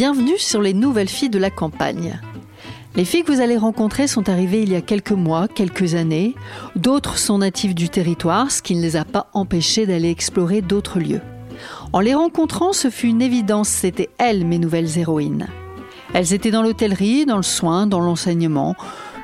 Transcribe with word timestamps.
Bienvenue 0.00 0.38
sur 0.38 0.62
les 0.62 0.72
nouvelles 0.72 1.10
filles 1.10 1.28
de 1.28 1.38
la 1.38 1.50
campagne. 1.50 2.18
Les 2.94 3.04
filles 3.04 3.22
que 3.22 3.32
vous 3.32 3.42
allez 3.42 3.58
rencontrer 3.58 4.06
sont 4.06 4.30
arrivées 4.30 4.62
il 4.62 4.72
y 4.72 4.74
a 4.74 4.80
quelques 4.80 5.12
mois, 5.12 5.46
quelques 5.46 5.94
années. 5.94 6.34
D'autres 6.74 7.18
sont 7.18 7.36
natives 7.36 7.74
du 7.74 7.90
territoire, 7.90 8.50
ce 8.50 8.62
qui 8.62 8.74
ne 8.74 8.80
les 8.80 8.96
a 8.96 9.04
pas 9.04 9.26
empêchées 9.34 9.84
d'aller 9.84 10.08
explorer 10.08 10.62
d'autres 10.62 11.00
lieux. 11.00 11.20
En 11.92 12.00
les 12.00 12.14
rencontrant, 12.14 12.72
ce 12.72 12.88
fut 12.88 13.08
une 13.08 13.20
évidence, 13.20 13.68
c'étaient 13.68 14.08
elles 14.16 14.46
mes 14.46 14.58
nouvelles 14.58 14.96
héroïnes. 14.96 15.48
Elles 16.14 16.32
étaient 16.32 16.50
dans 16.50 16.62
l'hôtellerie, 16.62 17.26
dans 17.26 17.36
le 17.36 17.42
soin, 17.42 17.86
dans 17.86 18.00
l'enseignement. 18.00 18.76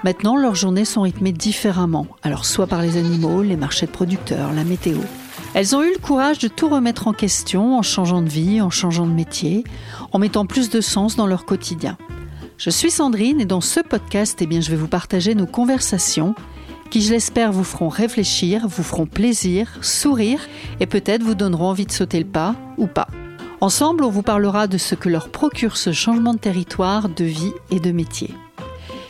Maintenant, 0.04 0.36
leurs 0.36 0.56
journées 0.56 0.84
sont 0.84 1.00
rythmées 1.00 1.32
différemment, 1.32 2.06
alors 2.22 2.44
soit 2.44 2.66
par 2.66 2.82
les 2.82 2.98
animaux, 2.98 3.40
les 3.40 3.56
marchés 3.56 3.86
de 3.86 3.92
producteurs, 3.92 4.52
la 4.52 4.64
météo. 4.64 4.98
Elles 5.54 5.74
ont 5.74 5.82
eu 5.82 5.92
le 5.92 5.98
courage 5.98 6.38
de 6.38 6.48
tout 6.48 6.68
remettre 6.68 7.08
en 7.08 7.12
question 7.12 7.78
en 7.78 7.82
changeant 7.82 8.22
de 8.22 8.28
vie, 8.28 8.60
en 8.60 8.70
changeant 8.70 9.06
de 9.06 9.12
métier, 9.12 9.64
en 10.12 10.18
mettant 10.18 10.46
plus 10.46 10.68
de 10.70 10.80
sens 10.80 11.16
dans 11.16 11.26
leur 11.26 11.44
quotidien. 11.44 11.96
Je 12.58 12.70
suis 12.70 12.90
Sandrine 12.90 13.40
et 13.40 13.46
dans 13.46 13.60
ce 13.60 13.80
podcast, 13.80 14.38
eh 14.40 14.46
bien, 14.46 14.60
je 14.60 14.70
vais 14.70 14.76
vous 14.76 14.88
partager 14.88 15.34
nos 15.34 15.46
conversations 15.46 16.34
qui, 16.90 17.02
je 17.02 17.12
l'espère, 17.12 17.52
vous 17.52 17.64
feront 17.64 17.88
réfléchir, 17.88 18.66
vous 18.68 18.82
feront 18.82 19.06
plaisir, 19.06 19.78
sourire 19.82 20.40
et 20.80 20.86
peut-être 20.86 21.22
vous 21.22 21.34
donneront 21.34 21.68
envie 21.68 21.86
de 21.86 21.92
sauter 21.92 22.18
le 22.18 22.26
pas 22.26 22.54
ou 22.78 22.86
pas. 22.86 23.08
Ensemble, 23.60 24.04
on 24.04 24.10
vous 24.10 24.22
parlera 24.22 24.66
de 24.66 24.78
ce 24.78 24.94
que 24.94 25.08
leur 25.08 25.30
procure 25.30 25.76
ce 25.76 25.92
changement 25.92 26.34
de 26.34 26.38
territoire, 26.38 27.08
de 27.08 27.24
vie 27.24 27.52
et 27.70 27.80
de 27.80 27.90
métier. 27.92 28.34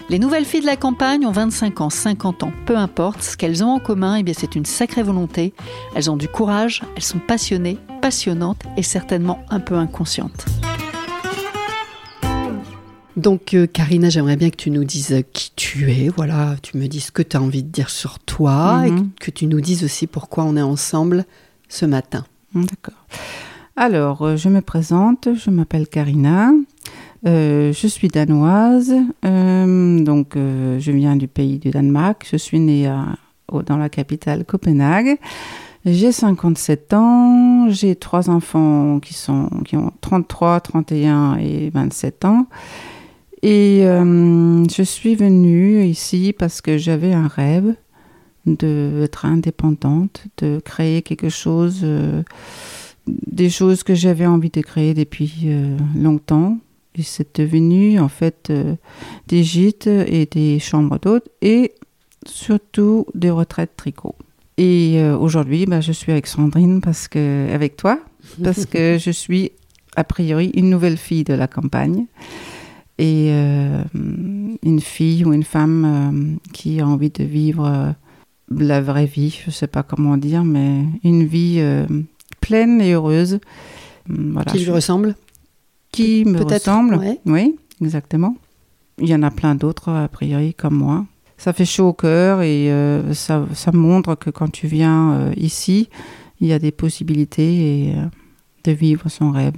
Les 0.09 0.19
nouvelles 0.20 0.45
filles 0.45 0.60
de 0.60 0.66
la 0.66 0.77
campagne 0.77 1.27
ont 1.27 1.33
25 1.33 1.80
ans, 1.80 1.91
50 1.91 2.45
ans, 2.45 2.52
peu 2.65 2.77
importe, 2.77 3.23
ce 3.23 3.37
qu'elles 3.37 3.65
ont 3.65 3.70
en 3.70 3.78
commun, 3.80 4.15
eh 4.16 4.23
bien 4.23 4.34
c'est 4.37 4.55
une 4.55 4.65
sacrée 4.65 5.02
volonté. 5.02 5.52
Elles 5.96 6.10
ont 6.10 6.16
du 6.16 6.29
courage, 6.29 6.82
elles 6.96 7.02
sont 7.02 7.18
passionnées, 7.18 7.79
passionnantes 8.02 8.63
et 8.76 8.82
certainement 8.85 9.40
un 9.51 9.59
peu 9.59 9.74
inconscientes. 9.74 10.46
Donc, 13.16 13.54
euh, 13.54 13.66
Karina, 13.66 14.10
j'aimerais 14.10 14.37
bien 14.37 14.51
que 14.51 14.57
tu 14.57 14.71
nous 14.71 14.85
dises 14.85 15.23
qui 15.32 15.51
tu 15.57 15.90
es. 15.90 16.09
Voilà, 16.15 16.54
tu 16.63 16.76
me 16.76 16.87
dises 16.87 17.07
ce 17.07 17.13
que 17.13 17.23
tu 17.23 17.37
as 17.37 17.43
envie 17.43 17.63
de 17.63 17.68
dire 17.70 17.88
sur 17.88 18.18
toi 18.18 18.82
et 18.87 18.91
Mhm. 18.91 19.10
que 19.18 19.30
tu 19.30 19.46
nous 19.46 19.60
dises 19.63 19.82
aussi 19.85 20.07
pourquoi 20.07 20.45
on 20.45 20.54
est 20.57 20.63
ensemble 20.63 21.24
ce 21.68 21.87
matin. 21.87 22.24
D'accord. 22.54 23.07
Alors, 23.74 24.23
euh, 24.23 24.37
je 24.37 24.48
me 24.51 24.60
présente, 24.60 25.29
je 25.35 25.51
m'appelle 25.51 25.88
Karina, 25.88 26.51
euh, 27.27 27.73
je 27.73 27.88
suis 27.88 28.07
danoise, 28.07 28.95
euh, 29.24 30.01
donc 30.01 30.37
euh, 30.37 30.79
je 30.79 30.93
viens 30.93 31.16
du 31.16 31.27
pays 31.27 31.59
du 31.59 31.71
Danemark, 31.71 32.24
je 32.30 32.37
suis 32.37 32.60
née 32.60 32.88
dans 33.66 33.77
la 33.77 33.88
capitale 33.88 34.45
Copenhague. 34.45 35.19
J'ai 35.85 36.13
57 36.13 36.95
ans, 36.95 37.69
j'ai 37.69 37.97
trois 37.97 38.30
enfants 38.30 39.01
qui, 39.01 39.15
sont, 39.15 39.49
qui 39.65 39.77
ont 39.77 39.93
33, 40.01 40.60
31 40.60 41.37
et 41.38 41.71
27 41.71 42.24
ans. 42.24 42.47
Et 43.43 43.82
je 43.82 44.82
suis 44.82 45.15
venue 45.15 45.85
ici 45.85 46.35
parce 46.37 46.60
que 46.60 46.77
j'avais 46.77 47.13
un 47.13 47.29
rêve 47.29 47.74
d'être 48.47 49.27
indépendante, 49.27 50.24
de 50.38 50.60
créer 50.65 51.02
quelque 51.02 51.29
chose, 51.29 51.87
des 53.07 53.51
choses 53.51 53.85
que 53.85 53.95
j'avais 53.95 54.27
envie 54.27 54.51
de 54.51 54.63
créer 54.63 54.93
depuis 54.93 55.49
longtemps. 55.95 56.59
Et 56.99 57.02
c'est 57.02 57.39
devenu 57.41 58.01
en 58.01 58.09
fait 58.09 58.49
euh, 58.51 58.75
des 59.29 59.43
gîtes 59.45 59.87
et 59.87 60.27
des 60.27 60.59
chambres 60.59 60.99
d'hôtes 60.99 61.29
et 61.43 61.73
surtout 62.27 63.07
des 63.15 63.30
retraites 63.30 63.77
tricot. 63.77 64.15
Et 64.59 64.94
euh, 64.97 65.16
aujourd'hui, 65.16 65.66
bah, 65.66 65.81
je 65.83 65.93
suis 65.93 66.11
avec 66.12 66.27
Sandrine 66.27 66.81
parce 66.81 67.09
que, 67.09 67.53
avec 67.53 67.77
toi, 67.77 68.00
parce 68.43 68.65
que 68.65 68.97
je 69.04 69.10
suis 69.10 69.53
a 69.97 70.04
priori 70.04 70.50
une 70.54 70.70
nouvelle 70.70 70.97
fille 70.97 71.25
de 71.25 71.34
la 71.34 71.47
campagne 71.47 72.06
et 72.99 73.28
euh, 73.31 73.82
une 74.62 74.81
fille 74.81 75.25
ou 75.26 75.32
une 75.34 75.43
femme 75.44 76.38
qui 76.54 76.81
a 76.81 76.87
envie 76.87 77.10
de 77.10 77.25
vivre 77.25 77.94
la 78.50 78.81
vraie 78.81 79.06
vie, 79.06 79.38
je 79.44 79.50
sais 79.50 79.66
pas 79.66 79.82
comment 79.82 80.16
dire, 80.16 80.44
mais 80.44 80.84
une 81.04 81.25
vie 81.25 81.60
pleine 82.41 82.81
et 82.81 82.93
heureuse. 82.93 83.38
Hum, 84.09 84.32
Voilà, 84.32 84.50
qui 84.53 84.59
lui 84.59 84.65
je- 84.66 84.70
ressemble? 84.72 85.15
Qui 85.96 86.24
me 86.24 86.38
Peut-être, 86.38 86.68
ressemble. 86.68 86.96
ouais. 86.96 87.20
Oui, 87.26 87.56
exactement. 87.82 88.36
Il 88.98 89.08
y 89.08 89.14
en 89.14 89.22
a 89.22 89.30
plein 89.30 89.54
d'autres, 89.54 89.90
a 89.90 90.08
priori, 90.08 90.54
comme 90.54 90.74
moi. 90.74 91.04
Ça 91.38 91.52
fait 91.52 91.66
chaud 91.66 91.88
au 91.88 91.92
cœur 91.92 92.40
et 92.40 92.72
euh, 92.72 93.12
ça, 93.12 93.44
ça 93.52 93.70
montre 93.72 94.14
que 94.14 94.30
quand 94.30 94.50
tu 94.50 94.66
viens 94.66 95.12
euh, 95.12 95.32
ici, 95.36 95.90
il 96.40 96.48
y 96.48 96.52
a 96.54 96.58
des 96.58 96.70
possibilités 96.70 97.88
et, 97.88 97.92
euh, 97.92 98.06
de 98.64 98.72
vivre 98.72 99.10
son 99.10 99.32
rêve. 99.32 99.52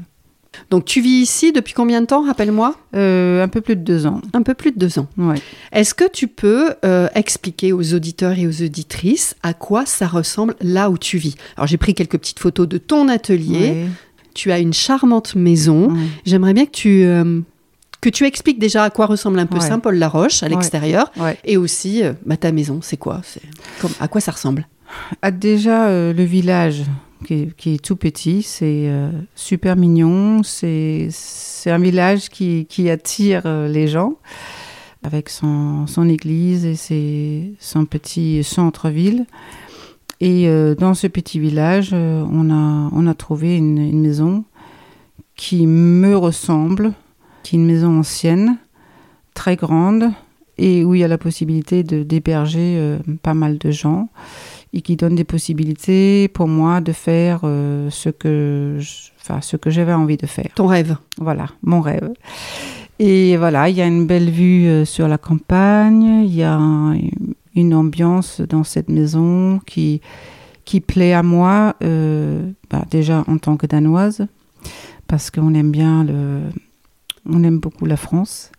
Donc, 0.71 0.87
tu 0.87 1.01
vis 1.01 1.21
ici 1.23 1.53
depuis 1.53 1.75
combien 1.75 2.01
de 2.01 2.07
temps, 2.07 2.25
rappelle-moi? 2.27 2.75
Un 2.95 3.49
peu 3.49 3.61
plus 3.61 3.77
de 3.77 3.83
deux 3.83 4.07
ans. 4.07 4.21
Un 4.33 4.43
peu 4.43 4.55
plus 4.55 4.73
de 4.73 4.79
deux 4.79 4.99
ans. 4.99 5.07
Ouais. 5.17 5.41
Est-ce 5.71 5.95
que 5.95 6.11
tu 6.11 6.27
peux 6.27 6.75
expliquer 7.15 7.73
aux 7.73 7.95
auditeurs 7.95 8.37
et 8.37 8.47
aux 8.49 8.63
auditrices 8.63 9.37
à 9.45 9.55
quoi 9.55 9.87
ça 9.87 10.09
ressemble 10.09 10.57
là 10.61 10.91
où 10.91 10.99
tu 10.99 11.17
vis? 11.17 11.37
Alors, 11.57 11.69
j'ai 11.69 11.77
pris 11.77 11.95
quelques 11.95 12.19
petites 12.19 12.41
photos 12.41 12.67
de 12.67 12.79
ton 12.79 13.09
atelier. 13.09 13.59
Ouais. 13.71 13.87
Tu 14.39 14.53
as 14.53 14.61
une 14.61 14.73
charmante 14.73 15.35
maison. 15.35 15.89
Ouais. 15.91 15.99
J'aimerais 16.25 16.55
bien 16.55 16.65
que 16.65 16.71
tu, 16.71 17.03
euh, 17.03 17.41
que 18.01 18.09
tu 18.09 18.25
expliques 18.25 18.61
déjà 18.61 18.85
à 18.85 18.91
quoi 18.91 19.07
ressemble 19.07 19.41
un 19.41 19.47
peu 19.47 19.57
Ouais. 19.59 19.67
Saint-Paul-la-Roche 19.67 20.45
à 20.45 20.47
Ouais. 20.47 20.51
l'extérieur. 20.53 21.11
Et 21.45 21.57
aussi, 21.57 22.05
euh, 22.05 22.13
bah, 22.25 22.37
ta 22.37 22.53
maison, 22.53 22.79
c'est 22.81 22.97
quoi? 22.97 23.21
C'est 23.25 23.43
comme- 23.81 23.91
À 23.99 24.07
quoi 24.07 24.21
ça 24.21 24.31
ressemble? 24.31 24.69
Ah, 25.23 25.33
déjà, 25.33 25.89
euh, 25.89 26.13
le 26.13 26.23
village 26.23 26.83
qui 27.27 27.35
est, 27.35 27.57
qui 27.57 27.75
est 27.75 27.85
tout 27.85 27.97
petit, 27.97 28.43
c'est 28.45 28.89
super 29.35 29.75
mignon. 29.75 30.45
C'est 30.45 31.09
c'est 31.11 31.73
un 31.73 31.79
village 31.81 32.29
qui, 32.29 32.67
qui 32.67 32.89
attire 32.91 33.43
les 33.69 33.89
gens 33.89 34.15
avec 35.03 35.29
son, 35.29 35.89
son 35.89 36.09
église 36.09 36.65
et 36.65 36.77
ses, 36.77 37.55
son 37.59 37.87
petit 37.87 38.45
centre-ville. 38.45 39.27
Et 40.21 40.49
euh, 40.49 40.75
dans 40.75 40.95
ce 40.95 41.07
petit 41.07 41.39
village, 41.39 41.91
euh, 41.93 42.25
on, 42.31 42.51
a, 42.51 42.91
on 42.93 43.07
a 43.07 43.15
trouvé 43.15 43.57
une, 43.57 43.79
une 43.79 44.01
maison 44.01 44.45
qui 45.37 45.67
me 45.67 46.17
ressemble, 46.17 46.93
qui 47.45 47.55
est 47.57 47.59
une 47.61 47.67
maison 47.67 48.01
ancienne, 48.01 48.59
très 49.35 49.55
grande, 49.57 50.11
et 50.61 50.85
où 50.85 50.95
il 50.97 51.01
y 51.01 51.05
a 51.05 51.09
la 51.09 51.19
possibilité 51.19 51.85
de 51.85 52.03
d'héberger 52.03 52.75
euh, 52.79 52.99
pas 53.23 53.35
mal 53.35 53.59
de 53.59 53.71
gens 53.71 54.09
et 54.73 54.81
qui 54.83 54.97
donne 54.97 55.15
des 55.15 55.23
possibilités 55.23 56.27
pour 56.27 56.49
moi 56.49 56.81
de 56.81 56.91
faire 56.91 57.43
euh, 57.45 57.89
ce 57.91 58.09
que 58.09 58.77
je- 58.81 59.11
enfin 59.21 59.41
ce 59.41 59.57
que 59.57 59.71
j'avais 59.71 59.93
envie 59.95 60.17
de 60.17 60.27
faire. 60.27 60.51
Ton 60.57 60.67
rêve 60.67 60.97
Voilà, 61.19 61.47
mon 61.63 61.81
rêve. 61.81 62.11
Et 62.99 63.37
voilà, 63.37 63.69
il 63.69 63.77
y 63.77 63.81
a 63.81 63.87
une 63.87 64.09
belle 64.09 64.29
vue 64.31 64.85
sur 64.85 65.07
la 65.07 65.17
campagne, 65.19 66.25
il 66.25 66.35
y 66.35 66.43
a 66.43 66.59
une 67.59 67.75
ambiance 67.75 68.41
dans 68.41 68.65
cette 68.65 68.89
maison 68.89 69.61
qui, 69.67 70.01
qui 70.65 70.81
plaît 70.81 71.13
à 71.13 71.23
moi, 71.23 71.75
euh, 71.83 72.51
bah, 72.71 72.85
déjà 72.91 73.25
en 73.27 73.39
tant 73.39 73.57
que 73.57 73.67
danoise, 73.67 74.27
parce 75.07 75.31
qu'on 75.31 75.55
aime 75.55 75.71
bien 75.71 76.05
le. 76.05 76.41
On 77.31 77.45
aime 77.45 77.59
beaucoup 77.59 77.85
la 77.85 77.97
France. 77.97 78.51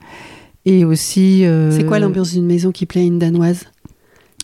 Et 0.65 0.85
aussi. 0.85 1.45
euh, 1.45 1.71
C'est 1.71 1.85
quoi 1.85 1.99
l'ambiance 1.99 2.33
d'une 2.33 2.45
maison 2.45 2.71
qui 2.71 2.85
plaît 2.85 3.01
à 3.01 3.05
une 3.05 3.17
Danoise? 3.17 3.65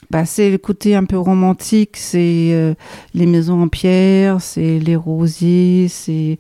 Bah, 0.10 0.26
c'est 0.26 0.52
le 0.52 0.58
côté 0.58 0.96
un 0.96 1.04
peu 1.04 1.18
romantique, 1.18 1.98
c'est 1.98 2.52
euh, 2.54 2.74
les 3.14 3.26
maisons 3.26 3.62
en 3.62 3.68
pierre, 3.68 4.40
c'est 4.40 4.80
les 4.80 4.96
rosiers, 4.96 5.88
c'est, 5.90 6.38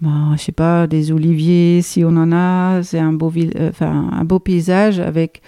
bah, 0.00 0.34
je 0.36 0.42
sais 0.42 0.52
pas, 0.52 0.86
des 0.86 1.10
oliviers 1.10 1.82
si 1.82 2.04
on 2.04 2.16
en 2.16 2.32
a, 2.32 2.82
c'est 2.82 3.00
un 3.00 3.12
beau, 3.12 3.32
enfin, 3.68 4.08
un 4.12 4.24
beau 4.24 4.38
paysage 4.38 5.00
avec, 5.00 5.42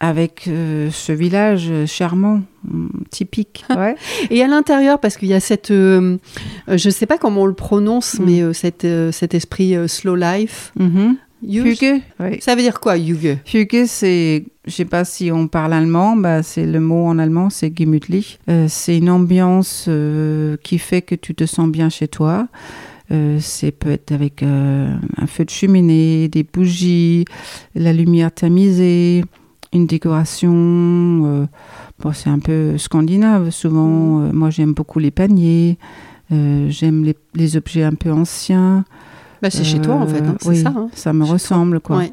avec 0.00 0.44
euh, 0.48 0.90
ce 0.92 1.12
village 1.12 1.70
charmant, 1.86 2.42
hum, 2.72 2.90
typique. 3.10 3.64
Ouais. 3.76 3.96
Et 4.30 4.42
à 4.42 4.46
l'intérieur, 4.48 5.00
parce 5.00 5.16
qu'il 5.16 5.28
y 5.28 5.34
a 5.34 5.40
cette, 5.40 5.70
euh, 5.70 6.16
euh, 6.68 6.78
je 6.78 6.90
sais 6.90 7.06
pas 7.06 7.18
comment 7.18 7.42
on 7.42 7.46
le 7.46 7.54
prononce, 7.54 8.18
Mm. 8.18 8.24
mais 8.24 8.42
euh, 8.42 8.52
cette, 8.52 8.84
euh, 8.84 9.10
cet 9.12 9.34
esprit 9.34 9.74
euh, 9.74 9.88
slow 9.88 10.14
life. 10.16 10.72
Oui. 11.40 12.38
Ça 12.40 12.56
veut 12.56 12.62
dire 12.62 12.80
quoi, 12.80 12.96
Yuge? 12.96 13.38
Hygge, 13.54 13.84
c'est, 13.86 14.44
je 14.66 14.72
sais 14.72 14.84
pas 14.84 15.04
si 15.04 15.30
on 15.30 15.46
parle 15.46 15.72
allemand, 15.72 16.16
bah 16.16 16.42
c'est 16.42 16.66
le 16.66 16.80
mot 16.80 17.06
en 17.06 17.18
allemand, 17.18 17.48
c'est 17.48 17.72
gemütlich. 17.76 18.38
Euh, 18.50 18.66
c'est 18.68 18.96
une 18.98 19.08
ambiance 19.10 19.84
euh, 19.88 20.56
qui 20.64 20.78
fait 20.78 21.00
que 21.02 21.14
tu 21.14 21.34
te 21.36 21.46
sens 21.46 21.68
bien 21.68 21.90
chez 21.90 22.08
toi. 22.08 22.48
Euh, 23.12 23.38
c'est 23.40 23.70
peut 23.70 23.90
être 23.92 24.10
avec 24.12 24.42
euh, 24.42 24.92
un 25.16 25.26
feu 25.28 25.44
de 25.44 25.50
cheminée, 25.50 26.26
des 26.28 26.42
bougies, 26.42 27.24
la 27.76 27.92
lumière 27.92 28.32
tamisée, 28.32 29.24
une 29.72 29.86
décoration. 29.86 30.52
euh, 30.54 31.46
bon, 32.00 32.12
c'est 32.12 32.30
un 32.30 32.38
peu 32.38 32.78
scandinave 32.78 33.50
souvent. 33.50 34.20
Euh, 34.22 34.32
moi, 34.32 34.50
j'aime 34.50 34.72
beaucoup 34.72 34.98
les 34.98 35.10
paniers. 35.10 35.78
euh, 36.32 36.66
j'aime 36.70 37.04
les, 37.04 37.16
les 37.34 37.56
objets 37.56 37.82
un 37.84 37.94
peu 37.94 38.10
anciens. 38.12 38.84
bah, 39.42 39.50
C'est 39.50 39.64
chez 39.64 39.80
toi, 39.80 39.94
en 39.96 40.06
fait, 40.06 40.20
hein, 40.22 40.36
c'est 40.40 40.48
oui, 40.48 40.62
ça. 40.62 40.72
hein. 40.76 40.88
ça 40.94 41.12
me 41.12 41.24
toi. 41.24 41.32
ressemble, 41.34 41.80
quoi. 41.80 41.98
Ouais. 41.98 42.12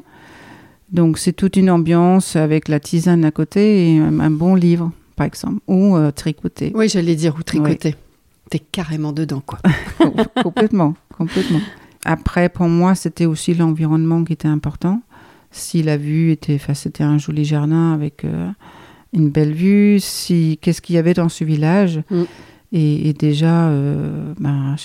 Donc 0.92 1.18
c'est 1.18 1.32
toute 1.32 1.56
une 1.56 1.68
ambiance 1.70 2.36
avec 2.36 2.68
la 2.68 2.78
tisane 2.78 3.24
à 3.24 3.30
côté 3.32 3.94
et 3.94 3.98
un, 3.98 4.20
un 4.20 4.30
bon 4.30 4.54
livre, 4.54 4.92
par 5.16 5.26
exemple, 5.26 5.58
ou 5.66 5.96
tricoter. 6.14 6.70
Oui, 6.76 6.88
j'allais 6.88 7.16
dire, 7.16 7.34
ou 7.38 7.42
tricoter. 7.42 7.96
T'es 8.50 8.60
carrément 8.60 9.12
dedans, 9.12 9.42
quoi. 9.44 9.58
complètement, 10.44 10.94
complètement. 11.18 11.58
après, 12.04 12.48
pour 12.48 12.68
moi, 12.68 12.94
c'était 12.94 13.26
aussi 13.26 13.52
l'environnement 13.54 14.22
qui 14.22 14.34
était 14.34 14.46
important. 14.46 15.02
Si 15.58 15.82
la 15.82 15.96
vue 15.96 16.30
était, 16.32 16.54
enfin, 16.56 16.74
c'était 16.74 17.02
un 17.04 17.18
joli 17.18 17.44
jardin 17.44 17.92
avec 17.94 18.24
euh, 18.24 18.48
une 19.12 19.30
belle 19.30 19.52
vue, 19.54 19.98
si 20.00 20.58
qu'est-ce 20.60 20.82
qu'il 20.82 20.94
y 20.96 20.98
avait 20.98 21.14
dans 21.14 21.28
ce 21.30 21.44
village. 21.44 22.02
Mm. 22.10 22.22
Et, 22.72 23.08
et 23.08 23.12
déjà, 23.14 23.68
euh, 23.68 24.32
ben, 24.38 24.76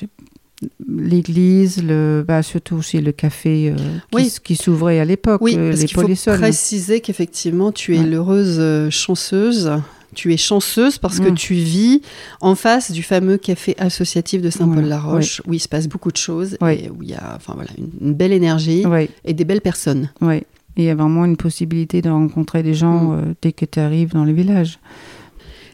l'église, 0.88 1.84
le, 1.84 2.24
bah, 2.28 2.44
surtout 2.44 2.76
aussi 2.76 3.02
le 3.02 3.12
café 3.12 3.70
euh, 3.72 3.76
qui, 3.76 4.16
Oui. 4.16 4.32
qui 4.44 4.56
s'ouvrait 4.56 5.00
à 5.00 5.06
l'époque, 5.06 5.42
Oui, 5.42 5.56
parce 5.56 5.80
les 5.82 5.86
qu'il 5.88 6.16
faut 6.16 6.34
préciser 6.38 7.02
qu'effectivement, 7.02 7.72
tu 7.72 7.96
es 7.96 8.00
Ouais. 8.00 8.06
l'heureuse 8.06 8.90
chanceuse. 8.90 9.72
Tu 10.14 10.34
es 10.34 10.38
chanceuse 10.38 10.98
parce 10.98 11.22
que 11.22 11.30
tu 11.30 11.54
vis 11.54 12.02
en 12.42 12.56
face 12.56 12.92
du 12.92 13.02
fameux 13.02 13.38
café 13.38 13.76
associatif 13.78 14.42
de 14.42 14.50
Saint-Paul-la-Roche, 14.50 15.42
où 15.48 15.54
il 15.54 15.60
se 15.60 15.70
passe 15.70 15.88
beaucoup 15.88 16.12
de 16.12 16.18
choses 16.18 16.56
et 16.56 16.90
où 16.90 17.02
il 17.02 17.10
y 17.10 17.14
a 17.14 17.34
enfin, 17.38 17.54
voilà, 17.56 17.70
une, 17.78 18.08
une 18.10 18.14
belle 18.14 18.34
énergie 18.34 18.84
et 19.24 19.34
des 19.34 19.46
belles 19.46 19.62
personnes. 19.62 20.10
oui. 20.22 20.44
Et 20.78 20.84
il 20.84 20.86
y 20.86 20.90
a 20.90 20.96
vraiment 20.96 21.26
une 21.26 21.38
possibilité 21.38 22.02
de 22.02 22.10
rencontrer 22.10 22.64
des 22.64 22.74
gens 22.74 23.12
Mm. 23.12 23.14
euh, 23.14 23.34
dès 23.42 23.52
que 23.52 23.66
tu 23.66 23.80
arrives 23.80 24.14
dans 24.14 24.24
le 24.26 24.32
village. 24.34 24.80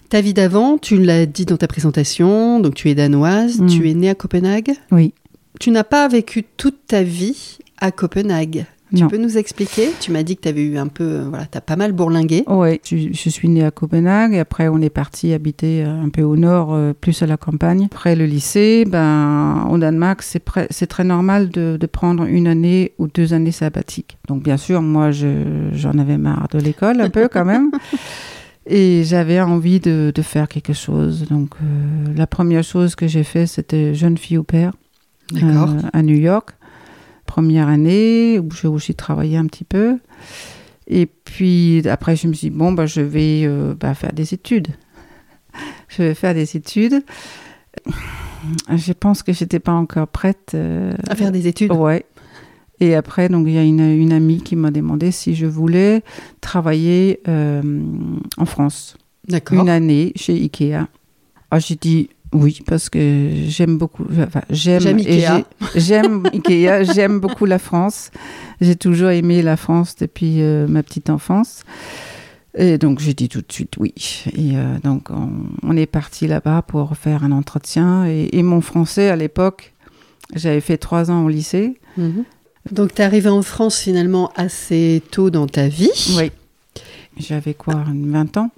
Ta 0.09 0.21
vie 0.21 0.33
d'avant, 0.33 0.77
tu 0.77 0.97
l'as 1.03 1.25
dit 1.25 1.45
dans 1.45 1.57
ta 1.57 1.67
présentation, 1.67 2.59
donc 2.59 2.73
tu 2.75 2.89
es 2.89 2.95
danoise, 2.95 3.59
Mm. 3.59 3.67
tu 3.67 3.89
es 3.89 3.93
née 3.93 4.09
à 4.09 4.15
Copenhague. 4.15 4.71
Oui. 4.91 5.13
Tu 5.59 5.71
n'as 5.71 5.83
pas 5.83 6.07
vécu 6.07 6.43
toute 6.55 6.85
ta 6.87 7.03
vie 7.03 7.57
à 7.79 7.91
Copenhague. 7.91 8.65
Tu 8.95 9.01
Non. 9.01 9.09
peux 9.09 9.17
nous 9.17 9.37
expliquer? 9.37 9.89
Tu 9.99 10.11
m'as 10.11 10.23
dit 10.23 10.37
que 10.37 10.41
tu 10.43 10.47
avais 10.47 10.63
eu 10.63 10.77
un 10.77 10.87
peu, 10.87 11.03
euh, 11.03 11.25
voilà, 11.27 11.45
tu 11.45 11.57
as 11.57 11.61
pas 11.61 11.75
mal 11.75 11.91
bourlingué. 11.91 12.43
Oui, 12.47 12.79
je, 12.85 12.95
je 13.11 13.29
suis 13.29 13.49
née 13.49 13.65
à 13.65 13.71
Copenhague 13.71 14.33
et 14.33 14.39
après 14.39 14.69
on 14.69 14.79
est 14.81 14.89
parti 14.89 15.33
habiter 15.33 15.83
euh, 15.83 16.01
un 16.01 16.07
peu 16.09 16.21
au 16.21 16.37
nord, 16.37 16.73
euh, 16.73 16.93
plus 16.93 17.21
à 17.21 17.25
la 17.25 17.35
campagne. 17.35 17.87
Après 17.91 18.15
le 18.15 18.25
lycée, 18.25 18.85
ben, 18.87 19.67
au 19.69 19.77
Danemark, 19.77 20.21
c'est 20.23 20.87
très 20.87 21.03
normal 21.03 21.49
de, 21.49 21.77
de 21.79 21.85
prendre 21.85 22.23
une 22.23 22.47
année 22.47 22.93
ou 22.97 23.07
deux 23.07 23.33
années 23.33 23.51
sabbatiques. 23.51 24.17
Donc 24.29 24.41
bien 24.43 24.57
sûr, 24.57 24.81
moi 24.81 25.11
je- 25.11 25.69
j'en 25.73 25.97
avais 25.97 26.17
marre 26.17 26.47
de 26.53 26.59
l'école 26.59 27.01
un 27.01 27.09
peu 27.09 27.27
quand 27.27 27.45
même. 27.45 27.71
Et 28.69 29.03
j'avais 29.05 29.39
envie 29.39 29.79
de, 29.79 30.11
de 30.13 30.21
faire 30.21 30.47
quelque 30.49 30.73
chose. 30.73 31.25
Donc 31.29 31.51
euh, 31.61 32.13
la 32.15 32.27
première 32.27 32.63
chose 32.63 32.95
que 32.95 33.07
j'ai 33.07 33.23
fait, 33.23 33.47
c'était 33.47 33.93
jeune 33.93 34.17
fille 34.17 34.37
au 34.37 34.43
père 34.43 34.73
euh, 35.41 35.65
à 35.93 36.01
New 36.03 36.15
York. 36.17 36.49
Première 37.27 37.67
année 37.67 38.39
où 38.39 38.49
j'ai 38.51 38.67
aussi 38.67 38.95
travaillé 38.95 39.37
un 39.37 39.45
petit 39.45 39.63
peu. 39.65 39.99
Et 40.87 41.05
puis 41.05 41.87
après, 41.87 42.15
je 42.15 42.27
me 42.27 42.33
suis 42.33 42.49
dit, 42.49 42.55
bon, 42.57 42.71
bah, 42.71 42.87
je 42.87 43.01
vais 43.01 43.43
euh, 43.45 43.75
bah, 43.75 43.93
faire 43.93 44.13
des 44.13 44.33
études. 44.33 44.69
je 45.89 46.01
vais 46.01 46.13
faire 46.15 46.33
des 46.33 46.57
études. 46.57 47.03
Je 48.75 48.93
pense 48.93 49.23
que 49.23 49.33
j'étais 49.33 49.59
pas 49.59 49.73
encore 49.73 50.07
prête. 50.07 50.51
euh, 50.53 50.93
à 51.07 51.15
faire 51.15 51.31
des 51.31 51.47
études. 51.47 51.71
Ouais. 51.71 52.05
Et 52.79 52.95
après, 52.95 53.29
donc, 53.29 53.45
il 53.47 53.53
y 53.53 53.57
a 53.57 53.63
une, 53.63 53.79
une 53.81 54.13
amie 54.13 54.41
qui 54.41 54.55
m'a 54.55 54.71
demandé 54.71 55.11
si 55.11 55.35
je 55.35 55.45
voulais 55.47 56.03
travailler 56.41 57.19
euh, 57.27 57.61
en 58.37 58.45
France 58.45 58.95
D'accord. 59.27 59.59
une 59.59 59.69
année 59.69 60.11
chez 60.15 60.33
Ikea. 60.33 60.85
Ah, 61.51 61.59
j'ai 61.59 61.75
dit 61.75 62.09
oui 62.33 62.59
parce 62.65 62.89
que 62.89 63.29
j'aime 63.47 63.77
beaucoup. 63.77 64.05
Enfin, 64.19 64.41
j'aime 64.49 64.97
Ikea. 64.97 65.43
j'ai- 65.73 65.79
J'aime 65.79 66.23
Ikea. 66.33 66.83
J'aime 66.93 67.19
beaucoup 67.19 67.45
la 67.45 67.59
France. 67.59 68.11
J'ai 68.61 68.75
toujours 68.75 69.09
aimé 69.09 69.41
la 69.41 69.57
France 69.57 69.95
depuis 69.95 70.41
euh, 70.41 70.67
ma 70.67 70.83
petite 70.83 71.09
enfance. 71.09 71.63
Et 72.59 72.77
donc 72.79 72.99
j'ai 72.99 73.13
dit 73.13 73.29
tout 73.29 73.41
de 73.41 73.51
suite 73.51 73.73
oui. 73.77 73.93
Et 74.35 74.57
euh, 74.57 74.77
donc 74.83 75.09
on, 75.11 75.29
on 75.63 75.77
est 75.77 75.85
parti 75.85 76.27
là-bas 76.27 76.63
pour 76.63 76.97
faire 76.97 77.23
un 77.23 77.31
entretien. 77.31 78.05
Et, 78.07 78.29
et 78.37 78.43
mon 78.43 78.61
français 78.61 79.09
à 79.09 79.15
l'époque, 79.15 79.73
j'avais 80.35 80.61
fait 80.61 80.77
trois 80.77 81.11
ans 81.11 81.23
au 81.23 81.29
lycée. 81.29 81.79
Mhm. 81.97 82.23
Donc, 82.71 82.93
tu 82.93 83.01
es 83.01 83.05
arrivée 83.05 83.29
en 83.29 83.43
France 83.43 83.79
finalement 83.79 84.29
assez 84.35 85.01
tôt 85.11 85.29
dans 85.29 85.47
ta 85.47 85.69
vie. 85.69 85.89
Oui. 86.17 86.31
J'avais 87.15 87.53
quoi, 87.53 87.85
20 87.87 88.35
ans? 88.35 88.51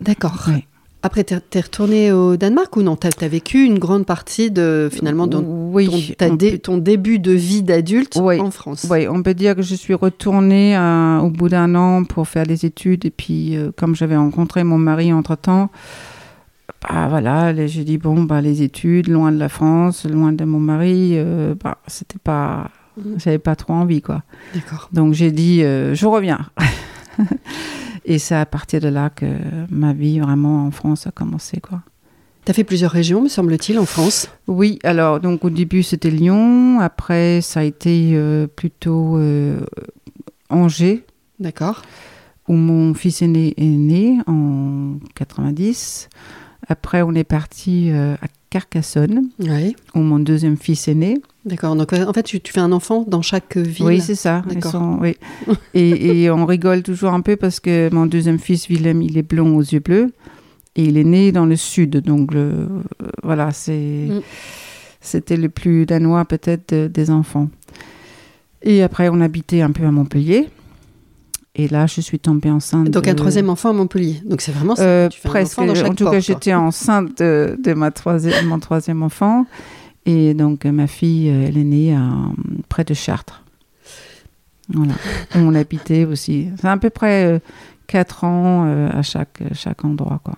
D'accord. 0.00 0.46
Oui. 0.48 0.64
Après, 1.04 1.24
tu 1.24 1.34
es 1.34 1.60
retournée 1.60 2.12
au 2.12 2.36
Danemark 2.36 2.76
ou 2.76 2.82
non? 2.82 2.96
Tu 2.96 3.08
as, 3.08 3.28
vécu 3.28 3.64
une 3.64 3.78
grande 3.80 4.06
partie 4.06 4.50
de 4.52 4.88
finalement 4.92 5.26
de 5.26 5.36
oui, 5.38 6.14
ton, 6.18 6.26
ta 6.26 6.32
on 6.32 6.36
dé- 6.36 6.50
peut- 6.52 6.58
ton 6.58 6.78
début 6.78 7.18
de 7.18 7.32
vie 7.32 7.62
d'adulte 7.62 8.18
Oui. 8.22 8.40
en 8.40 8.50
France? 8.52 8.86
Oui, 8.88 9.08
on 9.08 9.22
peut 9.22 9.34
dire 9.34 9.56
que 9.56 9.62
je 9.62 9.74
suis 9.74 9.94
retournée 9.94 10.76
euh, 10.76 11.18
au 11.18 11.30
bout 11.30 11.48
d'un 11.48 11.74
an 11.74 12.04
pour 12.04 12.28
faire 12.28 12.46
des 12.46 12.64
études. 12.66 13.04
Et 13.04 13.10
puis, 13.10 13.56
euh, 13.56 13.72
comme 13.76 13.96
j'avais 13.96 14.16
rencontré 14.16 14.62
mon 14.62 14.78
mari 14.78 15.12
entre-temps, 15.12 15.70
bah 16.88 17.06
voilà, 17.08 17.54
j'ai 17.66 17.82
dit, 17.84 17.98
bon, 17.98 18.22
bah, 18.22 18.40
les 18.40 18.62
études, 18.62 19.08
loin 19.08 19.32
de 19.32 19.38
la 19.38 19.48
France, 19.48 20.06
loin 20.06 20.32
de 20.32 20.44
mon 20.44 20.60
mari, 20.60 21.12
euh, 21.14 21.54
bah, 21.62 21.78
c'était 21.88 22.18
pas... 22.22 22.70
Mhm. 22.96 23.14
J'avais 23.18 23.38
pas 23.38 23.56
trop 23.56 23.72
envie, 23.72 24.02
quoi. 24.02 24.22
D'accord. 24.54 24.88
Donc, 24.92 25.14
j'ai 25.14 25.32
dit, 25.32 25.64
euh, 25.64 25.94
je 25.94 26.06
reviens. 26.06 26.46
et 28.04 28.18
c'est 28.18 28.34
à 28.34 28.46
partir 28.46 28.80
de 28.80 28.88
là 28.88 29.10
que 29.10 29.26
ma 29.70 29.92
vie, 29.92 30.20
vraiment, 30.20 30.66
en 30.66 30.70
France, 30.70 31.06
a 31.06 31.10
commencé, 31.10 31.60
quoi. 31.60 31.82
Tu 32.44 32.50
as 32.50 32.54
fait 32.54 32.64
plusieurs 32.64 32.90
régions, 32.90 33.22
me 33.22 33.28
semble-t-il, 33.28 33.78
en 33.78 33.86
France. 33.86 34.28
Oui, 34.48 34.80
alors 34.82 35.20
donc 35.20 35.44
au 35.44 35.50
début 35.50 35.84
c'était 35.84 36.10
Lyon, 36.10 36.80
après 36.80 37.40
ça 37.40 37.60
a 37.60 37.62
été 37.62 38.14
euh, 38.14 38.48
plutôt 38.48 39.16
euh, 39.16 39.60
Angers, 40.50 41.04
D'accord. 41.38 41.82
où 42.48 42.54
mon 42.54 42.94
fils 42.94 43.22
aîné 43.22 43.54
est 43.56 43.64
né 43.64 44.18
en 44.26 44.96
90. 45.14 46.08
Après 46.66 47.02
on 47.02 47.14
est 47.14 47.22
parti 47.22 47.90
euh, 47.92 48.16
à 48.20 48.26
Carcassonne, 48.52 49.30
Oui. 49.40 49.74
où 49.94 50.00
mon 50.00 50.18
deuxième 50.18 50.58
fils 50.58 50.86
est 50.86 50.94
né. 50.94 51.20
D'accord. 51.46 51.74
Donc, 51.74 51.94
euh, 51.94 52.04
en 52.06 52.12
fait, 52.12 52.22
tu, 52.22 52.38
tu 52.38 52.52
fais 52.52 52.60
un 52.60 52.70
enfant 52.70 53.02
dans 53.08 53.22
chaque 53.22 53.56
ville. 53.56 53.86
Oui, 53.86 54.00
c'est 54.02 54.14
ça. 54.14 54.42
Sont- 54.70 54.98
oui. 55.00 55.16
et, 55.74 56.22
et 56.24 56.30
on 56.30 56.44
rigole 56.44 56.82
toujours 56.82 57.14
un 57.14 57.22
peu 57.22 57.36
parce 57.36 57.60
que 57.60 57.88
mon 57.92 58.04
deuxième 58.04 58.38
fils, 58.38 58.68
Willem, 58.68 59.00
il 59.00 59.16
est 59.16 59.22
blond 59.22 59.56
aux 59.56 59.62
yeux 59.62 59.80
bleus. 59.80 60.12
Et 60.76 60.84
il 60.84 60.96
est 60.98 61.04
né 61.04 61.32
dans 61.32 61.46
le 61.46 61.56
sud. 61.56 61.96
Donc, 62.02 62.32
le- 62.34 62.40
euh, 62.40 62.68
voilà, 63.22 63.52
c'est, 63.52 63.72
Mm. 64.10 64.20
c'était 65.00 65.36
le 65.38 65.48
plus 65.48 65.86
danois 65.86 66.24
peut-être 66.26 66.74
de- 66.74 66.88
des 66.88 67.10
enfants. 67.10 67.48
Et 68.62 68.82
après, 68.82 69.08
on 69.08 69.20
habitait 69.22 69.62
un 69.62 69.70
peu 69.72 69.84
à 69.84 69.90
Montpellier. 69.90 70.48
Et 71.54 71.68
là, 71.68 71.86
je 71.86 72.00
suis 72.00 72.18
tombée 72.18 72.50
enceinte. 72.50 72.90
Donc, 72.90 73.06
un 73.08 73.14
troisième 73.14 73.50
enfant 73.50 73.70
à 73.70 73.72
Montpellier. 73.74 74.22
Donc, 74.24 74.40
c'est 74.40 74.52
vraiment. 74.52 74.74
Euh, 74.78 75.08
tu 75.08 75.20
fais 75.20 75.28
un 75.28 75.30
presque. 75.30 75.58
enfant 75.58 75.66
dans 75.66 75.74
chaque 75.74 75.90
En 75.90 75.94
tout 75.94 76.04
porte, 76.04 76.16
cas, 76.16 76.20
j'étais 76.20 76.54
enceinte 76.54 77.18
de, 77.18 77.58
de 77.62 77.74
ma 77.74 77.90
troisième, 77.90 78.46
mon 78.46 78.58
troisième 78.58 79.02
enfant. 79.02 79.44
Et 80.06 80.32
donc, 80.34 80.64
euh, 80.64 80.72
ma 80.72 80.86
fille, 80.86 81.28
euh, 81.28 81.44
elle 81.46 81.58
est 81.58 81.64
née 81.64 81.94
à, 81.94 82.10
près 82.68 82.84
de 82.84 82.94
Chartres. 82.94 83.42
Voilà. 84.72 84.94
On 85.34 85.54
habitait 85.54 86.04
aussi. 86.04 86.48
C'est 86.58 86.68
à 86.68 86.76
peu 86.76 86.90
près 86.90 87.24
euh, 87.24 87.38
quatre 87.86 88.24
ans 88.24 88.64
euh, 88.66 88.88
à 88.90 89.02
chaque, 89.02 89.42
chaque 89.52 89.84
endroit. 89.84 90.20
Quoi. 90.24 90.34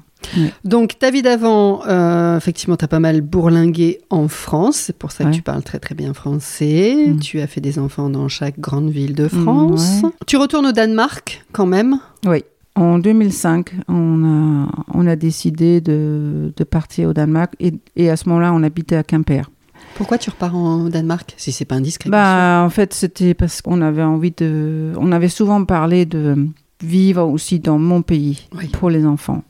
Donc, 0.64 0.98
ta 0.98 1.10
vie 1.10 1.22
d'avant, 1.22 1.82
euh, 1.86 2.36
effectivement, 2.36 2.76
tu 2.76 2.84
as 2.84 2.88
pas 2.88 3.00
mal 3.00 3.20
bourlingué 3.20 4.00
en 4.10 4.28
France. 4.28 4.76
C'est 4.76 4.96
pour 4.96 5.12
ça 5.12 5.24
que 5.24 5.28
Ouais. 5.30 5.34
tu 5.34 5.42
parles 5.42 5.62
très, 5.62 5.78
très 5.78 5.94
bien 5.94 6.14
français. 6.14 6.94
Mm. 7.08 7.20
Tu 7.20 7.40
as 7.40 7.46
fait 7.46 7.60
des 7.60 7.78
enfants 7.78 8.10
dans 8.10 8.28
chaque 8.28 8.58
grande 8.58 8.90
ville 8.90 9.14
de 9.14 9.28
France. 9.28 10.00
ouais. 10.02 10.10
Tu 10.26 10.36
retournes 10.36 10.66
au 10.66 10.72
Danemark, 10.72 11.44
quand 11.52 11.66
même? 11.66 11.98
Oui. 12.26 12.44
En 12.76 12.98
2005, 12.98 13.72
on 13.88 14.24
a, 14.24 14.68
on 14.92 15.06
a 15.06 15.14
décidé 15.16 15.80
de, 15.80 16.52
de 16.56 16.64
partir 16.64 17.10
au 17.10 17.12
Danemark. 17.12 17.52
Et, 17.60 17.74
et 17.94 18.10
à 18.10 18.16
ce 18.16 18.28
moment-là, 18.28 18.52
on 18.52 18.62
habitait 18.64 18.96
à 18.96 19.04
Quimper. 19.04 19.48
Pourquoi 19.94 20.18
tu 20.18 20.28
repars 20.30 20.56
en 20.56 20.88
Danemark 20.88 21.34
Si 21.36 21.52
c'est 21.52 21.64
pas 21.66 21.76
indiscret. 21.76 22.10
Bah, 22.10 22.62
en 22.66 22.70
fait, 22.70 22.92
c'était 22.92 23.32
parce 23.34 23.62
qu'on 23.62 23.80
avait 23.80 24.02
envie 24.02 24.32
de. 24.36 24.92
On 24.98 25.12
avait 25.12 25.28
souvent 25.28 25.64
parlé 25.64 26.04
de 26.04 26.48
vivre 26.82 27.22
aussi 27.22 27.60
dans 27.60 27.78
mon 27.78 28.02
pays 28.02 28.48
Oui. 28.58 28.66
pour 28.68 28.90
les 28.90 29.06
enfants. 29.06 29.44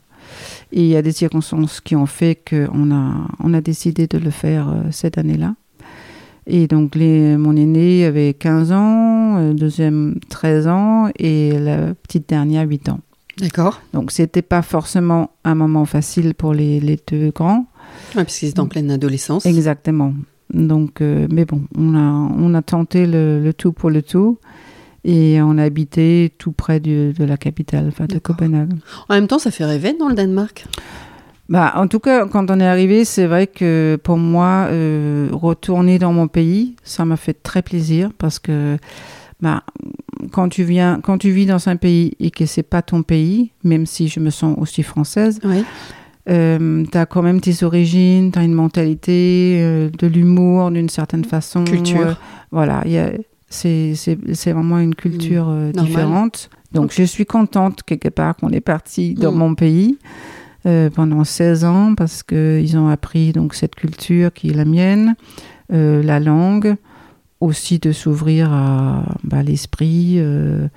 Et 0.75 0.81
il 0.81 0.87
y 0.87 0.97
a 0.97 1.01
des 1.01 1.13
circonstances 1.13 1.79
qui 1.79 1.95
ont 1.95 2.05
fait 2.05 2.35
qu'on 2.35 2.91
a, 2.91 3.27
on 3.41 3.53
a 3.53 3.61
décidé 3.61 4.07
de 4.07 4.17
le 4.17 4.29
faire 4.29 4.69
euh, 4.69 4.81
cette 4.91 5.17
année-là. 5.17 5.55
Et 6.47 6.67
donc, 6.67 6.95
les, 6.95 7.37
mon 7.37 7.55
aîné 7.55 8.05
avait 8.05 8.33
15 8.33 8.73
ans, 8.73 9.37
euh, 9.37 9.53
deuxième 9.53 10.19
13 10.29 10.67
ans 10.67 11.09
et 11.17 11.57
la 11.57 11.95
petite 11.95 12.27
dernière 12.27 12.67
8 12.67 12.89
ans. 12.89 12.99
D'accord. 13.39 13.81
Donc, 13.93 14.11
c'était 14.11 14.41
pas 14.41 14.61
forcément 14.61 15.31
un 15.45 15.55
moment 15.55 15.85
facile 15.85 16.35
pour 16.35 16.53
les, 16.53 16.81
les 16.81 16.99
deux 17.07 17.31
grands. 17.31 17.65
Ouais, 18.13 18.23
parce 18.23 18.37
qu'ils 18.37 18.49
étaient 18.49 18.59
en 18.59 18.67
pleine 18.67 18.91
adolescence. 18.91 19.45
Exactement. 19.45 20.13
Donc, 20.53 20.99
euh, 20.99 21.25
mais 21.31 21.45
bon, 21.45 21.63
on 21.77 21.95
a, 21.95 22.01
on 22.01 22.53
a 22.53 22.61
tenté 22.61 23.07
le, 23.07 23.41
le 23.41 23.53
tout 23.53 23.71
pour 23.71 23.89
le 23.89 24.01
tout. 24.01 24.39
Et 25.07 25.39
on 25.41 25.57
a 25.59 25.63
habité 25.63 26.33
tout 26.39 26.51
près 26.51 26.79
du- 26.79 27.13
de 27.13 27.23
la 27.23 27.37
capitale, 27.37 27.85
enfin, 27.89 28.05
de. 28.05 28.17
Copenhague. 28.17 28.73
En 29.07 29.13
même 29.13 29.27
temps, 29.27 29.37
ça 29.37 29.51
fait 29.51 29.63
rêver 29.65 29.95
dans 29.99 30.07
le 30.09 30.15
Danemark. 30.15 30.65
Bah, 31.47 31.73
en 31.75 31.87
tout 31.87 31.99
cas, 31.99 32.25
quand 32.27 32.49
on 32.49 32.59
est 32.59 32.65
arrivé, 32.65 33.05
c'est 33.05 33.27
vrai 33.27 33.45
que 33.45 33.99
pour 34.03 34.17
moi, 34.17 34.65
euh, 34.71 35.29
retourner 35.31 35.99
dans 35.99 36.11
mon 36.11 36.27
pays, 36.27 36.75
ça 36.83 37.05
m'a 37.05 37.17
fait 37.17 37.35
très 37.43 37.61
plaisir 37.61 38.09
parce 38.17 38.39
que 38.39 38.77
bah, 39.41 39.61
quand 40.31 40.49
tu 40.49 40.63
viens, 40.63 40.99
quand 41.03 41.19
tu 41.19 41.29
vis 41.29 41.45
dans 41.45 41.69
un 41.69 41.75
pays 41.75 42.13
et 42.19 42.31
que 42.31 42.47
c'est 42.47 42.63
pas 42.63 42.81
ton 42.81 43.03
pays, 43.03 43.51
même 43.63 43.85
si 43.85 44.07
je 44.07 44.19
me 44.19 44.31
sens 44.31 44.57
aussi 44.59 44.81
française, 44.81 45.39
Oui. 45.43 45.63
euh, 46.29 46.83
tu 46.91 46.97
as 46.97 47.05
quand 47.05 47.21
même 47.21 47.41
tes 47.41 47.63
origines, 47.63 48.31
tu 48.31 48.39
as 48.39 48.43
une 48.43 48.53
mentalité, 48.53 49.59
euh, 49.61 49.89
de 49.99 50.07
l'humour 50.07 50.71
d'une 50.71 50.89
certaine 50.89 51.25
façon. 51.25 51.63
Culture. 51.63 52.17
Voilà, 52.51 52.81
il 52.85 52.91
y 52.93 52.97
a- 52.97 53.11
c'est 53.55 54.51
vraiment 54.51 54.79
une 54.79 54.95
culture 54.95 55.47
euh, 55.49 55.71
Normal. 55.71 55.85
différente. 55.85 56.49
Donc 56.73 56.91
je 56.93 57.03
suis 57.03 57.25
contente 57.25 57.83
quelque 57.83 58.09
part 58.09 58.35
qu'on 58.35 58.49
est 58.49 58.61
parti 58.61 59.13
dans 59.13 59.31
Mm. 59.31 59.37
mon 59.37 59.55
pays 59.55 59.97
euh, 60.65 60.89
pendant 60.89 61.23
16 61.23 61.63
ans 61.63 61.95
parce 61.95 62.21
qu'ils 62.23 62.77
ont 62.77 62.89
appris 62.89 63.31
donc 63.31 63.53
cette 63.55 63.75
culture 63.75 64.33
qui 64.33 64.49
est 64.49 64.53
la 64.53 64.65
mienne, 64.65 65.15
euh, 65.73 66.03
la 66.03 66.19
langue, 66.19 66.75
aussi 67.39 67.79
de 67.79 67.91
s'ouvrir 67.91 68.51
à 68.51 69.03
bah, 69.23 69.43
l'esprit 69.43 70.15
euh, 70.17 70.67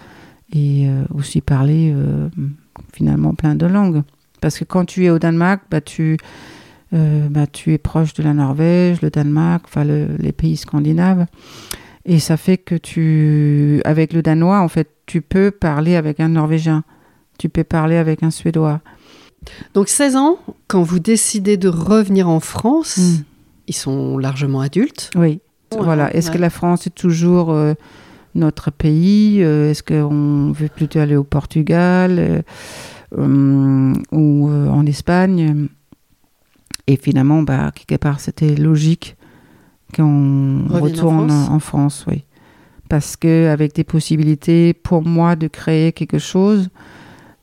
et 0.54 0.86
aussi 1.14 1.40
parler 1.40 1.94
finalement 2.92 3.34
plein 3.34 3.54
de 3.54 3.66
langues. 3.66 4.02
Parce 4.40 4.58
que 4.58 4.64
quand 4.64 4.84
tu 4.86 5.04
es 5.04 5.10
au 5.10 5.18
Danemark, 5.18 5.62
bah, 5.70 5.80
tu, 5.82 6.16
bah, 6.92 7.46
tu 7.52 7.72
es 7.74 7.78
proche 7.78 8.14
de 8.14 8.22
la 8.22 8.32
Norvège, 8.34 9.02
le 9.02 9.10
Danemark, 9.10 9.64
enfin 9.66 9.84
le- 9.84 10.08
les 10.18 10.32
pays 10.32 10.56
scandinaves. 10.56 11.26
Et 12.10 12.18
ça 12.20 12.36
fait 12.38 12.56
que 12.56 12.74
tu, 12.74 13.82
avec 13.84 14.12
le 14.14 14.22
danois, 14.22 14.60
en 14.60 14.68
fait, 14.68 14.88
tu 15.06 15.20
peux 15.20 15.50
parler 15.50 15.94
avec 15.94 16.20
un 16.20 16.28
norvégien, 16.30 16.82
tu 17.38 17.48
peux 17.50 17.64
parler 17.64 17.96
avec 17.96 18.22
un 18.22 18.30
suédois. 18.30 18.80
Donc 19.74 19.88
16 19.88 20.16
ans, 20.16 20.38
quand 20.68 20.82
vous 20.82 20.98
décidez 21.00 21.56
de 21.58 21.68
revenir 21.68 22.28
en 22.28 22.40
France, 22.40 22.96
Mm. 22.96 23.24
ils 23.68 23.74
sont 23.74 24.16
largement 24.18 24.60
adultes. 24.60 25.10
Oui. 25.16 25.40
Voilà. 25.78 26.12
Est-ce 26.14 26.28
ouais. 26.30 26.36
que 26.36 26.40
la 26.40 26.48
France 26.50 26.86
est 26.86 26.94
toujours 26.94 27.52
euh, 27.52 27.74
notre 28.34 28.70
pays 28.70 29.42
Euh, 29.44 29.70
Est-ce 29.70 29.82
qu'on 29.82 30.50
veut 30.52 30.68
plutôt 30.74 31.00
aller 31.00 31.14
au 31.16 31.24
Portugal 31.24 32.42
euh, 33.18 33.92
ou 34.12 34.50
en 34.50 34.86
Espagne? 34.86 35.68
Et 36.86 36.96
finalement, 36.96 37.42
bah, 37.42 37.70
quelque 37.74 38.00
part, 38.00 38.18
c'était 38.20 38.54
logique 38.54 39.17
qu'on 39.94 40.66
en 40.70 40.80
retourne 40.80 41.28
France. 41.30 41.48
en 41.50 41.58
France, 41.58 42.04
oui. 42.08 42.24
Parce 42.88 43.16
que 43.16 43.48
avec 43.48 43.74
des 43.74 43.84
possibilités 43.84 44.72
pour 44.72 45.02
moi 45.02 45.36
de 45.36 45.46
créer 45.46 45.92
quelque 45.92 46.18
chose 46.18 46.68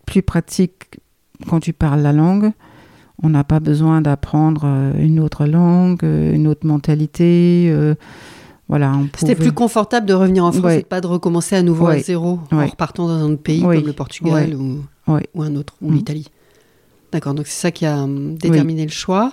plus 0.05 0.21
pratique 0.23 0.99
quand 1.47 1.59
tu 1.59 1.73
parles 1.73 2.01
la 2.01 2.13
langue, 2.13 2.51
on 3.23 3.29
n'a 3.29 3.43
pas 3.43 3.59
besoin 3.59 4.01
d'apprendre 4.01 4.63
euh, 4.65 4.93
une 4.97 5.19
autre 5.19 5.45
langue, 5.45 6.03
euh, 6.03 6.33
une 6.33 6.47
autre 6.47 6.65
mentalité. 6.65 7.67
euh, 7.69 7.95
voilà, 8.67 8.93
C'était 9.17 9.35
pouvait- 9.35 9.47
plus 9.49 9.51
confortable 9.53 10.07
de 10.07 10.13
revenir 10.15 10.43
en 10.43 10.51
France 10.51 10.65
Ouais. 10.65 10.79
et 10.79 10.81
de 10.81 10.87
pas 10.87 10.99
de 10.99 11.05
recommencer 11.07 11.55
à 11.55 11.61
nouveau 11.61 11.85
à 11.85 11.89
Ouais. 11.91 11.99
zéro 12.01 12.39
en 12.51 12.65
repartant 12.65 13.07
dans 13.07 13.13
un 13.13 13.31
autre 13.33 13.43
pays 13.43 13.61
comme 13.61 13.85
le 13.85 13.93
Portugal 13.93 14.55
ou, 14.55 14.79
ou 15.35 15.41
un 15.43 15.55
autre, 15.55 15.75
ou 15.83 15.91
Mm. 15.91 15.93
l'Italie. 15.95 16.27
D'accord, 17.11 17.35
donc 17.35 17.45
c'est 17.47 17.61
ça 17.61 17.71
qui 17.71 17.85
a 17.85 17.99
hum, 18.03 18.35
déterminé 18.35 18.83
le 18.83 18.91
choix. 18.91 19.31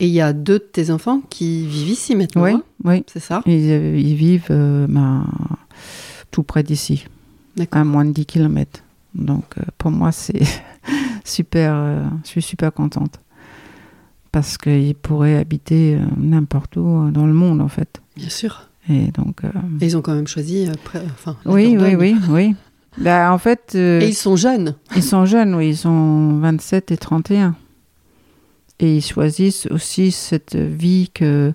Et 0.00 0.06
il 0.08 0.12
y 0.12 0.20
a 0.20 0.32
deux 0.32 0.58
de 0.58 0.64
tes 0.72 0.90
enfants 0.90 1.20
qui 1.30 1.66
vivent 1.66 1.90
ici 1.90 2.16
maintenant, 2.16 2.42
Oui, 2.42 2.50
hein, 2.52 2.62
oui. 2.84 3.04
c'est 3.06 3.20
ça 3.20 3.42
Ils, 3.46 3.70
euh, 3.70 3.96
ils 3.96 4.14
vivent 4.16 4.48
euh, 4.50 4.86
ben, 4.88 5.24
tout 6.30 6.42
près 6.42 6.62
d'ici, 6.64 7.06
à 7.70 7.84
moins 7.84 8.04
de 8.04 8.10
10 8.10 8.26
km. 8.26 8.80
Donc 9.14 9.44
euh, 9.58 9.62
pour 9.78 9.90
moi, 9.92 10.10
c'est 10.10 10.42
super. 11.24 11.72
euh, 11.74 12.02
je 12.24 12.28
suis 12.28 12.42
super 12.42 12.72
contente. 12.72 13.20
Parce 14.32 14.58
qu'ils 14.58 14.96
pourraient 14.96 15.36
habiter 15.36 15.96
n'importe 16.16 16.76
où 16.76 17.08
dans 17.12 17.24
le 17.26 17.32
monde, 17.32 17.60
en 17.60 17.68
fait. 17.68 18.02
Bien 18.16 18.28
sûr. 18.28 18.68
Et 18.90 19.12
donc. 19.12 19.42
Et 19.80 19.86
ils 19.86 19.96
ont 19.96 20.02
quand 20.02 20.14
même 20.14 20.26
choisi. 20.26 20.66
enfin, 21.04 21.36
oui, 21.46 21.76
oui, 21.80 21.94
oui, 21.94 22.16
oui. 22.28 22.56
Bah, 22.98 23.32
en 23.32 23.38
fait, 23.38 23.76
Et 23.76 24.08
ils 24.08 24.14
sont 24.14 24.34
jeunes. 24.34 24.74
Ils 24.96 25.04
sont 25.04 25.24
jeunes, 25.24 25.54
oui, 25.54 25.68
ils 25.68 25.76
sont 25.76 26.38
27 26.40 26.90
et 26.90 26.96
31. 26.96 27.54
Et 28.80 28.96
ils 28.96 29.04
choisissent 29.04 29.66
aussi 29.70 30.10
cette 30.10 30.56
vie 30.56 31.10
que, 31.12 31.52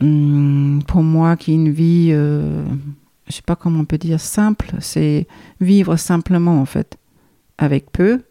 hum, 0.00 0.82
pour 0.86 1.02
moi, 1.02 1.36
qui 1.36 1.52
est 1.52 1.54
une 1.54 1.70
vie, 1.70 2.08
euh, 2.12 2.64
je 3.26 3.32
sais 3.32 3.42
pas 3.42 3.56
comment 3.56 3.80
on 3.80 3.84
peut 3.84 3.98
dire, 3.98 4.20
simple, 4.20 4.72
c'est 4.80 5.26
vivre 5.60 5.96
simplement, 5.96 6.60
en 6.60 6.64
fait, 6.64 6.96
avec 7.58 7.92
peu, 7.92 8.22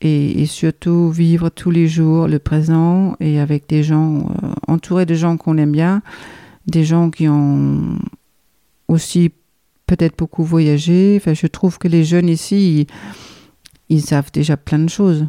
et, 0.00 0.46
surtout 0.46 1.10
vivre 1.10 1.48
tous 1.48 1.70
les 1.70 1.88
jours 1.88 2.28
le 2.28 2.38
présent 2.38 3.16
et 3.20 3.40
avec 3.40 3.68
des 3.68 3.82
gens, 3.82 4.18
euh, 4.18 4.52
entourés 4.68 5.06
de 5.06 5.14
gens 5.14 5.36
qu'on 5.36 5.58
aime 5.58 5.72
bien, 5.72 6.02
des 6.66 6.84
gens 6.84 7.10
qui 7.10 7.28
ont 7.28 7.98
aussi 8.86 9.32
peut-être 9.86 10.16
beaucoup 10.16 10.44
voyagé. 10.44 11.16
Enfin, 11.20 11.34
je 11.34 11.46
trouve 11.46 11.78
que 11.78 11.88
les 11.88 12.04
jeunes 12.04 12.28
ici, 12.28 12.86
ils 13.88 14.02
savent 14.02 14.30
déjà 14.32 14.56
plein 14.56 14.78
de 14.78 14.88
choses. 14.88 15.26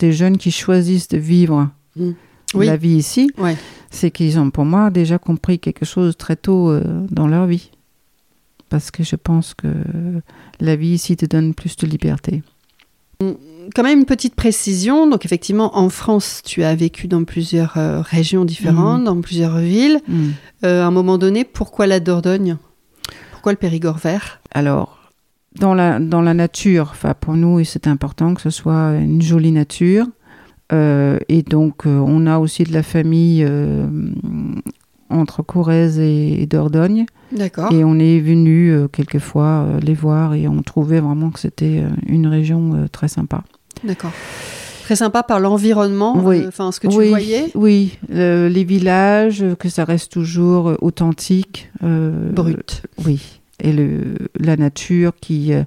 Des 0.00 0.12
jeunes 0.12 0.36
qui 0.38 0.50
choisissent 0.50 1.08
de 1.08 1.18
vivre 1.18 1.68
Mm. 1.96 2.10
Oui. 2.54 2.66
la 2.66 2.76
vie 2.76 2.96
ici, 2.96 3.30
Ouais. 3.38 3.56
c'est 3.90 4.10
qu'ils 4.10 4.36
ont 4.40 4.50
pour 4.50 4.64
moi 4.64 4.90
déjà 4.90 5.18
compris 5.18 5.60
quelque 5.60 5.84
chose 5.84 6.16
très 6.16 6.34
tôt 6.34 6.70
euh, 6.70 6.82
dans 7.10 7.28
leur 7.28 7.46
vie. 7.46 7.70
Parce 8.68 8.90
que 8.90 9.04
je 9.04 9.14
pense 9.16 9.54
que 9.54 9.68
la 10.60 10.74
vie 10.76 10.88
ici 10.94 11.16
te 11.16 11.26
donne 11.26 11.54
plus 11.54 11.76
de 11.76 11.86
liberté. 11.86 12.42
Quand 13.74 13.82
même 13.82 13.98
une 14.00 14.04
petite 14.06 14.34
précision. 14.34 15.06
Donc 15.08 15.24
effectivement, 15.26 15.76
en 15.76 15.90
France, 15.90 16.40
tu 16.44 16.62
as 16.64 16.74
vécu 16.74 17.06
dans 17.06 17.24
plusieurs 17.24 17.76
euh, 17.76 18.00
régions 18.00 18.44
différentes, 18.44 19.00
Mhm. 19.00 19.04
dans 19.04 19.20
plusieurs 19.20 19.58
villes. 19.58 20.00
Euh, 20.64 20.82
à 20.82 20.86
un 20.86 20.90
moment 20.90 21.18
donné, 21.18 21.44
pourquoi 21.44 21.86
la 21.86 22.00
Dordogne? 22.00 22.56
Pourquoi 23.32 23.52
le 23.52 23.58
Périgord 23.58 23.98
vert? 23.98 24.40
Alors, 24.52 24.98
dans 25.58 25.74
la, 25.74 25.98
dans 25.98 26.20
la 26.22 26.34
nature, 26.34 26.88
enfin, 26.92 27.14
pour 27.18 27.34
nous, 27.34 27.62
c'est 27.64 27.86
important 27.86 28.34
que 28.34 28.40
ce 28.40 28.50
soit 28.50 28.94
une 28.96 29.20
jolie 29.22 29.52
nature. 29.52 30.06
Euh, 30.72 31.18
et 31.28 31.42
donc, 31.42 31.86
euh, 31.86 31.98
on 31.98 32.26
a 32.26 32.38
aussi 32.38 32.62
de 32.62 32.72
la 32.72 32.84
famille 32.84 33.42
euh, 33.44 33.86
entre 35.08 35.42
Corrèze 35.42 35.98
et, 35.98 36.40
et 36.42 36.46
Dordogne. 36.46 37.06
D'accord. 37.32 37.72
Et 37.72 37.82
on 37.84 37.98
est 37.98 38.20
venu 38.20 38.72
quelquefois 38.92 39.66
les 39.82 39.94
voir 39.94 40.34
et 40.34 40.46
on 40.46 40.62
trouvait 40.62 41.00
vraiment 41.00 41.30
que 41.30 41.40
c'était 41.40 41.82
une 42.06 42.26
région 42.28 42.86
très 42.92 43.08
sympa. 43.08 43.42
D'accord. 43.84 44.12
Très 44.84 44.96
sympa 44.96 45.22
par 45.22 45.38
l'environnement, 45.38 46.16
Oui. 46.24 46.44
enfin 46.46 46.72
ce 46.72 46.80
que 46.80 46.88
tu 46.88 46.96
oui, 46.96 47.08
voyais. 47.10 47.50
Oui, 47.54 47.98
le- 48.08 48.48
les 48.48 48.64
villages, 48.64 49.44
que 49.60 49.68
ça 49.68 49.84
reste 49.84 50.10
toujours 50.12 50.72
authentique. 50.80 51.70
Brut. 51.80 52.82
Oui, 53.04 53.39
et 53.62 53.72
le, 53.72 54.16
la 54.38 54.56
nature 54.56 55.12
qui 55.20 55.52
euh, 55.52 55.64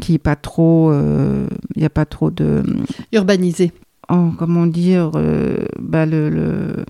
qui 0.00 0.14
est 0.14 0.18
pas 0.18 0.36
trop, 0.36 0.90
euh, 0.92 1.46
il 1.74 1.80
n'y 1.80 1.86
a 1.86 1.90
pas 1.90 2.04
trop 2.06 2.30
de, 2.30 2.62
Urbanisé. 3.12 3.72
oh, 4.08 4.30
comment 4.38 4.66
dire, 4.66 5.10
euh, 5.16 5.64
bah 5.80 6.06
le, 6.06 6.30
le 6.30 6.84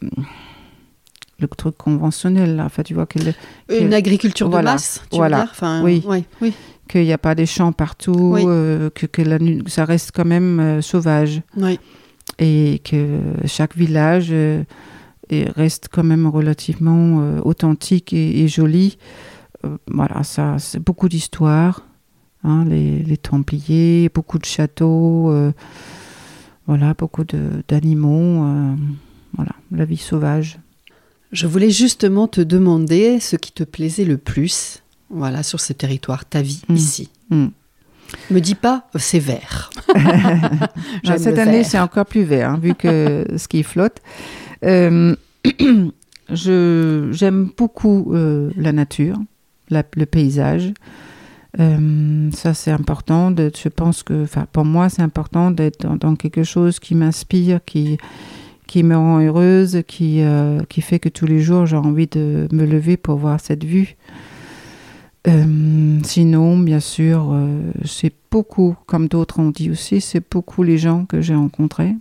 le 1.39 1.49
truc 1.49 1.77
conventionnel 1.79 2.57
là. 2.57 2.65
Enfin, 2.67 2.83
tu 2.83 2.93
vois 2.95 3.07
que 3.07 3.19
le- 3.19 3.35
Une 3.81 3.95
agriculture 3.95 4.49
de 4.49 4.53
Voilà. 4.53 4.73
masse, 4.73 5.03
tu 5.11 5.17
Voilà. 5.17 5.39
veux 5.39 5.43
dire 5.45 5.51
enfin, 5.53 5.83
Oui. 5.83 6.03
ouais, 6.07 6.25
oui. 6.43 6.53
qu'il 6.89 7.05
n'y 7.05 7.13
a 7.13 7.19
pas 7.19 7.35
des 7.35 7.47
champs 7.47 7.73
partout, 7.73 8.13
Oui. 8.35 8.43
euh, 8.47 8.91
que, 8.91 9.07
que 9.07 9.23
la, 9.23 9.39
ça 9.67 9.85
reste 9.87 10.11
quand 10.15 10.27
même 10.27 10.61
euh, 10.61 10.83
sauvage 10.83 11.41
oui. 11.57 11.79
et 12.39 12.81
que 12.85 13.21
chaque 13.47 13.75
village 13.77 14.29
euh, 14.33 14.65
est- 15.31 15.49
reste 15.51 15.89
quand 15.91 16.03
même 16.05 16.27
relativement 16.27 17.21
euh, 17.23 17.41
authentique 17.45 18.13
et, 18.13 18.43
et 18.43 18.49
joli. 18.49 18.99
Euh, 19.65 19.77
voilà, 19.89 20.23
ça, 20.23 20.57
c'est 20.59 20.81
beaucoup 20.81 21.09
d'histoires. 21.09 21.83
hein, 22.45 22.65
les, 22.67 23.01
les 23.01 23.17
Templiers, 23.19 24.11
beaucoup 24.15 24.39
de 24.39 24.47
châteaux, 24.47 25.31
euh, 25.31 25.53
voilà, 26.67 26.95
beaucoup 26.95 27.25
de- 27.25 27.63
d'animaux. 27.69 28.45
euh, 28.45 28.75
voilà, 29.37 29.53
la 29.73 29.85
vie 29.85 29.97
sauvage. 29.99 30.59
Je 31.33 31.47
voulais 31.47 31.71
justement 31.71 32.27
te 32.29 32.41
demander 32.41 33.21
ce 33.21 33.37
qui 33.37 33.53
te 33.53 33.63
plaisait 33.63 34.05
le 34.07 34.17
plus, 34.17 34.83
voilà, 35.11 35.43
sur 35.43 35.61
ce 35.61 35.73
territoire, 35.75 36.25
ta 36.25 36.41
vie 36.43 36.63
Mm. 36.69 36.75
ici. 36.75 37.11
Mm. 37.31 37.47
Me 38.33 38.41
dis 38.41 38.55
pas, 38.57 38.89
c'est 38.97 39.19
vert. 39.21 39.71
Ah, 39.95 40.69
J'aime 41.05 41.19
cette 41.19 41.39
année, 41.39 41.63
c'est 41.63 41.79
encore 41.79 42.07
plus 42.07 42.25
vert, 42.25 42.51
hein, 42.53 42.59
vu 42.61 42.75
que 42.75 43.27
ski 43.37 43.63
flotte. 43.63 43.99
Euh, 44.65 45.15
je- 46.31 47.09
J'aime 47.13 47.51
beaucoup 47.57 48.13
euh, 48.15 48.51
la 48.57 48.73
nature, 48.73 49.19
le 49.71 50.07
paysage. 50.07 50.73
Euh, 51.59 52.31
ça, 52.33 52.55
c'est 52.55 52.71
important. 52.71 53.35
Je 53.37 53.69
pense 53.69 54.03
que, 54.03 54.27
pour 54.53 54.65
moi, 54.65 54.89
c'est 54.89 55.03
important 55.03 55.51
d'être 55.51 55.87
dans, 55.97 56.17
quelque 56.17 56.45
chose 56.45 56.79
qui 56.79 56.95
m'inspire, 56.95 57.65
qui, 57.65 57.99
qui 58.67 58.83
me 58.83 58.97
rend 58.97 59.21
heureuse, 59.21 59.83
qui, 59.87 60.23
euh, 60.23 60.61
qui 60.69 60.81
fait 60.81 60.99
que 60.99 61.09
tous 61.09 61.27
les 61.27 61.41
jours, 61.41 61.67
j'ai 61.67 61.77
envie 61.77 62.07
de 62.07 62.47
me 62.53 62.65
lever 62.65 62.97
pour 62.97 63.17
voir 63.17 63.41
cette 63.41 63.65
vue. 63.65 63.97
Euh, 65.29 65.99
sinon, 66.03 66.59
bien 66.59 66.81
sûr, 66.81 67.37
c'est 67.85 68.15
beaucoup, 68.31 68.77
comme 68.87 69.09
d'autres 69.09 69.41
ont 69.41 69.51
dit 69.51 69.71
aussi, 69.71 70.01
c'est 70.01 70.23
beaucoup 70.31 70.63
les 70.63 70.79
gens 70.79 71.05
que 71.05 71.21
j'ai 71.21 71.35
rencontrés, 71.35 71.95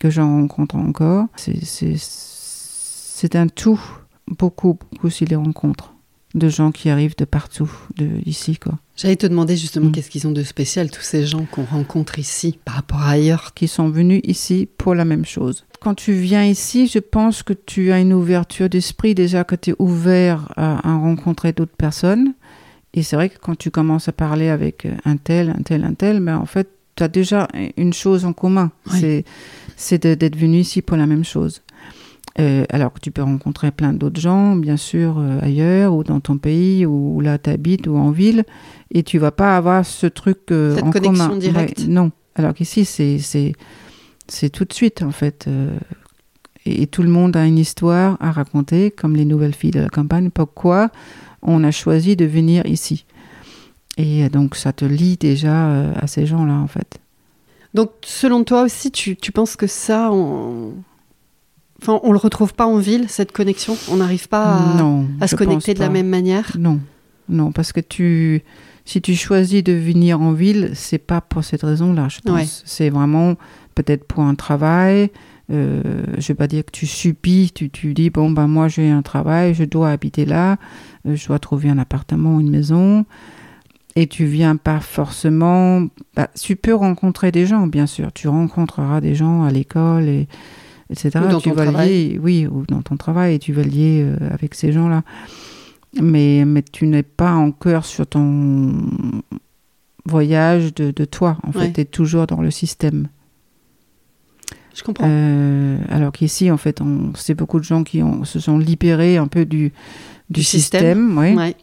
que 0.00 0.10
j'en 0.10 0.40
rencontre 0.40 0.76
encore. 0.76 1.26
C'est 1.36 3.36
un 3.36 3.46
tout, 3.46 3.80
beaucoup, 4.26 4.76
beaucoup 4.90 5.06
aussi 5.06 5.24
les 5.24 5.36
rencontres. 5.36 5.93
De 6.34 6.48
gens 6.48 6.72
qui 6.72 6.90
arrivent 6.90 7.16
de 7.16 7.24
partout, 7.24 7.70
de 7.96 8.08
ici, 8.26 8.56
quoi. 8.58 8.78
J'allais 8.96 9.16
te 9.16 9.26
demander 9.26 9.56
justement 9.56 9.88
Mm. 9.88 9.92
qu'est-ce 9.92 10.10
qu'ils 10.10 10.26
ont 10.26 10.32
de 10.32 10.42
spécial, 10.42 10.90
tous 10.90 11.02
ces 11.02 11.26
gens 11.26 11.46
qu'on 11.50 11.64
rencontre 11.64 12.18
ici 12.18 12.58
par 12.64 12.74
rapport 12.76 13.00
à 13.00 13.10
ailleurs. 13.10 13.54
qui 13.54 13.68
sont 13.68 13.88
venus 13.88 14.20
ici 14.24 14.68
pour 14.78 14.94
la 14.94 15.04
même 15.04 15.24
chose. 15.24 15.64
Quand 15.80 15.94
tu 15.94 16.12
viens 16.12 16.44
ici, 16.44 16.86
je 16.86 16.98
pense 16.98 17.42
que 17.42 17.52
tu 17.52 17.92
as 17.92 17.98
une 18.00 18.12
ouverture 18.12 18.68
d'esprit, 18.68 19.14
déjà 19.14 19.44
que 19.44 19.54
tu 19.54 19.70
es 19.70 19.74
ouvert 19.78 20.52
à, 20.56 20.88
à 20.88 20.96
rencontrer 20.96 21.52
d'autres 21.52 21.76
personnes. 21.76 22.34
Et 22.94 23.02
c'est 23.02 23.16
vrai 23.16 23.28
que 23.28 23.38
quand 23.40 23.56
tu 23.56 23.70
commences 23.70 24.08
à 24.08 24.12
parler 24.12 24.48
avec 24.48 24.86
un 25.04 25.16
tel, 25.16 25.50
un 25.50 25.62
tel, 25.62 25.84
un 25.84 25.94
tel, 25.94 26.20
ben 26.20 26.36
en 26.38 26.46
fait, 26.46 26.68
tu 26.96 27.02
as 27.02 27.08
déjà 27.08 27.48
une 27.76 27.92
chose 27.92 28.24
en 28.24 28.32
commun. 28.32 28.70
Oui. 28.92 29.24
C'est, 29.76 29.98
d'être 30.06 30.36
venu 30.36 30.58
ici 30.58 30.80
pour 30.80 30.96
la 30.96 31.06
même 31.06 31.24
chose. 31.24 31.62
Euh, 32.40 32.64
alors 32.70 32.92
que 32.92 32.98
tu 32.98 33.12
peux 33.12 33.22
rencontrer 33.22 33.70
plein 33.70 33.92
d'autres 33.92 34.20
gens, 34.20 34.56
bien 34.56 34.76
sûr, 34.76 35.18
euh, 35.18 35.38
ailleurs 35.40 35.94
ou 35.94 36.02
dans 36.02 36.18
ton 36.18 36.36
pays 36.36 36.84
ou 36.84 37.20
là 37.20 37.38
tu 37.38 37.48
habites 37.48 37.86
ou 37.86 37.96
en 37.96 38.10
ville, 38.10 38.42
et 38.90 39.04
tu 39.04 39.18
vas 39.18 39.30
pas 39.30 39.56
avoir 39.56 39.86
ce 39.86 40.08
truc 40.08 40.38
euh, 40.50 40.74
Cette 40.74 40.82
en 40.84 40.90
connexion 40.90 41.28
commun. 41.28 41.38
directe. 41.38 41.78
Ouais, 41.78 41.86
non. 41.86 42.10
Alors 42.34 42.52
qu'ici, 42.52 42.84
c'est, 42.84 43.52
tout 44.52 44.64
de 44.64 44.72
suite, 44.72 45.02
en 45.02 45.12
fait. 45.12 45.44
euh, 45.46 45.78
et, 46.66 46.82
et 46.82 46.86
tout 46.88 47.04
le 47.04 47.08
monde 47.08 47.36
a 47.36 47.46
une 47.46 47.58
histoire 47.58 48.16
à 48.20 48.32
raconter, 48.32 48.90
comme 48.90 49.14
les 49.14 49.24
nouvelles 49.26 49.54
filles 49.54 49.70
de 49.70 49.80
la 49.80 49.88
campagne. 49.88 50.30
Pourquoi 50.30 50.90
on 51.40 51.62
a 51.62 51.70
choisi 51.70 52.16
de 52.16 52.24
venir 52.24 52.66
ici? 52.66 53.04
Et 53.96 54.28
donc, 54.28 54.56
ça 54.56 54.72
te 54.72 54.84
lie 54.84 55.16
déjà 55.16 55.92
à 55.94 56.08
ces 56.08 56.26
gens-là, 56.26 56.54
en 56.54 56.66
fait. 56.66 56.98
Donc, 57.74 57.90
selon 58.02 58.42
toi 58.42 58.62
aussi, 58.62 58.90
tu, 58.90 59.14
tu 59.14 59.30
penses 59.30 59.54
que 59.54 59.68
ça, 59.68 60.10
on... 60.10 60.72
Enfin, 61.82 62.00
on 62.02 62.12
le 62.12 62.18
retrouve 62.18 62.54
pas 62.54 62.66
en 62.66 62.78
ville, 62.78 63.06
cette 63.08 63.32
connexion 63.32 63.76
On 63.90 63.96
n'arrive 63.96 64.28
pas 64.28 64.56
à, 64.56 64.76
non. 64.78 65.06
à 65.20 65.26
se 65.26 65.36
connecter 65.36 65.74
de 65.74 65.80
la 65.80 65.88
même 65.90 66.08
manière 66.08 66.56
Non, 66.58 66.80
non, 67.28 67.52
parce 67.52 67.72
que 67.72 67.80
tu, 67.80 68.42
si 68.84 69.02
tu 69.02 69.14
choisis 69.14 69.62
de 69.62 69.72
venir 69.72 70.20
en 70.20 70.32
ville, 70.32 70.70
c'est 70.74 70.98
pas 70.98 71.20
pour 71.20 71.44
cette 71.44 71.62
raison-là, 71.62 72.08
je 72.08 72.20
pense. 72.20 72.34
Ouais. 72.34 72.46
C'est 72.64 72.90
vraiment 72.90 73.34
peut-être 73.74 74.04
pour 74.04 74.22
un 74.24 74.34
travail. 74.34 75.10
Euh, 75.50 75.82
je 76.16 76.28
vais 76.28 76.34
pas 76.34 76.46
dire 76.46 76.64
que 76.64 76.70
tu 76.70 76.86
suppies, 76.86 77.50
tu, 77.54 77.68
tu 77.68 77.92
dis 77.92 78.08
bon 78.08 78.30
ben 78.30 78.46
moi 78.46 78.68
j'ai 78.68 78.88
un 78.88 79.02
travail, 79.02 79.52
je 79.52 79.64
dois 79.64 79.90
habiter 79.90 80.24
là, 80.24 80.56
euh, 81.06 81.16
je 81.16 81.26
dois 81.26 81.38
trouver 81.38 81.68
un 81.68 81.76
appartement 81.76 82.36
ou 82.36 82.40
une 82.40 82.48
maison. 82.50 83.04
Et 83.96 84.06
tu 84.08 84.24
viens 84.24 84.56
pas 84.56 84.80
forcément. 84.80 85.86
bah, 86.16 86.28
tu 86.40 86.56
peux 86.56 86.74
rencontrer 86.74 87.30
des 87.30 87.46
gens, 87.46 87.66
bien 87.68 87.86
sûr. 87.86 88.12
Tu 88.12 88.26
rencontreras 88.26 89.00
des 89.00 89.14
gens 89.14 89.44
à 89.44 89.50
l'école 89.50 90.08
et 90.08 90.26
etc. 90.90 91.10
Ou 91.26 91.30
dans 91.32 91.40
tu 91.40 91.48
ton 91.50 91.54
vas 91.54 91.64
travail. 91.64 91.88
lier, 91.88 92.18
oui, 92.22 92.46
ou 92.46 92.64
dans 92.66 92.82
ton 92.82 92.96
travail, 92.96 93.34
et 93.34 93.38
tu 93.38 93.52
vas 93.52 93.62
lier 93.62 94.02
euh, 94.04 94.16
avec 94.30 94.54
ces 94.54 94.72
gens-là 94.72 95.02
mais, 96.02 96.44
mais 96.44 96.62
tu 96.62 96.86
n'es 96.88 97.04
pas 97.04 97.32
en 97.34 97.52
cœur 97.52 97.84
sur 97.84 98.04
ton 98.06 98.72
voyage 100.06 100.74
de, 100.74 100.90
de 100.90 101.04
toi. 101.04 101.38
En 101.44 101.56
Ouais. 101.56 101.66
fait, 101.66 101.72
tu 101.74 101.80
es 101.82 101.84
toujours 101.84 102.26
dans 102.26 102.40
le 102.42 102.50
système. 102.50 103.06
Je 104.74 104.82
comprends. 104.82 105.06
Euh, 105.08 105.78
alors 105.88 106.10
qu'ici, 106.10 106.50
en 106.50 106.56
fait, 106.56 106.80
on- 106.80 107.12
c'est 107.14 107.34
beaucoup 107.34 107.60
de 107.60 107.64
gens 107.64 107.84
qui 107.84 108.02
ont, 108.02 108.24
se 108.24 108.40
sont 108.40 108.58
libérés 108.58 109.16
un 109.18 109.28
peu 109.28 109.44
du, 109.44 109.68
du, 109.68 109.72
Du 110.30 110.42
système. 110.42 110.80
système, 110.80 111.16
ouais, 111.18 111.34
Ouais. 111.36 111.54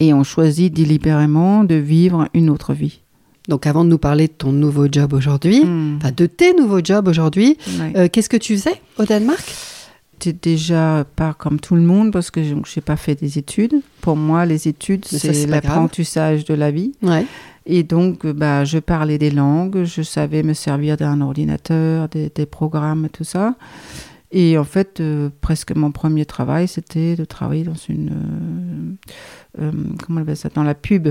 et 0.00 0.14
ont 0.14 0.24
choisi 0.24 0.70
délibérément 0.70 1.62
de 1.64 1.74
vivre 1.74 2.28
une 2.32 2.48
autre 2.48 2.72
vie. 2.72 3.02
Donc, 3.48 3.66
avant 3.66 3.84
de 3.84 3.90
nous 3.90 3.98
parler 3.98 4.26
de 4.28 4.32
ton 4.32 4.52
nouveau 4.52 4.86
job 4.90 5.12
aujourd'hui, 5.12 5.64
Mm. 5.64 5.96
enfin, 5.98 6.12
de 6.16 6.26
tes 6.26 6.52
nouveaux 6.54 6.80
jobs 6.84 7.06
aujourd'hui, 7.08 7.56
euh, 7.96 8.08
qu'est-ce 8.10 8.28
que 8.28 8.36
tu 8.36 8.56
faisais 8.56 8.80
au 8.98 9.04
Danemark? 9.04 9.44
T'es 10.18 10.32
déjà 10.32 11.04
pas 11.14 11.34
comme 11.34 11.60
tout 11.60 11.74
le 11.74 11.82
monde 11.82 12.10
parce 12.10 12.30
que 12.30 12.42
je 12.42 12.54
n'ai 12.54 12.82
pas 12.84 12.96
fait 12.96 13.14
des 13.14 13.38
études. 13.38 13.74
Pour 14.00 14.16
moi, 14.16 14.46
les 14.46 14.66
études, 14.66 15.04
c'est 15.04 15.46
l'apprentissage 15.46 16.44
de 16.44 16.54
la 16.54 16.70
vie. 16.70 16.92
Ouais. 17.02 17.26
Et 17.66 17.82
donc, 17.82 18.26
bah, 18.26 18.64
je 18.64 18.78
parlais 18.78 19.18
des 19.18 19.30
langues, 19.30 19.84
je 19.84 20.00
savais 20.02 20.42
me 20.42 20.54
servir 20.54 20.96
d'un 20.96 21.20
ordinateur, 21.20 22.08
des, 22.08 22.30
des 22.34 22.46
programmes, 22.46 23.08
tout 23.12 23.24
ça. 23.24 23.56
Et 24.32 24.56
en 24.58 24.64
fait, 24.64 25.00
euh, 25.00 25.28
presque 25.40 25.74
mon 25.76 25.92
premier 25.92 26.24
travail, 26.24 26.66
c'était 26.66 27.14
de 27.14 27.24
travailler 27.24 27.64
dans 27.64 27.74
une... 27.88 28.96
euh, 29.60 29.70
comment 30.04 30.20
on 30.20 30.22
appelle 30.22 30.36
ça? 30.36 30.48
Dans 30.54 30.62
la 30.64 30.74
pub. 30.74 31.08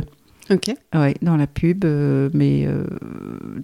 Ok. 0.50 0.74
Oui, 0.94 1.14
dans 1.22 1.38
la 1.38 1.48
pub. 1.48 1.86
euh, 1.86 2.30
mais 2.34 2.66
euh, 2.68 2.84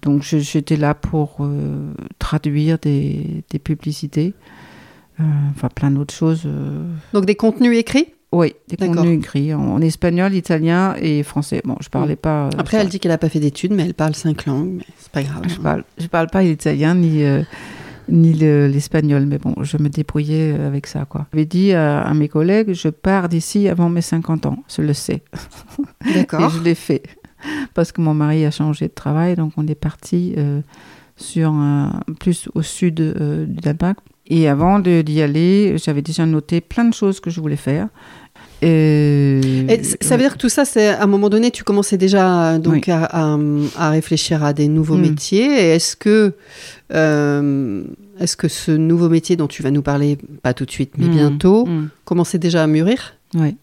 donc, 0.02 0.24
j'étais 0.24 0.78
là 0.78 0.94
pour 0.96 1.38
euh, 1.42 1.94
traduire 2.20 2.78
des, 2.80 3.44
des 3.50 3.60
publicités. 3.60 4.34
Enfin, 5.56 5.70
plein 5.70 5.92
d'autres 5.92 6.14
choses. 6.14 6.48
Donc, 7.14 7.26
des 7.26 7.36
contenus 7.36 7.78
écrits? 7.78 8.08
Oui, 8.32 8.56
des 8.70 8.78
contenus 8.78 9.20
écrits 9.20 9.54
en, 9.54 9.62
en 9.62 9.82
espagnol, 9.82 10.34
italien 10.34 10.96
et 11.00 11.22
français. 11.22 11.62
Bon, 11.64 11.76
je 11.80 11.90
parlais 11.90 12.16
pas. 12.16 12.50
Après, 12.58 12.78
elle 12.78 12.90
dit 12.90 13.00
qu'elle 13.00 13.12
n'a 13.12 13.20
pas 13.20 13.30
fait 13.30 13.40
d'études, 13.40 13.74
mais 13.74 13.84
elle 13.84 13.94
parle 13.94 14.16
cinq 14.16 14.48
langues, 14.48 14.82
c'est 14.98 15.12
pas 15.12 15.22
grave. 15.22 15.44
Je 15.48 15.58
parle, 15.60 15.84
je 16.00 16.08
parle 16.08 16.28
pas 16.28 16.42
l'italien 16.42 16.96
ni, 16.96 17.24
ni 18.12 18.34
le- 18.34 18.68
l'espagnol, 18.68 19.26
mais 19.26 19.38
bon, 19.38 19.56
je 19.62 19.78
me 19.78 19.90
débrouillais 19.90 20.54
euh, 20.58 20.68
avec 20.68 20.86
ça, 20.88 21.06
quoi. 21.06 21.28
J'avais 21.34 21.46
dit 21.46 21.74
à, 21.74 22.02
à 22.02 22.14
mes 22.14 22.28
collègues, 22.28 22.74
je 22.74 22.90
pars 22.90 23.30
d'ici 23.30 23.68
avant 23.68 23.90
mes 23.90 24.02
50 24.02 24.46
ans, 24.46 24.64
je 24.74 24.82
le 24.82 24.94
sais. 24.94 25.24
Et 26.10 26.14
D'accord. 26.14 26.50
je 26.50 26.62
l'ai 26.62 26.76
fait. 26.76 27.04
Parce 27.74 27.92
que 27.92 28.02
mon 28.02 28.14
mari 28.14 28.46
a 28.46 28.52
changé 28.52 28.88
de 28.88 28.94
travail, 28.94 29.36
donc 29.36 29.54
on 29.58 29.66
est 29.68 29.76
parti 29.76 30.34
euh, 30.38 30.62
sur 31.16 31.50
un, 31.52 32.02
plus 32.20 32.50
au 32.54 32.62
sud 32.62 33.00
euh, 33.02 33.46
du 33.46 33.62
Danemark. 33.62 33.98
Et 34.28 34.48
avant 34.48 34.80
d'y 34.80 35.22
aller, 35.22 35.76
j'avais 35.78 36.02
déjà 36.02 36.26
noté 36.26 36.62
plein 36.62 36.86
de 36.86 36.94
choses 36.94 37.20
que 37.20 37.30
je 37.30 37.42
voulais 37.42 37.56
faire. 37.58 37.88
Et 38.64 39.84
c- 39.84 39.98
ça 40.02 40.18
veut 40.18 40.24
dire 40.24 40.34
que 40.34 40.38
tout 40.38 40.50
ça, 40.50 40.66
c'est 40.66 40.90
à 40.90 41.04
un 41.04 41.08
moment 41.08 41.30
donné, 41.30 41.52
tu 41.52 41.64
commençais 41.64 41.98
déjà 41.98 42.54
euh, 42.54 42.60
donc 42.60 42.90
à, 42.90 43.06
à- 43.06 43.38
à 43.78 43.90
réfléchir 43.90 44.44
à 44.44 44.54
des 44.54 44.68
nouveaux 44.68 44.98
Mm. 44.98 45.02
métiers. 45.02 45.46
Est-ce 45.76 45.96
que, 45.96 46.34
euh, 46.94 47.84
est-ce 48.20 48.38
que 48.38 48.48
ce 48.48 48.72
nouveau 48.72 49.10
métier 49.10 49.36
dont 49.36 49.48
tu 49.48 49.64
vas 49.64 49.72
nous 49.72 49.82
parler, 49.82 50.18
pas 50.44 50.54
tout 50.54 50.66
de 50.66 50.72
suite, 50.72 50.94
mais 50.98 51.08
Mm, 51.08 51.12
bientôt, 51.12 51.66
mm. 51.66 51.90
commençait 52.06 52.38
déjà 52.40 52.64
à 52.64 52.68
mûrir? 52.68 53.14
Oui. 53.34 53.56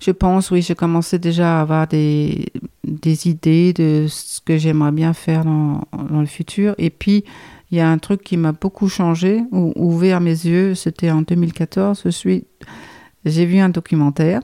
Je 0.00 0.10
pense, 0.10 0.50
oui, 0.50 0.62
je 0.62 0.72
commençais 0.72 1.18
déjà 1.20 1.58
à 1.58 1.60
avoir 1.62 1.86
des, 1.86 2.46
des 2.82 3.28
idées 3.28 3.72
de 3.72 4.06
ce 4.08 4.40
que 4.44 4.58
j'aimerais 4.58 4.90
bien 4.90 5.12
faire 5.12 5.44
dans, 5.44 5.82
dans 6.10 6.20
le 6.20 6.26
futur. 6.26 6.74
Et 6.76 6.90
puis, 6.90 7.24
il 7.70 7.78
y 7.78 7.80
a 7.80 7.88
un 7.88 7.98
truc 7.98 8.22
qui 8.24 8.36
m'a 8.36 8.50
beaucoup 8.52 8.88
changé, 8.88 9.42
ou 9.52 9.72
ouvert 9.76 10.20
mes 10.20 10.30
yeux, 10.32 10.74
c'était 10.74 11.10
en 11.10 11.22
2014. 11.22 12.02
Je 12.04 12.10
suis, 12.10 12.44
j'ai 13.24 13.46
vu 13.46 13.58
un 13.58 13.68
documentaire, 13.68 14.40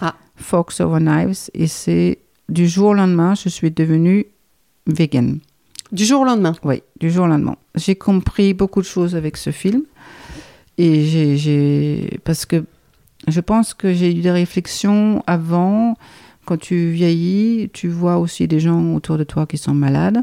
Ah. 0.00 0.14
Fox 0.36 0.80
Over 0.80 1.00
Knives, 1.00 1.50
et 1.54 1.66
c'est 1.66 2.18
du 2.48 2.66
jour 2.68 2.88
au 2.90 2.94
lendemain, 2.94 3.34
je 3.34 3.48
suis 3.48 3.70
devenue 3.70 4.26
vegan. 4.86 5.38
Du 5.92 6.04
jour 6.04 6.22
au 6.22 6.24
lendemain. 6.24 6.54
Oui, 6.64 6.82
du 7.00 7.10
jour 7.10 7.24
au 7.24 7.28
lendemain. 7.28 7.56
J'ai 7.74 7.96
compris 7.96 8.54
beaucoup 8.54 8.80
de 8.80 8.86
choses 8.86 9.14
avec 9.16 9.36
ce 9.36 9.50
film. 9.50 9.82
Et 10.78 11.04
j'ai, 11.04 11.36
j'ai- 11.36 12.18
Parce 12.24 12.46
que 12.46 12.64
je 13.28 13.40
pense 13.40 13.74
que 13.74 13.92
j'ai 13.92 14.10
eu 14.16 14.20
des 14.20 14.30
réflexions 14.30 15.22
avant. 15.26 15.96
Quand 16.46 16.56
tu 16.58 16.90
vieillis, 16.90 17.70
tu 17.72 17.88
vois 17.88 18.18
aussi 18.18 18.48
des 18.48 18.60
gens 18.60 18.94
autour 18.94 19.18
de 19.18 19.24
toi 19.24 19.46
qui 19.46 19.58
sont 19.58 19.74
malades. 19.74 20.18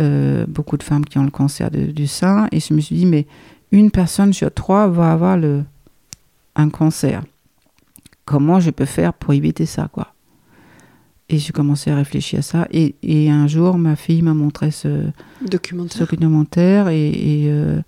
Euh, 0.00 0.44
beaucoup 0.46 0.76
de 0.76 0.82
femmes 0.82 1.04
qui 1.04 1.18
ont 1.18 1.24
le 1.24 1.30
cancer 1.30 1.70
de- 1.70 1.86
du 1.92 2.06
sein. 2.06 2.46
Et 2.52 2.60
je 2.60 2.72
me 2.74 2.80
suis 2.80 2.94
dit, 2.96 3.06
mais 3.06 3.26
une 3.72 3.90
personne 3.90 4.32
sur 4.32 4.52
trois 4.52 4.86
va 4.88 5.12
avoir 5.12 5.36
le, 5.36 5.64
un 6.56 6.68
cancer. 6.68 7.22
Comment 8.24 8.60
je 8.60 8.70
peux 8.70 8.84
faire 8.84 9.12
pour 9.12 9.32
éviter 9.34 9.66
ça, 9.66 9.88
quoi? 9.92 10.14
Et 11.28 11.38
j'ai 11.38 11.52
commencé 11.52 11.90
à 11.90 11.96
réfléchir 11.96 12.40
à 12.40 12.42
ça. 12.42 12.66
Et, 12.72 12.96
et 13.02 13.30
un 13.30 13.46
jour, 13.46 13.78
ma 13.78 13.94
fille 13.94 14.22
m'a 14.22 14.34
montré 14.34 14.72
ce, 14.72 15.04
ce 15.42 15.48
Documentaire. 15.48 16.00
documentaire 16.00 16.88
et, 16.88 17.10
et, 17.10 17.50
euh, 17.50 17.80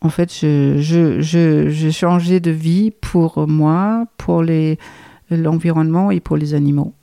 en 0.00 0.08
fait 0.08 0.32
je, 0.34 0.76
je, 0.80 1.20
je, 1.20 1.68
j'ai 1.68 1.92
changé 1.92 2.40
de 2.40 2.50
vie 2.50 2.90
pour 2.90 3.46
moi, 3.46 4.06
pour 4.16 4.42
l'environnement 5.30 6.10
et 6.10 6.20
pour 6.20 6.38
les 6.38 6.54
animaux. 6.54 6.94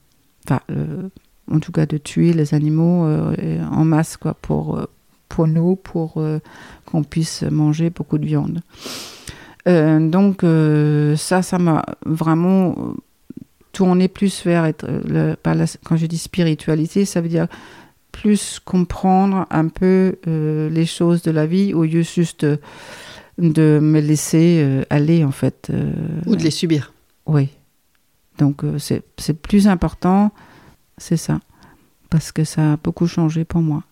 Enfin, 0.48 0.62
euh, 0.72 1.10
en 1.52 1.60
tout 1.60 1.72
cas 1.72 1.86
de 1.86 1.98
tuer 1.98 2.34
les 2.34 2.56
animaux 2.56 3.06
euh, 3.06 3.64
en 3.72 3.86
masse 3.86 4.18
quoi, 4.18 4.34
pour, 4.34 4.88
pour 5.30 5.48
nous, 5.48 5.76
pour 5.76 6.20
qu'on 6.86 7.04
puisse 7.04 7.44
manger 7.44 7.92
beaucoup 7.92 8.18
de 8.18 8.26
viande. 8.26 8.62
Euh, 9.68 10.10
donc 10.10 10.44
euh, 10.44 11.16
ça, 11.16 11.42
ça 11.42 11.60
m'a 11.60 11.84
vraiment 12.06 12.72
euh, 12.72 12.94
tourné 13.72 14.08
plus 14.08 14.44
vers 14.46 14.66
être, 14.66 14.88
le- 15.08 15.36
par 15.36 15.56
la- 15.56 15.66
quand 15.84 15.98
je 15.98 16.06
dis 16.08 16.18
spiritualité, 16.18 17.06
ça 17.06 17.22
veut 17.22 17.30
dire 17.30 17.48
plus 18.12 18.60
comprendre 18.60 19.46
un 19.52 19.68
peu 19.68 20.16
euh, 20.28 20.70
les 20.70 20.86
choses 20.86 21.22
de 21.22 21.32
la 21.32 21.46
vie 21.46 21.74
au 21.74 21.84
lieu 21.86 22.02
juste 22.02 22.44
de, 22.44 22.60
de 23.38 23.80
me 23.82 24.00
laisser 24.02 24.62
euh, 24.64 24.84
aller 24.90 25.24
en 25.24 25.32
fait. 25.32 25.70
euh, 25.72 25.92
Ou 26.26 26.36
de 26.36 26.44
les 26.44 26.52
subir. 26.52 26.92
Oui. 27.28 27.50
Donc 28.40 28.64
c'est 28.80 29.34
plus 29.42 29.68
important, 29.68 30.32
c'est 30.98 31.18
ça. 31.18 31.40
Parce 32.10 32.32
que 32.32 32.44
ça 32.44 32.74
a 32.74 32.78
beaucoup 32.78 33.08
changé 33.08 33.46
pour 33.46 33.62
moi. 33.62 33.84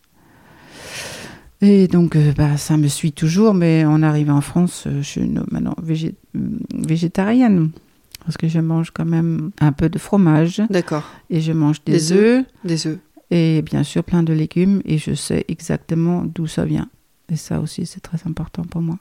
Et 1.62 1.88
donc 1.88 2.16
euh, 2.16 2.32
bah, 2.38 2.56
ça 2.58 2.78
me 2.78 2.88
suit 2.88 3.12
toujours, 3.12 3.54
mais 3.54 3.84
en 3.86 4.02
arrivant 4.02 4.36
en 4.38 4.42
France, 4.42 4.86
euh, 4.88 5.02
je 5.02 5.08
suis 5.08 5.22
une- 5.22 5.44
maintenant 5.52 5.76
végé- 5.84 6.16
végétarienne. 6.74 7.72
parce 8.26 8.38
que 8.38 8.48
je 8.48 8.60
mange 8.60 8.92
quand 8.92 9.06
même 9.06 9.52
un 9.60 9.72
peu 9.72 9.90
de 9.90 9.98
fromage 9.98 10.62
D'accord. 10.70 11.04
et 11.30 11.42
je 11.42 11.52
mange 11.54 11.84
des, 11.86 11.94
Des 11.94 12.12
œufs 12.12 12.46
Des 12.64 12.86
œufs. 12.88 13.00
et 13.32 13.62
bien 13.62 13.84
sûr 13.84 14.04
plein 14.04 14.24
de 14.24 14.34
légumes 14.34 14.82
et 14.86 14.98
je 14.98 15.14
sais 15.14 15.46
exactement 15.48 16.24
d'où 16.26 16.46
ça 16.46 16.66
vient. 16.66 16.90
Et 17.32 17.36
ça 17.38 17.60
aussi, 17.60 17.86
c'est 17.86 18.02
très 18.02 18.20
important 18.26 18.64
pour 18.64 18.82
moi. 18.82 18.98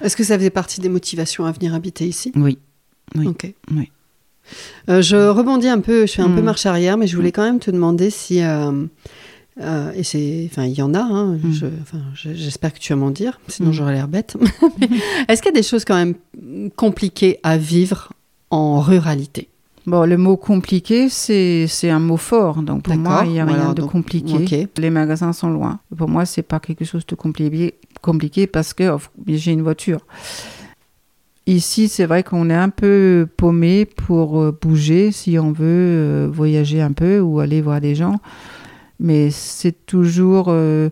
Est-ce 0.00 0.16
que 0.16 0.24
ça 0.24 0.36
faisait 0.38 0.50
partie 0.50 0.80
des 0.80 0.88
motivations 0.88 1.44
à 1.46 1.52
venir 1.52 1.74
habiter 1.74 2.06
ici? 2.06 2.32
Oui. 2.36 2.58
Oui. 3.16 3.26
Ok. 3.26 3.52
Oui. 3.72 3.90
Euh, 4.88 5.02
je 5.02 5.16
rebondis 5.16 5.68
un 5.68 5.80
peu, 5.80 6.06
je 6.06 6.12
fais 6.12 6.22
un 6.22 6.30
peu 6.30 6.40
Mm. 6.40 6.44
marche 6.44 6.64
arrière, 6.66 6.96
mais 6.96 7.06
je 7.06 7.16
voulais 7.16 7.32
quand 7.32 7.42
même 7.44 7.58
te 7.60 7.70
demander 7.70 8.08
si. 8.10 8.40
euh, 8.42 8.86
euh, 9.60 9.92
et 9.94 10.02
c'est, 10.02 10.48
enfin, 10.50 10.64
il 10.64 10.72
y 10.74 10.82
en 10.82 10.94
a. 10.94 11.00
hein, 11.00 11.38
Mm. 11.42 11.52
je- 11.52 11.66
je- 12.14 12.34
j'espère 12.34 12.72
que 12.72 12.78
tu 12.78 12.92
vas 12.92 12.98
m'en 12.98 13.10
dire, 13.10 13.40
sinon 13.48 13.70
Mm. 13.70 13.72
j'aurais 13.72 13.92
l'air 13.94 14.08
bête. 14.08 14.36
Est-ce 15.28 15.42
qu'il 15.42 15.52
y 15.52 15.56
a 15.56 15.60
des 15.60 15.62
choses 15.66 15.84
quand 15.84 15.96
même 15.96 16.14
compliquées 16.76 17.38
à 17.42 17.56
vivre 17.58 18.12
en 18.50 18.80
ruralité? 18.80 19.48
Bon, 19.86 20.04
le 20.06 20.16
mot 20.18 20.36
compliqué, 20.36 21.08
c'est 21.08 21.66
c'est 21.66 21.88
un 21.90 21.98
mot 22.00 22.18
fort. 22.18 22.62
Donc 22.62 22.82
pour 22.82 22.96
moi, 22.96 23.22
il 23.24 23.32
n'y 23.32 23.40
a 23.40 23.44
Voilà, 23.44 23.62
rien 23.64 23.72
de 23.74 23.80
donc, 23.80 23.90
compliqué. 23.92 24.68
Les 24.76 24.90
magasins 24.90 25.32
sont 25.32 25.48
loin. 25.50 25.80
Pour 25.96 26.08
moi, 26.08 26.26
c'est 26.26 26.42
pas 26.42 26.60
quelque 26.60 26.84
chose 26.84 27.04
de 27.06 27.14
compliqué, 27.14 27.74
compliqué 28.02 28.46
parce 28.46 28.74
que 28.74 28.90
oh, 28.90 29.00
j'ai 29.26 29.52
une 29.52 29.62
voiture. 29.62 30.00
Ici, 31.46 31.88
c'est 31.88 32.04
vrai 32.06 32.22
qu'on 32.22 32.50
est 32.50 32.54
un 32.54 32.68
peu 32.68 33.26
paumé 33.36 33.84
pour 33.86 34.40
euh, 34.40 34.56
bouger 34.60 35.10
si 35.10 35.38
on 35.38 35.50
veut 35.50 35.64
euh, 35.66 36.28
voyager 36.30 36.80
un 36.82 36.92
peu 36.92 37.18
ou 37.18 37.40
aller 37.40 37.60
voir 37.62 37.80
des 37.80 37.94
gens. 37.94 38.20
Mais 39.02 39.30
c'est 39.30 39.86
toujours 39.86 40.46
euh, 40.48 40.90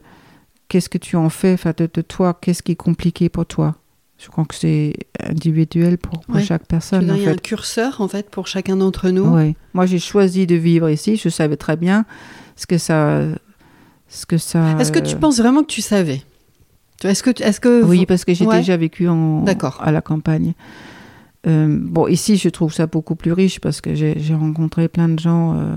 qu'est-ce 0.68 0.88
que 0.88 0.98
tu 0.98 1.14
en 1.16 1.28
fais 1.28 1.52
enfin, 1.52 1.72
de, 1.76 1.88
de 1.92 2.00
toi, 2.00 2.36
qu'est-ce 2.40 2.62
qui 2.62 2.72
est 2.72 2.76
compliqué 2.76 3.28
pour 3.28 3.44
toi? 3.46 3.76
Je 4.18 4.28
crois 4.28 4.44
que 4.46 4.54
c'est 4.54 4.94
individuel 5.22 5.96
pour, 5.98 6.20
pour 6.20 6.34
Ouais. 6.36 6.42
chaque 6.42 6.66
personne. 6.66 7.12
Il 7.16 7.22
y 7.22 7.28
a 7.28 7.30
un 7.30 7.36
curseur 7.36 8.00
en 8.00 8.08
fait 8.08 8.28
pour 8.30 8.46
chacun 8.48 8.76
d'entre 8.76 9.10
nous. 9.10 9.26
Oui. 9.36 9.54
Moi, 9.74 9.86
j'ai 9.86 9.98
choisi 10.00 10.46
de 10.46 10.56
vivre 10.56 10.88
ici. 10.90 11.16
Je 11.16 11.28
savais 11.28 11.56
très 11.56 11.76
bien 11.76 12.04
ce 12.56 12.66
que 12.66 12.78
ça. 12.78 13.20
Ce 14.08 14.24
que 14.26 14.38
ça 14.38 14.76
Est-ce 14.80 14.90
que 14.90 14.98
tu 14.98 15.14
penses 15.16 15.38
vraiment 15.38 15.60
que 15.60 15.66
tu 15.70 15.82
savais? 15.82 16.22
Est-ce 17.04 17.22
que, 17.22 17.30
est-ce 17.42 17.60
que 17.60 17.84
Oui, 17.84 18.06
parce 18.06 18.24
que 18.24 18.32
j'ai 18.34 18.46
Ouais. 18.46 18.56
déjà 18.58 18.76
vécu 18.76 19.06
en, 19.06 19.42
D'accord. 19.42 19.78
à 19.82 19.92
la 19.92 20.00
campagne. 20.00 20.54
Euh, 21.46 21.68
bon, 21.80 22.08
ici, 22.08 22.36
je 22.36 22.48
trouve 22.48 22.72
ça 22.72 22.86
beaucoup 22.86 23.14
plus 23.14 23.32
riche 23.32 23.60
parce 23.60 23.80
que 23.80 23.94
j'ai 23.94 24.18
j'ai 24.18 24.34
rencontré 24.34 24.88
plein 24.88 25.08
de 25.08 25.18
gens 25.20 25.54
euh, 25.56 25.76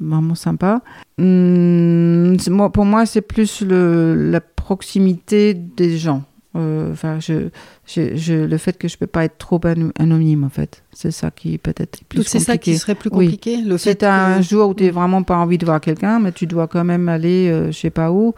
vraiment 0.00 0.34
sympas. 0.34 0.80
Hum, 1.18 2.36
moi, 2.48 2.70
pour 2.72 2.84
moi, 2.84 3.06
c'est 3.06 3.20
plus 3.20 3.62
le, 3.62 4.14
la 4.30 4.40
proximité 4.40 5.54
des 5.54 5.98
gens. 5.98 6.22
Euh, 6.56 6.94
je, 7.20 7.48
je, 7.86 8.16
je- 8.16 8.44
le 8.44 8.56
fait 8.58 8.76
que 8.76 8.88
je 8.88 8.98
peux 8.98 9.06
pas 9.06 9.24
être 9.24 9.38
trop 9.38 9.60
ano- 9.64 9.92
anonyme, 9.98 10.42
en 10.42 10.48
fait. 10.48 10.82
C'est 10.92 11.12
ça 11.12 11.30
qui 11.30 11.58
peut-être 11.58 12.02
plus 12.08 12.24
c'est 12.24 12.40
ça 12.40 12.58
qui 12.58 12.76
serait 12.76 12.96
plus 12.96 13.08
Oui. 13.12 13.26
compliqué 13.26 13.58
le 13.62 13.78
Si 13.78 13.90
fait 13.90 13.96
tu 13.96 14.04
as 14.04 14.24
un 14.34 14.36
que- 14.38 14.42
jour 14.42 14.70
où 14.70 14.74
tu 14.74 14.84
n'as 14.84 14.90
Mm. 14.90 14.94
vraiment 14.94 15.22
pas 15.22 15.36
envie 15.36 15.58
de 15.58 15.64
voir 15.64 15.80
quelqu'un, 15.80 16.18
mais 16.18 16.32
tu 16.32 16.46
dois 16.46 16.66
quand 16.66 16.84
même 16.84 17.08
aller, 17.08 17.48
euh, 17.50 17.66
je 17.70 17.78
sais 17.78 17.90
pas 17.90 18.10
où, 18.10 18.34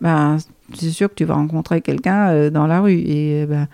ben, 0.00 0.36
c'est 0.74 0.90
sûr 0.90 1.08
que 1.08 1.14
tu 1.14 1.24
vas 1.24 1.34
rencontrer 1.34 1.80
quelqu'un 1.80 2.28
euh, 2.28 2.50
dans 2.50 2.68
la 2.68 2.80
rue 2.80 2.92
et 3.00 3.42
euh, 3.42 3.46
ben, 3.46 3.66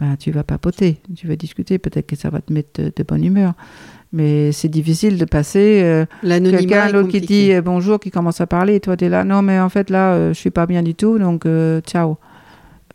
ben, 0.00 0.16
tu 0.16 0.32
vas 0.32 0.42
papoter, 0.42 1.00
tu 1.14 1.28
vas 1.28 1.36
discuter, 1.36 1.78
peut-être 1.78 2.06
que 2.08 2.16
ça 2.16 2.30
va 2.30 2.40
te 2.40 2.52
mettre 2.52 2.82
de, 2.82 2.92
de 2.94 3.02
bonne 3.04 3.24
humeur. 3.24 3.52
Mais 4.12 4.52
c'est 4.52 4.68
difficile 4.68 5.18
de 5.18 5.24
passer 5.26 5.82
euh, 5.82 6.06
quelqu'un 6.22 6.88
l'autre 6.90 7.08
qui 7.08 7.20
dit 7.20 7.52
euh, 7.52 7.60
bonjour, 7.60 8.00
qui 8.00 8.10
commence 8.10 8.40
à 8.40 8.46
parler, 8.46 8.76
et 8.76 8.80
toi 8.80 8.96
tu 8.96 9.04
es 9.04 9.08
là, 9.10 9.22
non 9.24 9.42
mais 9.42 9.60
en 9.60 9.68
fait 9.68 9.90
là, 9.90 10.12
euh, 10.14 10.32
je 10.32 10.38
suis 10.38 10.50
pas 10.50 10.64
bien 10.66 10.82
du 10.82 10.94
tout, 10.94 11.18
donc 11.18 11.44
euh, 11.44 11.80
ciao. 11.82 12.16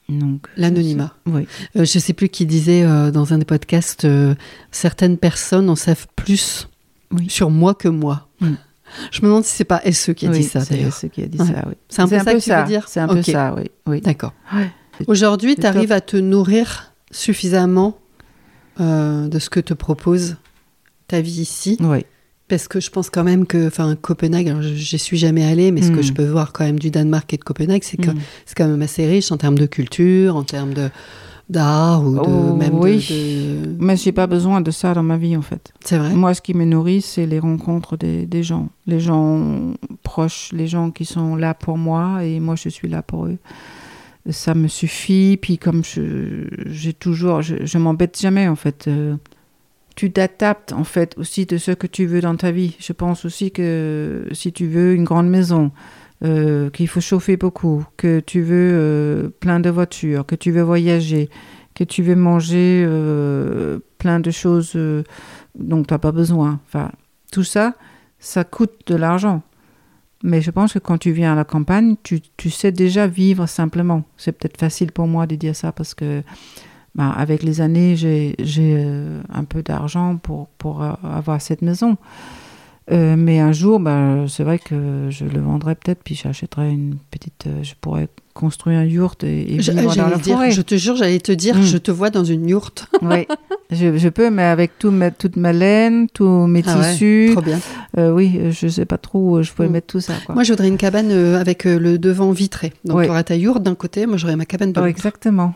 Donc, 0.09 0.47
L'anonymat. 0.57 1.13
Oui. 1.27 1.47
Euh, 1.77 1.85
je 1.85 1.97
sais 1.99 2.13
plus 2.13 2.27
qui 2.29 2.45
disait 2.45 2.83
euh, 2.83 3.09
dans 3.09 3.31
un 3.33 3.37
des 3.37 3.45
podcasts, 3.45 4.05
euh, 4.05 4.35
certaines 4.71 5.17
personnes 5.17 5.69
en 5.69 5.75
savent 5.75 6.07
plus 6.15 6.67
Oui. 7.11 7.29
sur 7.29 7.49
moi 7.49 7.73
que 7.73 7.87
moi. 7.87 8.27
Mm. 8.41 8.53
Je 9.11 9.21
me 9.21 9.27
demande 9.27 9.43
si 9.45 9.55
c'est 9.55 9.63
pas 9.63 9.81
SE 9.91 10.11
qui 10.11 10.27
a 10.27 10.29
Oui, 10.31 10.39
dit 10.39 10.43
ça 10.43 10.59
c'est 10.59 10.75
d'ailleurs. 10.75 10.93
ce 10.93 11.07
qui 11.07 11.23
a 11.23 11.27
dit 11.27 11.39
Ouais. 11.39 11.45
ça, 11.45 11.63
oui. 11.67 11.73
C'est 11.89 12.01
un 12.01 12.07
peu 12.07 12.19
ça 12.19 12.33
que 12.33 12.39
tu 12.39 12.51
veux 12.53 12.63
dire 12.65 12.87
C'est 12.87 12.99
un 12.99 13.07
peu 13.07 13.21
ça, 13.23 13.55
oui. 13.55 13.63
oui. 13.87 14.01
D'accord. 14.01 14.33
Ouais. 14.53 14.69
Aujourd'hui, 15.07 15.53
c'est 15.55 15.61
tu 15.61 15.67
arrives 15.67 15.91
à 15.91 16.01
te 16.01 16.17
nourrir 16.17 16.93
suffisamment 17.09 17.97
euh, 18.79 19.27
de 19.27 19.39
ce 19.39 19.49
que 19.49 19.59
te 19.59 19.73
propose 19.73 20.35
ta 21.07 21.21
vie 21.21 21.41
ici. 21.41 21.77
Oui. 21.81 22.05
Parce 22.49 22.67
que 22.67 22.79
je 22.79 22.89
pense 22.91 23.09
quand 23.09 23.23
même 23.23 23.45
que, 23.45 23.67
enfin, 23.67 23.95
Copenhague, 23.95 24.49
alors 24.49 24.61
je- 24.61 24.97
suis 24.97 25.17
jamais 25.17 25.43
allée, 25.45 25.71
mais 25.71 25.81
ce 25.81 25.91
que 25.91 25.99
Mm. 25.99 26.03
je 26.03 26.13
peux 26.13 26.25
voir 26.27 26.51
quand 26.53 26.65
même 26.65 26.77
du 26.77 26.91
Danemark 26.91 27.33
et 27.33 27.37
de 27.37 27.43
Copenhague, 27.43 27.83
c'est 27.83 27.97
que 27.97 28.11
Mm. 28.11 28.19
c'est 28.45 28.55
quand 28.55 28.67
même 28.67 28.81
assez 28.81 29.07
riche 29.07 29.31
en 29.31 29.37
termes 29.37 29.57
de 29.57 29.65
culture, 29.65 30.35
en 30.35 30.43
termes 30.43 30.73
de 30.73 30.89
d'art 31.49 32.05
ou 32.05 32.15
de 32.15 32.19
Oh, 32.19 32.55
même 32.55 32.71
de- 32.71 32.75
oui. 32.75 33.05
de, 33.09 33.75
Mais 33.83 33.97
j'ai 33.97 34.13
pas 34.13 34.27
besoin 34.27 34.61
de 34.61 34.71
ça 34.71 34.93
dans 34.93 35.03
ma 35.03 35.17
vie 35.17 35.35
en 35.35 35.41
fait. 35.41 35.73
C'est 35.83 35.97
vrai. 35.97 36.13
Moi, 36.13 36.33
ce 36.33 36.41
qui 36.41 36.53
me 36.53 36.63
nourrit, 36.63 37.01
c'est 37.01 37.25
les 37.25 37.39
rencontres 37.39 37.97
des, 37.97 38.25
des 38.25 38.43
gens, 38.43 38.69
les 38.87 38.99
gens 39.01 39.73
proches, 40.03 40.49
les 40.53 40.67
gens 40.67 40.89
qui 40.89 41.03
sont 41.05 41.35
là 41.35 41.53
pour 41.53 41.77
moi 41.77 42.23
et 42.23 42.39
moi, 42.39 42.55
je 42.55 42.69
suis 42.69 42.87
là 42.87 43.01
pour 43.01 43.25
eux. 43.27 43.37
Ça 44.29 44.53
me 44.53 44.69
suffit. 44.69 45.37
Puis 45.41 45.57
comme 45.57 45.81
j'ai 45.83 46.93
toujours, 46.93 47.41
je, 47.41 47.55
je 47.65 47.77
m'embête 47.77 48.17
jamais 48.19 48.47
en 48.47 48.55
fait. 48.55 48.85
Euh, 48.87 49.15
tu 49.95 50.11
t'adaptes 50.11 50.73
en 50.73 50.83
fait 50.83 51.17
aussi 51.17 51.45
de 51.45 51.57
ce 51.57 51.71
que 51.71 51.87
tu 51.87 52.05
veux 52.05 52.21
dans 52.21 52.35
ta 52.35 52.51
vie. 52.51 52.75
Je 52.79 52.93
pense 52.93 53.25
aussi 53.25 53.51
que 53.51 54.27
si 54.31 54.51
tu 54.51 54.67
veux 54.67 54.93
une 54.93 55.03
grande 55.03 55.29
maison, 55.29 55.71
euh, 56.23 56.69
qu'il 56.69 56.87
faut 56.87 57.01
chauffer 57.01 57.35
beaucoup, 57.35 57.85
que 57.97 58.21
tu 58.21 58.41
veux 58.41 58.71
euh, 58.73 59.29
plein 59.41 59.59
de 59.59 59.69
voitures, 59.69 60.25
que 60.25 60.35
tu 60.35 60.51
veux 60.51 60.61
voyager, 60.61 61.29
que 61.75 61.83
tu 61.83 62.01
veux 62.01 62.15
manger 62.15 62.85
euh, 62.87 63.79
plein 63.97 64.21
de 64.21 64.31
choses 64.31 64.77
dont 65.55 65.83
tu 65.83 65.93
n'as 65.93 65.97
pas 65.97 66.13
besoin. 66.13 66.61
Enfin, 66.65 66.91
tout 67.31 67.43
ça, 67.43 67.73
ça 68.19 68.45
coûte 68.45 68.87
de 68.87 68.95
l'argent. 68.95 69.41
Mais 70.23 70.39
je 70.39 70.51
pense 70.51 70.71
que 70.71 70.79
quand 70.79 70.97
tu 70.97 71.11
viens 71.11 71.33
à 71.33 71.35
la 71.35 71.43
campagne, 71.43 71.97
tu, 72.03 72.21
tu 72.37 72.49
sais 72.49 72.71
déjà 72.71 73.05
vivre 73.05 73.45
simplement. 73.45 74.05
C'est 74.15 74.31
peut-être 74.31 74.57
facile 74.57 74.93
pour 74.93 75.07
moi 75.07 75.27
de 75.27 75.35
dire 75.35 75.57
ça 75.57 75.73
parce 75.73 75.93
que 75.93 76.23
bah, 76.95 77.09
avec 77.09 77.43
les 77.43 77.61
années, 77.61 77.95
j'ai 77.95 78.35
j'ai, 78.39 78.75
euh, 78.77 79.21
un 79.33 79.43
peu 79.45 79.63
d'argent 79.63 80.17
pour, 80.17 80.47
pour 80.57 80.83
euh, 80.83 80.91
avoir 81.03 81.41
cette 81.41 81.61
maison. 81.61 81.97
Euh, 82.91 83.15
mais 83.17 83.39
un 83.39 83.53
jour, 83.53 83.79
bah, 83.79 84.25
c'est 84.27 84.43
vrai 84.43 84.59
que 84.59 85.07
je 85.09 85.23
le 85.23 85.39
vendrais 85.39 85.73
peut-être, 85.73 86.03
puis 86.03 86.15
j'achèterais 86.21 86.69
une 86.69 86.97
petite. 87.11 87.45
euh, 87.47 87.63
je 87.63 87.73
pourrais 87.79 88.09
construire 88.33 88.79
un 88.79 88.83
yurt 88.83 89.23
et, 89.23 89.53
et 89.53 89.57
vivre 89.59 89.95
dans 89.95 90.09
la 90.09 90.17
dire, 90.17 90.35
forêt. 90.35 90.51
je 90.51 90.61
te 90.61 90.75
jure, 90.75 90.95
j'allais 90.97 91.19
te 91.19 91.31
dire, 91.31 91.55
Mm. 91.55 91.61
je 91.61 91.77
te 91.77 91.91
vois 91.91 92.09
dans 92.09 92.25
une 92.25 92.47
yourte. 92.49 92.87
Oui, 93.01 93.25
je, 93.71 93.97
je 93.97 94.09
peux, 94.09 94.29
mais 94.29 94.43
avec 94.43 94.77
tout 94.79 94.91
ma, 94.91 95.11
toute 95.11 95.37
ma 95.37 95.53
laine, 95.53 96.07
tous 96.13 96.45
mes 96.47 96.61
Ah 96.67 96.77
ouais, 96.77 96.91
tissus. 96.91 97.29
Trop 97.31 97.41
bien. 97.41 97.59
Euh, 97.97 98.11
oui, 98.11 98.37
je 98.51 98.67
sais 98.67 98.85
pas 98.85 98.97
trop 98.97 99.37
où 99.37 99.43
je 99.43 99.51
pourrais 99.53 99.69
Mm. 99.69 99.71
mettre 99.71 99.87
tout 99.87 100.01
ça. 100.01 100.13
Quoi. 100.25 100.35
Moi, 100.35 100.43
je 100.43 100.51
voudrais 100.51 100.67
une 100.67 100.77
cabane 100.77 101.09
avec 101.11 101.63
le 101.63 101.97
devant 101.97 102.31
vitré. 102.31 102.73
Donc, 102.83 102.97
Ouais. 102.97 103.05
tu 103.05 103.11
auras 103.11 103.23
ta 103.23 103.35
yourte 103.37 103.63
d'un 103.63 103.75
côté, 103.75 104.05
moi, 104.07 104.17
j'aurais 104.17 104.35
ma 104.35 104.45
cabane 104.45 104.73
de 104.73 104.79
Ouais, 104.81 104.87
l'autre. 104.87 104.97
exactement. 104.97 105.53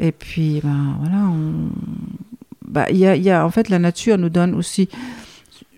Et 0.00 0.12
puis, 0.12 0.60
ben 0.64 0.96
voilà, 0.98 1.26
on... 1.28 1.70
il 2.90 2.96
y 2.96 3.06
a, 3.06 3.14
y 3.14 3.30
a, 3.30 3.44
en 3.44 3.50
fait, 3.50 3.68
la 3.68 3.78
nature 3.78 4.16
nous 4.16 4.30
donne 4.30 4.54
aussi. 4.54 4.88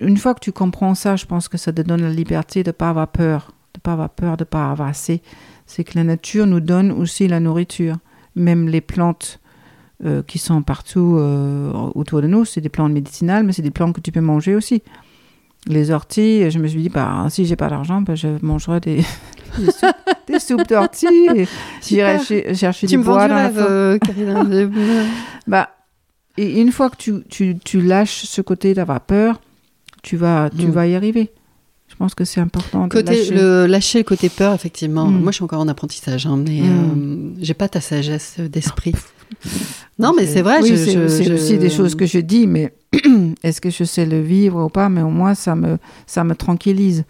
Une 0.00 0.16
fois 0.16 0.34
que 0.34 0.40
tu 0.40 0.52
comprends 0.52 0.94
ça, 0.94 1.16
je 1.16 1.26
pense 1.26 1.48
que 1.48 1.58
ça 1.58 1.72
te 1.72 1.82
donne 1.82 2.02
la 2.02 2.10
liberté 2.10 2.62
de 2.62 2.68
ne 2.68 2.72
pas 2.72 2.90
avoir 2.90 3.08
peur, 3.08 3.52
de 3.74 3.80
pas 3.80 3.92
avoir 3.92 4.10
peur, 4.10 4.36
de 4.36 4.44
pas 4.44 4.70
avoir 4.70 4.88
assez. 4.88 5.22
C'est 5.66 5.82
que 5.82 5.92
la 5.96 6.04
nature 6.04 6.46
nous 6.46 6.60
donne 6.60 6.92
aussi 6.92 7.26
la 7.26 7.40
nourriture. 7.40 7.96
Même 8.36 8.68
les 8.68 8.80
plantes 8.80 9.40
euh, 10.04 10.22
qui 10.22 10.38
sont 10.38 10.62
partout 10.62 11.16
euh, 11.18 11.72
autour 11.94 12.22
de 12.22 12.28
nous, 12.28 12.44
c'est 12.44 12.60
des 12.60 12.68
plantes 12.68 12.92
médicinales, 12.92 13.44
mais 13.44 13.52
c'est 13.52 13.62
des 13.62 13.70
plantes 13.70 13.94
que 13.94 14.00
tu 14.00 14.12
peux 14.12 14.20
manger 14.20 14.54
aussi. 14.54 14.82
Les 15.66 15.90
orties, 15.90 16.50
je 16.50 16.58
me 16.58 16.66
suis 16.68 16.82
dit, 16.82 16.88
bah, 16.88 17.26
si 17.28 17.44
j'ai 17.44 17.56
pas 17.56 17.68
d'argent, 17.68 18.02
bah, 18.02 18.14
je 18.14 18.28
mangerai 18.42 18.80
des, 18.80 19.04
des 20.26 20.38
soupes, 20.38 20.66
des 20.68 21.46
J'irai 21.86 22.18
chercher 22.54 22.86
Tu 22.86 22.92
du 22.94 22.98
me 22.98 23.04
bois 23.04 23.28
dans 23.28 23.34
la 23.34 23.48
rêve, 23.48 23.54
forêt. 23.54 23.68
euh. 23.70 24.68
Bah, 25.46 25.70
et 26.38 26.60
une 26.60 26.72
fois 26.72 26.88
que 26.90 26.96
tu, 26.96 27.14
tu, 27.28 27.56
tu 27.64 27.80
lâches 27.80 28.22
ce 28.24 28.40
côté 28.40 28.74
d'avoir 28.74 29.00
peur, 29.00 29.40
tu 30.02 30.16
vas, 30.16 30.48
tu 30.56 30.66
Mm. 30.66 30.70
vas 30.70 30.86
y 30.86 30.94
arriver. 30.94 31.30
Je 31.88 31.94
pense 31.96 32.14
que 32.14 32.24
c'est 32.24 32.40
important 32.40 32.86
de 32.86 32.92
Côté, 32.92 33.16
lâcher. 33.16 33.34
le, 33.34 33.66
lâcher 33.66 33.98
le 33.98 34.04
côté 34.04 34.28
peur, 34.30 34.54
effectivement. 34.54 35.06
Mm. 35.06 35.20
Moi, 35.20 35.30
je 35.32 35.36
suis 35.36 35.44
encore 35.44 35.60
en 35.60 35.68
apprentissage, 35.68 36.26
hein, 36.26 36.36
mais 36.38 36.60
Mm. 36.62 37.34
euh, 37.34 37.34
j'ai 37.40 37.54
pas 37.54 37.68
ta 37.68 37.80
sagesse 37.82 38.36
d'esprit. 38.40 38.94
non, 39.98 40.12
mais 40.16 40.26
c'est 40.26 40.42
vrai. 40.42 40.60
Oui, 40.62 40.76
c'est 40.76 40.92
je- 41.24 41.32
aussi 41.34 41.58
des 41.58 41.70
choses 41.70 41.94
que 41.94 42.06
je 42.06 42.18
dis, 42.18 42.46
mais 42.46 42.72
est-ce 43.42 43.60
que 43.60 43.70
je 43.70 43.84
sais 43.84 44.06
le 44.06 44.20
vivre 44.20 44.64
ou 44.64 44.68
pas? 44.68 44.88
Mais 44.88 45.02
au 45.02 45.10
moins, 45.10 45.34
ça 45.34 45.54
me, 45.54 45.78
ça 46.06 46.24
me 46.24 46.34
tranquillise. 46.34 47.04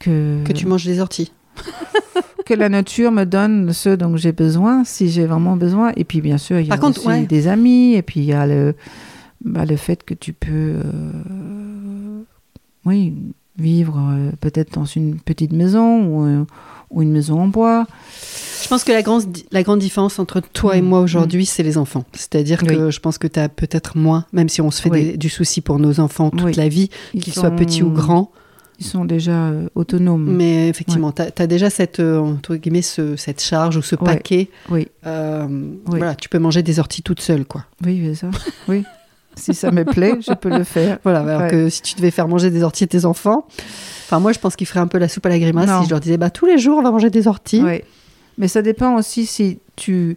Que, 0.00 0.42
que 0.44 0.52
tu 0.52 0.66
manges 0.66 0.84
des 0.84 1.00
orties. 1.00 1.32
que 2.46 2.54
la 2.54 2.68
nature 2.68 3.12
me 3.12 3.24
donne 3.24 3.72
ce 3.72 3.90
dont 3.90 4.16
j'ai 4.16 4.32
besoin, 4.32 4.84
si 4.84 5.08
j'ai 5.10 5.26
vraiment 5.26 5.56
besoin. 5.56 5.92
Et 5.96 6.04
puis, 6.04 6.20
bien 6.20 6.38
sûr, 6.38 6.58
il 6.58 6.66
y 6.66 6.70
a 6.70 6.76
Par 6.76 6.80
contre, 6.80 6.98
aussi 7.00 7.08
ouais. 7.08 7.26
des 7.26 7.46
amis, 7.48 7.94
et 7.94 8.02
puis 8.02 8.20
il 8.20 8.26
y 8.26 8.32
a 8.32 8.46
le, 8.46 8.74
bah, 9.44 9.64
le 9.64 9.76
fait 9.76 10.02
que 10.02 10.14
tu 10.14 10.32
peux, 10.32 10.48
euh, 10.50 12.22
oui, 12.84 13.12
vivre 13.58 13.98
euh, 13.98 14.30
peut-être 14.40 14.72
dans 14.74 14.84
une 14.84 15.18
petite 15.18 15.52
maison 15.52 16.04
ou, 16.06 16.24
euh, 16.26 16.44
ou 16.90 17.02
une 17.02 17.10
maison 17.10 17.40
en 17.40 17.48
bois. 17.48 17.86
Je 18.62 18.68
pense 18.68 18.84
que 18.84 18.92
la 18.92 19.02
grande, 19.02 19.24
la 19.52 19.62
grande 19.62 19.78
différence 19.80 20.18
entre 20.18 20.40
toi 20.40 20.76
et 20.76 20.82
Mm, 20.82 20.84
moi 20.84 21.00
aujourd'hui, 21.00 21.46
c'est 21.46 21.62
les 21.62 21.76
enfants. 21.78 22.04
C'est-à-dire 22.12 22.62
que 22.62 22.90
je 22.90 23.00
pense 23.00 23.18
que 23.18 23.26
tu 23.26 23.38
as 23.40 23.48
peut-être 23.48 23.96
moins, 23.96 24.24
même 24.32 24.48
si 24.48 24.60
on 24.60 24.70
se 24.70 24.80
fait 24.82 24.90
Oui. 24.90 25.04
des- 25.04 25.16
du 25.16 25.28
souci 25.28 25.60
pour 25.60 25.78
nos 25.78 26.00
enfants 26.00 26.30
toute 26.30 26.42
Oui. 26.44 26.52
la 26.54 26.68
vie, 26.68 26.88
Ils 27.14 27.22
qu'ils 27.22 27.32
soient 27.34 27.50
petits 27.50 27.82
ou 27.82 27.90
grands. 27.90 28.30
Ils 28.80 28.86
sont 28.86 29.04
déjà 29.04 29.48
euh, 29.48 29.68
autonomes. 29.74 30.24
Mais 30.24 30.68
effectivement, 30.68 31.10
tu 31.12 31.22
as, 31.22 31.46
déjà 31.46 31.68
cette, 31.68 31.98
euh, 32.00 32.18
entre 32.20 32.54
guillemets, 32.56 32.82
ce- 32.82 33.16
cette 33.16 33.42
charge 33.42 33.76
ou 33.76 33.82
ce 33.82 33.96
Ouais. 33.96 34.04
paquet. 34.04 34.48
Oui, 34.70 34.86
Euh, 35.06 35.46
Voilà, 35.86 36.14
tu 36.14 36.28
peux 36.28 36.38
manger 36.38 36.62
des 36.62 36.78
orties 36.78 37.02
toute 37.02 37.20
seule, 37.20 37.44
quoi. 37.44 37.64
oui, 37.84 38.02
c'est 38.06 38.14
ça. 38.14 38.30
Oui. 38.68 38.84
si 39.36 39.54
ça 39.54 39.70
me 39.70 39.84
plaît, 39.84 40.14
je 40.20 40.32
peux 40.34 40.48
le 40.48 40.64
faire. 40.64 40.98
Voilà, 41.04 41.20
alors 41.20 41.42
Ouais. 41.42 41.50
que 41.50 41.68
si 41.68 41.80
tu 41.82 41.94
devais 41.94 42.10
faire 42.10 42.26
manger 42.28 42.50
des 42.50 42.62
orties 42.64 42.84
à 42.84 42.86
tes 42.88 43.04
enfants, 43.04 43.46
enfin 44.06 44.18
moi 44.18 44.32
je 44.32 44.38
pense 44.40 44.56
qu'ils 44.56 44.66
feraient 44.66 44.80
un 44.80 44.88
peu 44.88 44.98
la 44.98 45.06
soupe 45.08 45.26
à 45.26 45.28
la 45.28 45.38
grimace 45.38 45.68
Non. 45.68 45.80
si 45.80 45.84
je 45.86 45.90
leur 45.90 46.00
disais 46.00 46.16
bah 46.16 46.30
tous 46.30 46.44
les 46.46 46.58
jours 46.58 46.78
on 46.78 46.82
va 46.82 46.90
manger 46.90 47.08
des 47.10 47.28
orties. 47.28 47.62
Oui. 47.62 47.80
Mais 48.36 48.48
ça 48.48 48.62
dépend 48.62 48.96
aussi 48.96 49.26
si 49.26 49.58
tu, 49.76 50.16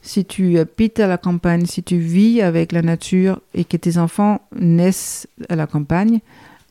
si 0.00 0.24
tu 0.24 0.58
habites 0.58 1.00
à 1.00 1.06
la 1.06 1.18
campagne, 1.18 1.66
si 1.66 1.82
tu 1.82 1.98
vis 1.98 2.40
avec 2.40 2.72
la 2.72 2.80
nature 2.82 3.40
et 3.54 3.64
que 3.64 3.76
tes 3.76 3.98
enfants 3.98 4.40
naissent 4.58 5.26
à 5.50 5.56
la 5.56 5.66
campagne, 5.66 6.20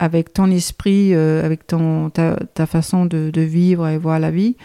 avec 0.01 0.33
ton 0.33 0.49
esprit, 0.49 1.13
euh, 1.13 1.45
avec 1.45 1.67
ton, 1.67 2.09
ta, 2.09 2.35
ta 2.55 2.65
façon 2.65 3.05
de, 3.05 3.29
de 3.29 3.41
vivre 3.41 3.87
et 3.87 3.99
voir 3.99 4.19
la 4.19 4.31
vie, 4.31 4.55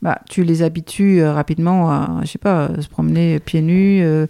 bah, 0.00 0.20
tu 0.30 0.42
les 0.42 0.62
habitues 0.62 1.20
euh, 1.20 1.32
rapidement 1.34 1.90
à, 1.90 2.20
je 2.22 2.28
sais 2.28 2.38
pas, 2.38 2.70
se 2.80 2.88
promener 2.88 3.38
pieds 3.38 3.60
nus, 3.60 4.00
euh, 4.02 4.26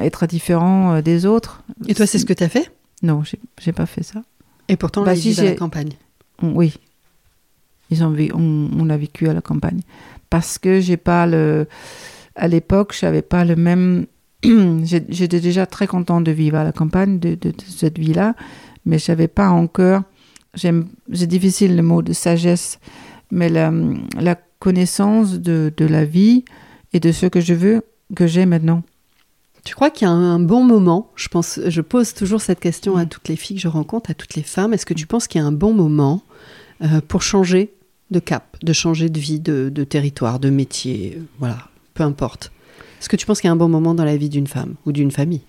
être 0.00 0.26
différent 0.26 1.00
des 1.00 1.24
autres. 1.24 1.62
Et 1.88 1.94
toi 1.94 2.06
c'est 2.06 2.18
ce 2.18 2.26
que 2.26 2.34
tu 2.34 2.44
as 2.44 2.48
fait? 2.50 2.70
Non, 3.02 3.22
j'ai 3.58 3.72
pas 3.72 3.86
fait 3.86 4.02
ça. 4.02 4.22
Et 4.68 4.76
pourtant 4.76 5.02
Bah, 5.02 5.14
ils 5.14 5.34
si, 5.34 5.40
à 5.40 5.44
la 5.44 5.54
campagne. 5.54 5.92
On- 6.42 6.52
Oui. 6.54 6.74
Ils 7.90 8.02
ont 8.04 8.14
on, 8.34 8.68
on 8.78 8.90
a 8.90 8.96
vécu 8.96 9.28
à 9.28 9.34
la 9.34 9.40
campagne. 9.40 9.80
Parce 10.30 10.58
que 10.58 10.80
j'ai 10.80 10.96
pas 10.96 11.26
le. 11.26 11.66
À 12.34 12.48
l'époque, 12.48 12.94
j'avais 12.98 13.22
pas 13.22 13.44
le 13.44 13.56
même. 13.56 14.06
J'étais 15.08 15.40
déjà 15.40 15.64
très 15.66 15.86
contente 15.86 16.24
de 16.24 16.32
vivre 16.32 16.56
à 16.58 16.64
la 16.64 16.72
campagne, 16.72 17.18
de, 17.18 17.30
de- 17.30 17.50
de 17.50 17.54
cette 17.66 17.98
vie-là, 17.98 18.34
mais 18.84 18.98
je 18.98 19.10
n'avais 19.10 19.28
pas 19.28 19.48
encore. 19.48 20.02
C'est 20.54 21.26
difficile 21.26 21.76
le 21.76 21.82
mot 21.82 22.02
de 22.02 22.12
sagesse, 22.12 22.78
mais 23.30 23.48
la, 23.48 23.72
la 24.20 24.36
connaissance 24.58 25.40
de, 25.40 25.72
de 25.76 25.84
la 25.84 26.04
vie 26.04 26.44
et 26.92 27.00
de 27.00 27.10
ce 27.12 27.26
que 27.26 27.40
je 27.40 27.54
veux, 27.54 27.82
que 28.14 28.26
j'ai 28.26 28.46
maintenant. 28.46 28.82
Tu 29.64 29.74
crois 29.74 29.90
qu'il 29.90 30.06
y 30.06 30.10
a 30.10 30.12
un, 30.12 30.34
un 30.34 30.38
bon 30.38 30.62
moment? 30.62 31.10
Je 31.16 31.28
pense, 31.28 31.58
je 31.66 31.80
pose 31.80 32.12
toujours 32.14 32.40
cette 32.40 32.60
question 32.60 32.96
à 32.96 33.06
toutes 33.06 33.28
les 33.28 33.36
filles 33.36 33.56
que 33.56 33.62
je 33.62 33.68
rencontre, 33.68 34.10
à 34.10 34.14
toutes 34.14 34.34
les 34.34 34.42
femmes. 34.42 34.74
Est-ce 34.74 34.86
que 34.86 34.94
tu 34.94 35.06
penses 35.06 35.26
qu'il 35.26 35.40
y 35.40 35.44
a 35.44 35.46
un 35.46 35.52
bon 35.52 35.72
moment 35.72 36.22
euh, 36.82 37.00
pour 37.06 37.22
changer 37.22 37.72
de 38.10 38.20
cap, 38.20 38.56
de 38.62 38.72
changer 38.72 39.08
de 39.08 39.18
vie, 39.18 39.40
de, 39.40 39.70
de 39.70 39.84
territoire, 39.84 40.38
de 40.38 40.50
métier, 40.50 41.14
euh, 41.16 41.22
voilà, 41.38 41.68
peu 41.94 42.02
importe? 42.02 42.52
Est-ce 43.00 43.08
que 43.08 43.16
tu 43.16 43.26
penses 43.26 43.40
qu'il 43.40 43.48
y 43.48 43.50
a 43.50 43.52
un 43.52 43.56
bon 43.56 43.68
moment 43.68 43.94
dans 43.94 44.04
la 44.04 44.16
vie 44.16 44.28
d'une 44.28 44.46
femme 44.46 44.74
ou 44.86 44.92
d'une 44.92 45.10
famille? 45.10 45.42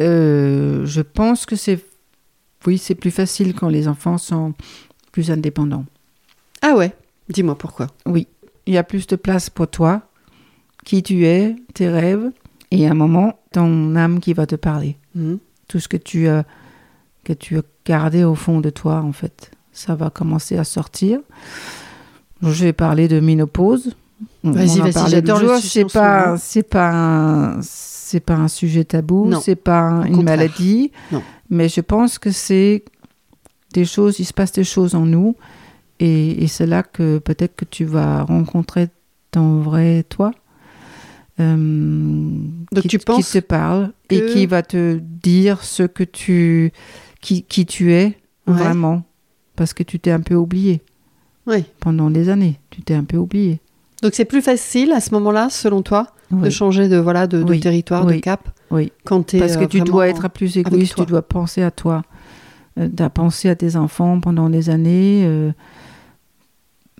Euh, 0.00 0.84
je 0.84 1.00
pense 1.00 1.46
que 1.46 1.56
c'est. 1.56 1.80
Oui, 2.66 2.78
c'est 2.78 2.94
plus 2.94 3.10
facile 3.10 3.54
quand 3.54 3.68
les 3.68 3.88
enfants 3.88 4.18
sont 4.18 4.54
plus 5.12 5.30
indépendants. 5.30 5.84
Ah 6.62 6.74
ouais 6.74 6.94
Dis-moi 7.28 7.56
pourquoi. 7.56 7.88
Oui, 8.06 8.26
il 8.66 8.74
y 8.74 8.78
a 8.78 8.84
plus 8.84 9.06
de 9.06 9.16
place 9.16 9.50
pour 9.50 9.68
toi, 9.68 10.02
qui 10.84 11.02
tu 11.02 11.26
es, 11.26 11.56
tes 11.74 11.88
rêves, 11.88 12.30
et 12.70 12.86
à 12.86 12.90
un 12.90 12.94
moment, 12.94 13.38
ton 13.52 13.94
âme 13.96 14.20
qui 14.20 14.32
va 14.32 14.46
te 14.46 14.56
parler. 14.56 14.96
Mhm. 15.14 15.38
Tout 15.68 15.80
ce 15.80 15.88
que 15.88 15.96
tu 15.96 16.26
as, 16.28 16.44
que 17.22 17.32
tu 17.32 17.58
as 17.58 17.62
gardé 17.84 18.24
au 18.24 18.34
fond 18.34 18.60
de 18.60 18.70
toi, 18.70 19.00
en 19.00 19.12
fait, 19.12 19.50
ça 19.72 19.94
va 19.94 20.10
commencer 20.10 20.56
à 20.56 20.64
sortir. 20.64 21.20
Je 22.42 22.64
vais 22.64 22.72
parler 22.72 23.08
de 23.08 23.20
ménopause. 23.20 23.94
Vas-y, 24.42 24.78
vas-y, 24.80 25.10
j'adore 25.10 25.40
le 25.40 25.58
C'est 25.60 25.88
ce 25.88 25.92
pas, 25.92 26.36
c'est 26.38 26.62
pas, 26.68 26.90
un- 26.92 27.60
c'est 27.62 28.20
pas 28.20 28.34
un 28.34 28.48
sujet 28.48 28.84
tabou. 28.84 29.32
C'est 29.42 29.56
pas 29.56 29.80
un- 29.80 30.04
une 30.04 30.16
contraire. 30.16 30.36
maladie. 30.38 30.92
Non. 31.12 31.22
Mais 31.50 31.68
je 31.68 31.80
pense 31.80 32.18
que 32.18 32.30
c'est 32.30 32.84
des 33.72 33.84
choses. 33.84 34.18
Il 34.20 34.24
se 34.24 34.32
passe 34.32 34.52
des 34.52 34.64
choses 34.64 34.94
en 34.94 35.04
nous 35.06 35.34
et, 35.98 36.42
et 36.42 36.46
c'est 36.46 36.66
là 36.66 36.82
que 36.82 37.18
peut-être 37.18 37.56
que 37.56 37.64
tu 37.64 37.84
vas 37.84 38.22
rencontrer 38.22 38.88
ton 39.30 39.60
vrai 39.60 40.04
toi. 40.08 40.30
euh, 41.40 41.56
Donc 42.72 42.82
qui, 42.82 42.88
tu 42.88 42.98
qui 42.98 43.22
te 43.24 43.38
parle 43.40 43.92
et 44.10 44.24
qui 44.26 44.46
va 44.46 44.62
te 44.62 44.98
dire 45.00 45.64
ce 45.64 45.82
que 45.82 46.04
tu 46.04 46.72
qui, 47.20 47.42
qui 47.42 47.66
tu 47.66 47.92
es 47.92 48.16
Ouais. 48.46 48.52
vraiment 48.54 49.04
parce 49.56 49.72
que 49.72 49.82
tu 49.82 49.98
t'es 49.98 50.10
un 50.10 50.20
peu 50.20 50.34
oublié 50.34 50.82
Oui. 51.46 51.64
pendant 51.80 52.10
des 52.10 52.28
années 52.28 52.60
tu 52.70 52.82
t'es 52.82 52.92
un 52.94 53.04
peu 53.04 53.16
oublié 53.16 53.58
Donc 54.04 54.12
c'est 54.14 54.26
plus 54.26 54.42
facile 54.42 54.92
à 54.92 55.00
ce 55.00 55.12
moment-là, 55.14 55.48
selon 55.48 55.80
toi, 55.80 56.08
de 56.30 56.50
changer 56.50 56.88
de 56.90 56.98
voilà 56.98 57.26
de, 57.26 57.42
de 57.42 57.50
Oui. 57.52 57.60
territoire, 57.60 58.04
de 58.04 58.12
cap, 58.16 58.50
Oui. 58.70 58.92
quand 59.04 59.22
t'es 59.22 59.38
parce 59.38 59.56
que 59.56 59.64
euh, 59.64 59.66
tu 59.66 59.80
dois 59.80 60.08
être 60.08 60.28
plus 60.28 60.58
égoïste 60.58 60.96
tu 60.96 61.06
dois 61.06 61.22
penser 61.22 61.62
à 61.62 61.70
toi 61.70 62.02
euh, 62.78 62.86
tu 62.94 63.02
as 63.02 63.08
pensé 63.08 63.48
à 63.48 63.54
tes 63.54 63.76
enfants 63.76 64.20
pendant 64.20 64.50
des 64.50 64.68
années 64.68 65.22
euh, 65.24 65.52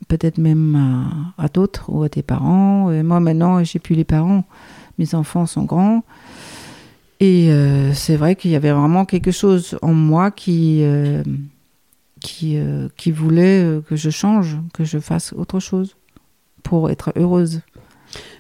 peut-être 0.08 0.38
même 0.38 1.34
à, 1.38 1.44
à 1.44 1.48
d'autres 1.48 1.90
ou 1.90 2.02
à 2.04 2.08
tes 2.08 2.22
parents. 2.22 2.90
Et 2.90 3.02
moi 3.02 3.20
maintenant 3.20 3.62
j'ai 3.64 3.78
plus 3.80 3.96
les 3.96 4.04
parents. 4.04 4.44
Mes 4.98 5.14
enfants 5.14 5.44
sont 5.44 5.64
grands. 5.64 6.04
Et 7.20 7.50
euh, 7.50 7.92
c'est 7.92 8.16
vrai 8.16 8.34
qu'il 8.34 8.50
y 8.50 8.56
avait 8.56 8.72
vraiment 8.72 9.04
quelque 9.04 9.30
chose 9.30 9.76
en 9.82 9.92
moi 9.92 10.30
qui 10.30 10.82
qui, 12.20 12.56
qui 12.96 13.10
voulait 13.10 13.80
que 13.88 13.94
je 13.94 14.08
change 14.08 14.56
que 14.72 14.84
je 14.84 14.98
fasse 14.98 15.34
autre 15.34 15.60
chose 15.60 15.96
pour 16.74 16.90
être 16.90 17.12
heureuse 17.16 17.60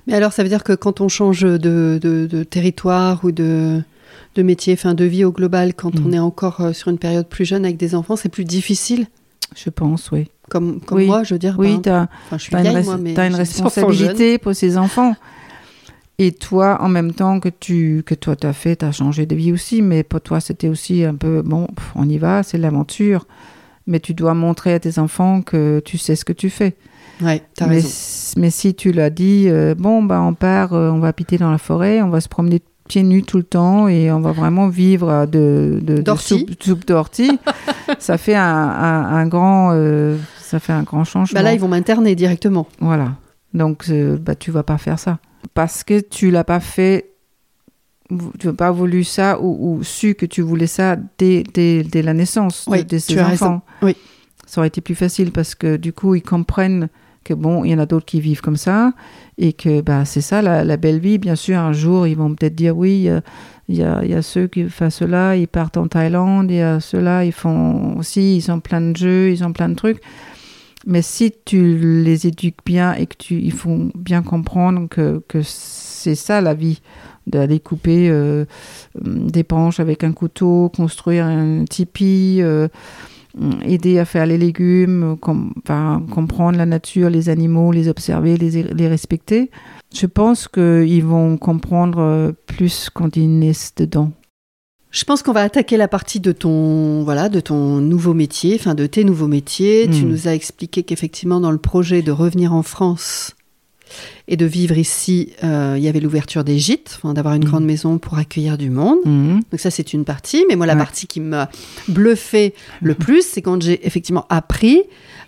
Mais 0.08 0.14
alors 0.14 0.32
ça 0.32 0.42
veut 0.42 0.48
dire 0.48 0.64
que 0.64 0.72
quand 0.72 1.00
on 1.00 1.08
change 1.08 1.42
de, 1.42 1.58
de- 2.02 2.26
de 2.26 2.42
territoire 2.42 3.24
ou 3.24 3.30
de 3.30 3.80
de 4.34 4.42
métier, 4.42 4.74
fin 4.74 4.94
de 4.94 5.04
vie 5.04 5.24
au 5.24 5.30
global, 5.30 5.74
quand 5.74 5.92
on 6.04 6.12
est 6.12 6.18
encore 6.18 6.60
euh, 6.60 6.72
sur 6.72 6.88
une 6.88 6.98
période 6.98 7.28
plus 7.28 7.44
jeune 7.44 7.64
avec 7.64 7.76
des 7.76 7.94
enfants, 7.94 8.16
c'est 8.16 8.28
plus 8.28 8.44
difficile? 8.44 9.06
je 9.54 9.70
pense 9.70 10.10
oui 10.10 10.26
Comme, 10.50 10.80
comme 10.80 10.98
Oui. 10.98 11.06
moi, 11.06 11.22
je 11.22 11.34
veux 11.34 11.38
dire. 11.38 11.54
oui 11.58 11.74
par 11.74 11.82
tu 11.82 11.88
as. 11.90 12.08
Enfin, 12.32 13.28
une, 13.28 13.36
responsabilité 13.36 14.38
pour 14.38 14.52
ces 14.56 14.76
enfants. 14.76 15.14
Et 16.18 16.32
toi, 16.32 16.78
en 16.80 16.88
même 16.88 17.12
temps 17.12 17.38
que 17.38 17.48
tu 17.48 18.02
que 18.04 18.16
toi 18.16 18.34
t'as 18.34 18.52
fait, 18.52 18.76
t'as 18.76 18.90
changé 18.90 19.26
de 19.26 19.36
vie 19.36 19.52
aussi, 19.52 19.80
mais 19.82 20.02
pour 20.02 20.20
toi 20.20 20.40
c'était 20.40 20.68
aussi 20.68 21.04
un 21.04 21.14
peu 21.14 21.42
bon, 21.42 21.68
on 21.94 22.08
y 22.08 22.18
va, 22.18 22.42
c'est 22.42 22.58
l'aventure. 22.58 23.26
Mais 23.86 24.00
tu 24.00 24.12
dois 24.14 24.34
montrer 24.34 24.72
à 24.74 24.80
tes 24.80 24.98
enfants 24.98 25.42
que 25.42 25.80
tu 25.84 25.96
sais 25.98 26.16
ce 26.16 26.24
que 26.24 26.32
tu 26.32 26.50
fais. 26.50 26.74
Ouais, 27.22 27.42
mais, 27.60 27.66
raison. 27.66 27.88
s- 27.88 28.34
mais 28.36 28.50
si 28.50 28.74
tu 28.74 28.92
l'as 28.92 29.10
dit, 29.10 29.44
euh, 29.48 29.74
bon 29.76 30.02
bah 30.02 30.20
on 30.20 30.34
part, 30.34 30.72
euh, 30.72 30.90
on 30.90 30.98
va 30.98 31.08
habiter 31.08 31.38
dans 31.38 31.50
la 31.50 31.58
forêt, 31.58 32.02
on 32.02 32.08
va 32.08 32.20
se 32.20 32.28
promener 32.28 32.60
pieds 32.88 33.02
nus 33.02 33.22
tout 33.22 33.36
le 33.38 33.44
temps 33.44 33.88
et 33.88 34.10
on 34.12 34.20
va 34.20 34.32
vraiment 34.32 34.68
vivre 34.68 35.24
de, 35.26 35.78
de, 35.80 36.02
soupe, 36.16 36.50
soupe 36.62 36.86
d'ortie, 36.86 37.38
ça 37.98 38.18
fait 38.18 38.34
un, 38.34 38.42
un- 38.44 39.04
un 39.16 39.26
grand, 39.26 39.70
euh, 39.72 40.18
ça 40.40 40.58
fait 40.58 40.72
un 40.72 40.82
grand 40.82 41.04
changement. 41.04 41.38
Bah 41.38 41.42
là, 41.42 41.54
ils 41.54 41.60
vont 41.60 41.68
m'interner 41.68 42.14
directement. 42.14 42.66
Voilà. 42.80 43.12
Donc, 43.54 43.88
bah, 44.20 44.34
tu 44.34 44.50
vas 44.50 44.64
pas 44.64 44.76
faire 44.78 44.98
ça. 44.98 45.18
Parce 45.54 45.84
que 45.84 46.00
tu 46.00 46.30
l'as 46.32 46.44
pas 46.44 46.60
fait, 46.60 47.10
tu 48.38 48.48
n'as 48.48 48.52
pas 48.52 48.70
voulu 48.70 49.04
ça 49.04 49.40
ou, 49.40 49.76
ou 49.78 49.82
su 49.84 50.14
que 50.14 50.26
tu 50.26 50.42
voulais 50.42 50.66
ça 50.66 50.96
dès, 51.18 51.42
dès, 51.54 51.82
dès 51.84 52.02
la 52.02 52.12
naissance 52.14 52.66
de- 52.66 52.72
Oui, 52.72 52.84
de, 52.84 52.98
ces 52.98 53.18
enfants. 53.20 53.28
raison. 53.30 53.60
Oui. 53.82 53.96
Ça 54.54 54.60
aurait 54.60 54.68
été 54.68 54.80
plus 54.80 54.94
facile 54.94 55.32
parce 55.32 55.56
que 55.56 55.76
du 55.76 55.92
coup, 55.92 56.14
ils 56.14 56.22
comprennent 56.22 56.88
que 57.24 57.34
bon, 57.34 57.64
il 57.64 57.72
y 57.72 57.74
en 57.74 57.80
a 57.80 57.86
d'autres 57.86 58.06
qui 58.06 58.20
vivent 58.20 58.40
comme 58.40 58.56
ça 58.56 58.92
et 59.36 59.52
que 59.52 59.80
bah, 59.80 60.04
c'est 60.04 60.20
ça 60.20 60.42
la, 60.42 60.76
belle 60.76 61.00
vie. 61.00 61.18
Bien 61.18 61.34
sûr, 61.34 61.58
un 61.58 61.72
jour, 61.72 62.06
ils 62.06 62.16
vont 62.16 62.32
peut-être 62.32 62.54
dire 62.54 62.76
oui, 62.76 63.08
euh, 63.08 63.20
il 63.68 63.74
y, 63.74 63.82
a, 63.82 64.04
y 64.04 64.14
a 64.14 64.22
ceux 64.22 64.46
qui 64.46 64.68
font 64.68 64.90
cela, 64.90 65.34
ils 65.34 65.48
partent 65.48 65.76
en 65.76 65.88
Thaïlande, 65.88 66.52
il 66.52 66.58
y 66.58 66.62
a 66.62 66.78
ceux-là, 66.78 67.24
ils 67.24 67.32
font 67.32 67.96
aussi, 67.98 68.36
ils 68.36 68.52
ont 68.52 68.60
plein 68.60 68.80
de 68.80 68.96
jeux, 68.96 69.32
ils 69.32 69.42
ont 69.42 69.52
plein 69.52 69.68
de 69.68 69.74
trucs. 69.74 70.00
Mais 70.86 71.02
si 71.02 71.34
tu 71.44 71.76
les 72.04 72.28
éduques 72.28 72.60
bien 72.64 72.94
et 72.94 73.06
que 73.06 73.16
tu, 73.18 73.34
ils 73.40 73.50
font 73.52 73.90
bien 73.96 74.22
comprendre 74.22 74.88
que, 74.88 75.20
que 75.26 75.40
c'est 75.42 76.14
ça 76.14 76.40
la 76.40 76.54
vie, 76.54 76.80
d'aller 77.26 77.58
couper 77.58 78.08
euh, 78.08 78.44
des 79.02 79.42
branches 79.42 79.80
avec 79.80 80.04
un 80.04 80.12
couteau, 80.12 80.70
construire 80.76 81.24
un 81.24 81.64
tipi, 81.64 82.38
euh, 82.40 82.68
aider 83.64 83.98
à 83.98 84.04
faire 84.04 84.26
les 84.26 84.38
légumes, 84.38 85.16
com- 85.20 85.52
enfin, 85.62 86.02
comprendre 86.10 86.56
la 86.58 86.66
nature, 86.66 87.10
les 87.10 87.28
animaux, 87.28 87.72
les 87.72 87.88
observer, 87.88 88.36
les, 88.36 88.62
les 88.62 88.88
respecter. 88.88 89.50
Je 89.94 90.06
pense 90.06 90.48
qu'ils 90.48 91.04
vont 91.04 91.36
comprendre 91.36 91.98
euh, 92.00 92.32
plus 92.46 92.90
quand 92.92 93.16
ils 93.16 93.38
naissent 93.38 93.72
dedans. 93.76 94.12
Je 94.90 95.02
pense 95.04 95.22
qu'on 95.24 95.32
va 95.32 95.42
attaquer 95.42 95.76
la 95.76 95.88
partie 95.88 96.20
de 96.20 96.30
ton 96.30 97.02
voilà 97.02 97.28
de 97.28 97.40
ton 97.40 97.80
nouveau 97.80 98.14
métier, 98.14 98.56
enfin 98.58 98.74
de 98.76 98.86
tes 98.86 99.02
nouveaux 99.02 99.26
métiers. 99.26 99.88
Tu 99.90 100.04
Mm. 100.04 100.08
nous 100.08 100.28
as 100.28 100.34
expliqué 100.34 100.84
qu'effectivement 100.84 101.40
dans 101.40 101.50
le 101.50 101.58
projet 101.58 102.00
de 102.02 102.12
revenir 102.12 102.52
en 102.54 102.62
France 102.62 103.34
et 104.28 104.36
de 104.36 104.46
vivre 104.46 104.76
ici, 104.78 105.30
euh, 105.42 105.74
il 105.76 105.82
y 105.82 105.88
avait 105.88 106.00
l'ouverture 106.00 106.44
des 106.44 106.58
gîtes, 106.58 106.98
d'avoir 107.04 107.34
une 107.34 107.42
Mm. 107.44 107.46
grande 107.48 107.64
maison 107.64 107.98
pour 107.98 108.16
accueillir 108.18 108.56
du 108.58 108.70
monde. 108.70 108.98
Mhm. 109.04 109.40
Donc 109.50 109.60
ça 109.60 109.70
c'est 109.70 109.92
une 109.92 110.04
partie, 110.04 110.44
mais 110.48 110.56
moi 110.56 110.66
la 110.66 110.74
Ouais. 110.74 110.78
partie 110.78 111.06
qui 111.06 111.20
m'a 111.20 111.48
bluffé 111.88 112.54
le 112.82 112.94
plus, 112.94 113.22
c'est 113.26 113.42
quand 113.42 113.60
j'ai 113.62 113.86
effectivement 113.86 114.26
appris 114.28 114.82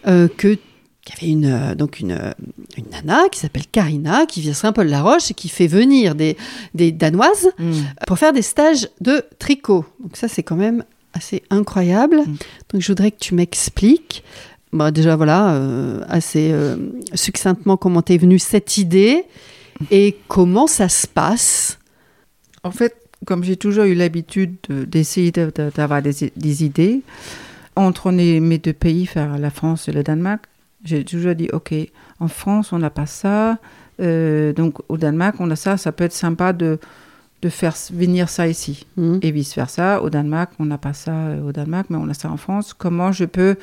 euh, 0.06 0.28
que 0.36 0.56
qu'il 1.04 1.14
y 1.14 1.18
avait 1.24 1.32
une, 1.32 1.70
euh, 1.70 1.74
donc 1.76 2.00
une, 2.00 2.10
euh, 2.12 2.32
une 2.76 2.86
nana 2.90 3.28
qui 3.30 3.38
s'appelle 3.38 3.62
Karina, 3.70 4.26
qui 4.26 4.40
vient 4.40 4.50
de 4.50 4.56
Saint-Paul-la-Roche 4.56 5.30
et 5.30 5.34
qui 5.34 5.48
fait 5.48 5.68
venir 5.68 6.16
des, 6.16 6.36
des 6.74 6.90
Danoises 6.90 7.48
Mm. 7.60 7.72
pour 8.08 8.18
faire 8.18 8.32
des 8.32 8.42
stages 8.42 8.88
de 9.00 9.22
tricot. 9.38 9.84
Donc 10.02 10.16
ça, 10.16 10.26
c'est 10.26 10.42
quand 10.42 10.56
même 10.56 10.82
assez 11.14 11.44
incroyable. 11.50 12.16
Mm. 12.26 12.36
Donc 12.72 12.82
je 12.82 12.88
voudrais 12.88 13.12
que 13.12 13.18
tu 13.20 13.34
m'expliques, 13.34 14.24
bah, 14.72 14.90
déjà 14.90 15.16
voilà, 15.16 15.54
euh, 15.54 16.00
assez 16.08 16.50
euh, 16.52 16.76
succinctement 17.14 17.76
comment 17.76 18.02
t'es 18.02 18.18
venue 18.18 18.38
cette 18.38 18.78
idée 18.78 19.24
et 19.90 20.16
comment 20.28 20.66
ça 20.66 20.88
se 20.88 21.06
passe. 21.06 21.78
En 22.62 22.70
fait, 22.70 22.94
comme 23.26 23.44
j'ai 23.44 23.56
toujours 23.56 23.84
eu 23.84 23.94
l'habitude 23.94 24.56
de- 24.68 24.84
d'essayer 24.84 25.30
de- 25.32 25.52
de- 25.54 25.70
d'avoir 25.74 26.02
des, 26.02 26.32
des 26.36 26.64
idées, 26.64 27.02
entre 27.76 28.10
mes 28.10 28.58
deux 28.58 28.72
pays, 28.72 29.06
faire 29.06 29.38
la 29.38 29.50
France 29.50 29.88
et 29.88 29.92
le 29.92 30.02
Danemark, 30.02 30.44
j'ai 30.84 31.04
toujours 31.04 31.34
dit, 31.34 31.48
OK, 31.52 31.74
en 32.20 32.28
France, 32.28 32.72
on 32.72 32.78
n'a 32.78 32.90
pas 32.90 33.06
ça, 33.06 33.58
euh, 34.00 34.52
donc 34.52 34.78
au 34.88 34.96
Danemark, 34.96 35.36
on 35.40 35.50
a 35.50 35.56
ça, 35.56 35.76
ça 35.76 35.92
peut 35.92 36.04
être 36.04 36.12
sympa 36.12 36.52
de, 36.52 36.78
de 37.42 37.48
faire 37.50 37.74
venir 37.92 38.28
ça 38.28 38.48
ici. 38.48 38.86
Mhm. 38.96 39.18
Et 39.22 39.30
vice-versa, 39.30 40.00
au 40.02 40.08
Danemark, 40.10 40.52
on 40.58 40.64
n'a 40.64 40.78
pas 40.78 40.92
ça 40.94 41.12
au 41.46 41.52
Danemark, 41.52 41.88
mais 41.90 41.96
on 41.98 42.08
a 42.08 42.14
ça 42.14 42.30
en 42.30 42.36
France. 42.38 42.72
Comment 42.72 43.12
je 43.12 43.24
peux 43.26 43.56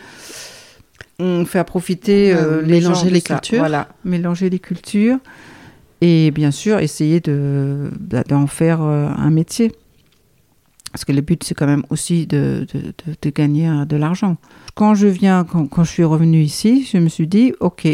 hum, 1.19 1.45
faire 1.45 1.65
profiter 1.65 2.34
Ouais, 2.34 2.39
euh, 2.41 2.62
les 2.62 2.73
mélanger 2.80 3.08
gens 3.08 3.13
les 3.13 3.19
ça 3.19 3.34
cultures. 3.36 3.60
Voilà, 3.60 3.88
mélanger 4.06 4.49
les 4.49 4.60
cultures. 4.60 5.17
Et 6.02 6.32
bien 6.32 6.52
sûr, 6.52 6.80
essayer 6.80 7.19
de, 7.21 7.89
d'en 8.28 8.45
faire 8.47 8.82
euh, 8.82 9.08
un 9.15 9.30
métier. 9.30 9.71
Parce 10.91 11.06
que 11.06 11.12
le 11.12 11.21
but, 11.21 11.43
c'est 11.43 11.56
quand 11.56 11.65
même 11.65 11.84
aussi 11.89 12.28
de, 12.28 12.67
de, 12.73 12.80
de- 12.82 13.15
de 13.21 13.30
gagner 13.30 13.67
euh, 13.69 13.86
de 13.86 13.95
l'argent. 13.95 14.38
Quand 14.76 14.93
je 14.95 15.08
viens, 15.08 15.43
quand, 15.43 15.65
quand 15.67 15.84
je 15.84 15.91
suis 15.91 16.04
revenue 16.04 16.41
ici, 16.41 16.88
je 16.91 16.97
me 16.97 17.08
suis 17.10 17.26
dit, 17.28 17.54
OK, 17.62 17.88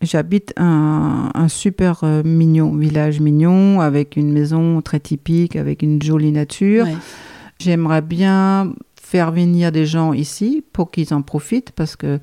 j'habite 0.00 0.52
un, 0.56 1.30
un 1.34 1.48
super 1.48 2.00
euh, 2.02 2.22
mignon, 2.24 2.74
village 2.74 3.20
mignon, 3.20 3.80
avec 3.80 4.16
une 4.16 4.32
maison 4.32 4.80
très 4.80 4.98
typique, 4.98 5.54
avec 5.54 5.82
une 5.82 6.02
jolie 6.02 6.32
nature. 6.32 6.86
Ouais. 6.86 6.96
J'aimerais 7.60 8.02
bien 8.02 8.72
faire 9.00 9.30
venir 9.32 9.70
des 9.70 9.84
gens 9.86 10.12
ici 10.14 10.64
pour 10.72 10.90
qu'ils 10.90 11.12
en 11.14 11.20
profitent 11.22 11.72
parce 11.72 11.94
que 11.94 12.18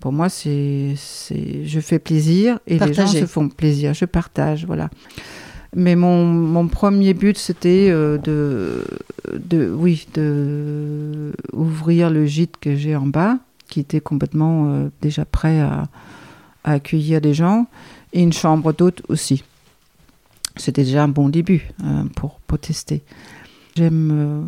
pour 0.00 0.12
moi, 0.12 0.28
c'est, 0.28 0.94
c'est, 0.96 1.64
je 1.64 1.80
fais 1.80 1.98
plaisir 1.98 2.58
et 2.66 2.78
les 2.78 2.94
gens 2.94 3.06
se 3.06 3.26
font 3.26 3.48
plaisir. 3.48 3.94
Je 3.94 4.06
partage, 4.06 4.64
voilà. 4.64 4.90
Mais 5.76 5.94
mon, 5.94 6.24
mon 6.24 6.66
premier 6.66 7.14
but, 7.14 7.38
c'était 7.38 7.88
euh, 7.90 8.18
de, 8.18 8.84
de, 9.38 9.70
oui, 9.72 10.08
de 10.14 11.32
ouvrir 11.52 12.10
le 12.10 12.26
gîte 12.26 12.56
que 12.60 12.74
j'ai 12.74 12.96
en 12.96 13.06
bas, 13.06 13.38
qui 13.68 13.78
était 13.78 14.00
complètement 14.00 14.66
euh, 14.66 14.88
déjà 15.00 15.24
prêt 15.24 15.60
à, 15.60 15.84
à 16.64 16.72
accueillir 16.72 17.20
des 17.20 17.34
gens, 17.34 17.66
et 18.12 18.20
une 18.20 18.32
chambre 18.32 18.72
d'hôte 18.72 19.02
aussi. 19.08 19.44
C'était 20.56 20.82
déjà 20.82 21.04
un 21.04 21.08
bon 21.08 21.28
début 21.28 21.70
euh, 21.84 22.02
pour, 22.16 22.40
pour 22.48 22.58
tester. 22.58 23.02
J'aime 23.76 24.10
euh, 24.12 24.42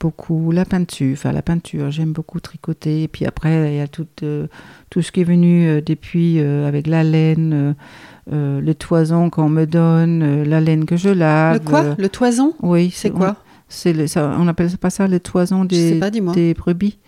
beaucoup 0.00 0.50
la 0.50 0.64
peinture, 0.64 1.12
enfin 1.12 1.30
la 1.32 1.42
peinture, 1.42 1.90
j'aime 1.90 2.12
beaucoup 2.12 2.40
tricoter. 2.40 3.02
Et 3.04 3.08
puis 3.08 3.26
après, 3.26 3.74
il 3.74 3.76
y 3.76 3.80
a 3.80 3.86
tout, 3.88 4.06
euh, 4.22 4.46
tout 4.88 5.02
ce 5.02 5.12
qui 5.12 5.20
est 5.20 5.24
venu 5.24 5.66
euh, 5.68 5.80
depuis 5.84 6.40
euh, 6.40 6.66
avec 6.66 6.86
la 6.86 7.04
laine, 7.04 7.74
les 8.32 8.74
toisons 8.76 9.28
qu'on 9.28 9.48
me 9.48 9.66
donne, 9.66 10.44
la 10.44 10.60
laine 10.60 10.84
que 10.86 10.96
je 10.96 11.08
lave. 11.10 11.54
Le 11.54 11.60
quoi? 11.68 11.84
Le 11.98 12.08
toison? 12.08 12.54
Oui, 12.62 12.90
C'est 12.94 13.10
quoi? 13.10 13.36
C'est 13.68 13.92
le- 13.92 14.06
ça, 14.06 14.34
On 14.38 14.48
appelle 14.48 14.70
pas 14.78 14.90
ça 14.90 15.06
les 15.06 15.20
toisons 15.20 15.66
Je 15.70 15.76
sais 15.76 15.92
des, 15.92 15.98
pas, 15.98 16.10
des 16.10 16.54
brebis. 16.54 16.98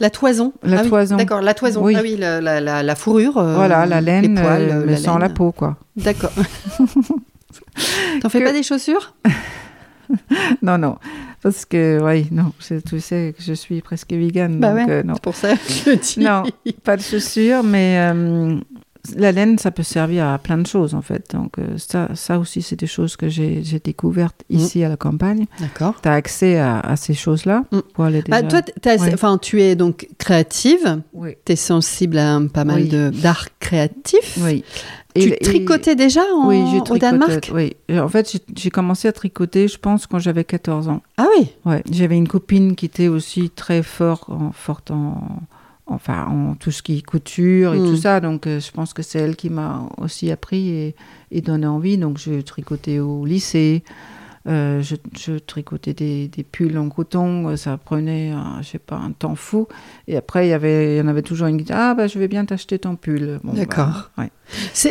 La 0.00 0.10
toison. 0.10 0.52
La 0.64 0.78
Ah 0.78 0.82
oui, 0.82 0.88
toison. 0.90 1.16
D'accord, 1.16 1.40
la 1.40 1.54
toison. 1.54 1.84
Oui. 1.84 1.94
Ah 1.96 2.00
oui, 2.02 2.16
la, 2.18 2.40
la, 2.40 2.60
la, 2.60 2.82
la 2.82 2.94
fourrure. 2.96 3.32
voilà, 3.34 3.86
la 3.86 4.00
laine, 4.00 4.34
les 4.34 4.42
poils, 4.42 4.84
mais 4.86 4.96
sans 4.96 5.18
la 5.18 5.28
peau, 5.28 5.52
quoi. 5.52 5.76
D'accord. 5.96 6.32
T'en 8.20 8.28
fais 8.28 8.40
Que- 8.40 8.44
pas 8.44 8.52
des 8.52 8.62
chaussures? 8.62 9.14
Non, 10.62 10.76
non, 10.78 10.96
parce 11.44 11.64
que, 11.64 12.00
oui, 12.02 12.26
non, 12.32 12.52
tu 12.88 12.98
sais 13.00 13.32
que 13.36 13.42
je 13.44 13.52
suis 13.52 13.80
presque 13.82 14.10
vegan, 14.12 14.58
Bah 14.58 14.70
donc 14.74 14.88
ouais. 14.88 14.92
euh, 14.94 15.02
non. 15.04 15.14
C'est 15.14 15.22
pour 15.22 15.36
ça 15.36 15.52
que 15.54 15.60
je 15.68 15.90
dis. 15.96 16.20
Non, 16.20 16.42
pas 16.82 16.96
de 16.96 17.02
chaussures, 17.02 17.62
mais 17.62 17.98
euh, 18.12 18.56
la 19.16 19.30
laine, 19.32 19.58
ça 19.58 19.70
peut 19.70 19.82
servir 19.82 20.26
à 20.26 20.38
plein 20.38 20.56
de 20.58 20.66
choses, 20.66 20.94
en 20.94 21.02
fait. 21.02 21.32
Donc, 21.34 21.58
euh, 21.58 21.76
ça, 21.76 22.08
ça 22.14 22.38
aussi, 22.38 22.62
c'est 22.62 22.76
des 22.76 22.86
choses 22.86 23.16
que 23.16 23.28
j'ai 23.28 23.62
j'ai 23.62 23.78
découvertes 23.78 24.42
Mm. 24.48 24.56
ici 24.56 24.82
à 24.82 24.88
la 24.88 24.96
campagne. 24.96 25.44
D'accord. 25.60 25.94
Tu 26.02 26.08
as 26.08 26.12
accès 26.14 26.56
à, 26.58 26.80
à 26.80 26.96
ces 26.96 27.12
choses-là 27.14 27.64
Mm. 27.70 27.78
pour 27.92 28.04
aller 28.04 28.22
Bah, 28.26 28.40
déjà... 28.42 28.62
toi, 28.62 28.92
Ouais. 29.32 29.38
tu 29.42 29.60
es 29.62 29.76
donc 29.76 30.08
créative, 30.16 31.02
oui. 31.12 31.36
tu 31.44 31.52
es 31.52 31.56
sensible 31.56 32.16
à 32.18 32.40
pas 32.52 32.64
mal 32.64 32.82
Oui. 32.82 32.88
de- 32.88 33.10
d'art 33.10 33.48
créatif. 33.60 34.38
oui. 34.40 34.64
Tu 35.14 35.28
Et- 35.28 35.34
et- 35.34 35.38
tricotais 35.38 35.94
déjà 35.94 36.22
en, 36.34 36.48
oui, 36.48 36.64
j'ai 36.72 36.80
au 36.80 36.98
Danemark? 36.98 37.50
Oui, 37.54 37.76
en 37.90 38.08
fait, 38.08 38.36
j'ai- 38.56 38.70
commencé 38.70 39.06
à 39.06 39.12
tricoter, 39.12 39.68
je 39.68 39.78
pense, 39.78 40.06
quand 40.08 40.18
j'avais 40.18 40.42
14 40.44 40.88
ans. 40.88 41.02
Ah 41.16 41.26
oui? 41.38 41.48
Ouais, 41.64 41.82
j'avais 41.90 42.16
une 42.16 42.26
copine 42.26 42.74
qui 42.74 42.86
était 42.86 43.06
aussi 43.06 43.50
très 43.50 43.84
fort, 43.84 44.24
en, 44.28 44.50
forte 44.50 44.90
en, 44.90 45.42
enfin, 45.86 46.26
en 46.26 46.54
tout 46.56 46.72
ce 46.72 46.82
qui 46.82 46.98
est 46.98 47.02
couture 47.02 47.74
et 47.74 47.78
tout 47.78 47.96
ça. 47.96 48.18
Donc, 48.18 48.48
euh, 48.48 48.58
je 48.58 48.72
pense 48.72 48.92
que 48.92 49.02
c'est 49.02 49.20
elle 49.20 49.36
qui 49.36 49.50
m'a 49.50 49.88
aussi 49.98 50.32
appris 50.32 50.68
et, 50.70 50.94
et 51.30 51.40
donné 51.42 51.66
envie. 51.68 51.96
Donc, 51.96 52.18
je 52.18 52.40
tricotais 52.40 52.98
au 52.98 53.24
lycée. 53.24 53.84
Euh, 54.46 54.82
je, 54.82 54.96
je 55.18 55.38
tricotais 55.38 55.94
des, 55.94 56.28
des 56.28 56.42
pulls 56.44 56.76
en 56.76 56.90
coton. 56.90 57.48
Euh, 57.48 57.56
Ça 57.56 57.78
prenait, 57.78 58.30
un, 58.30 58.60
je 58.60 58.68
sais 58.68 58.78
pas, 58.78 58.96
un 58.96 59.12
temps 59.12 59.34
fou. 59.36 59.66
Et 60.06 60.16
après, 60.18 60.46
il 60.46 60.50
y 60.50 60.52
avait, 60.52 60.96
il 60.96 60.98
y 60.98 61.00
en 61.00 61.08
avait 61.08 61.22
toujours 61.22 61.46
une 61.46 61.56
qui 61.56 61.64
disait 61.64 61.74
Ah, 61.78 61.94
bah, 61.94 62.06
je 62.08 62.18
vais 62.18 62.28
bien 62.28 62.44
t'acheter 62.44 62.78
ton 62.78 62.96
pull. 62.96 63.40
Bon, 63.42 63.52
bah, 63.52 63.58
D'accord. 63.60 64.10
ouais. 64.18 64.30
C'est 64.74 64.90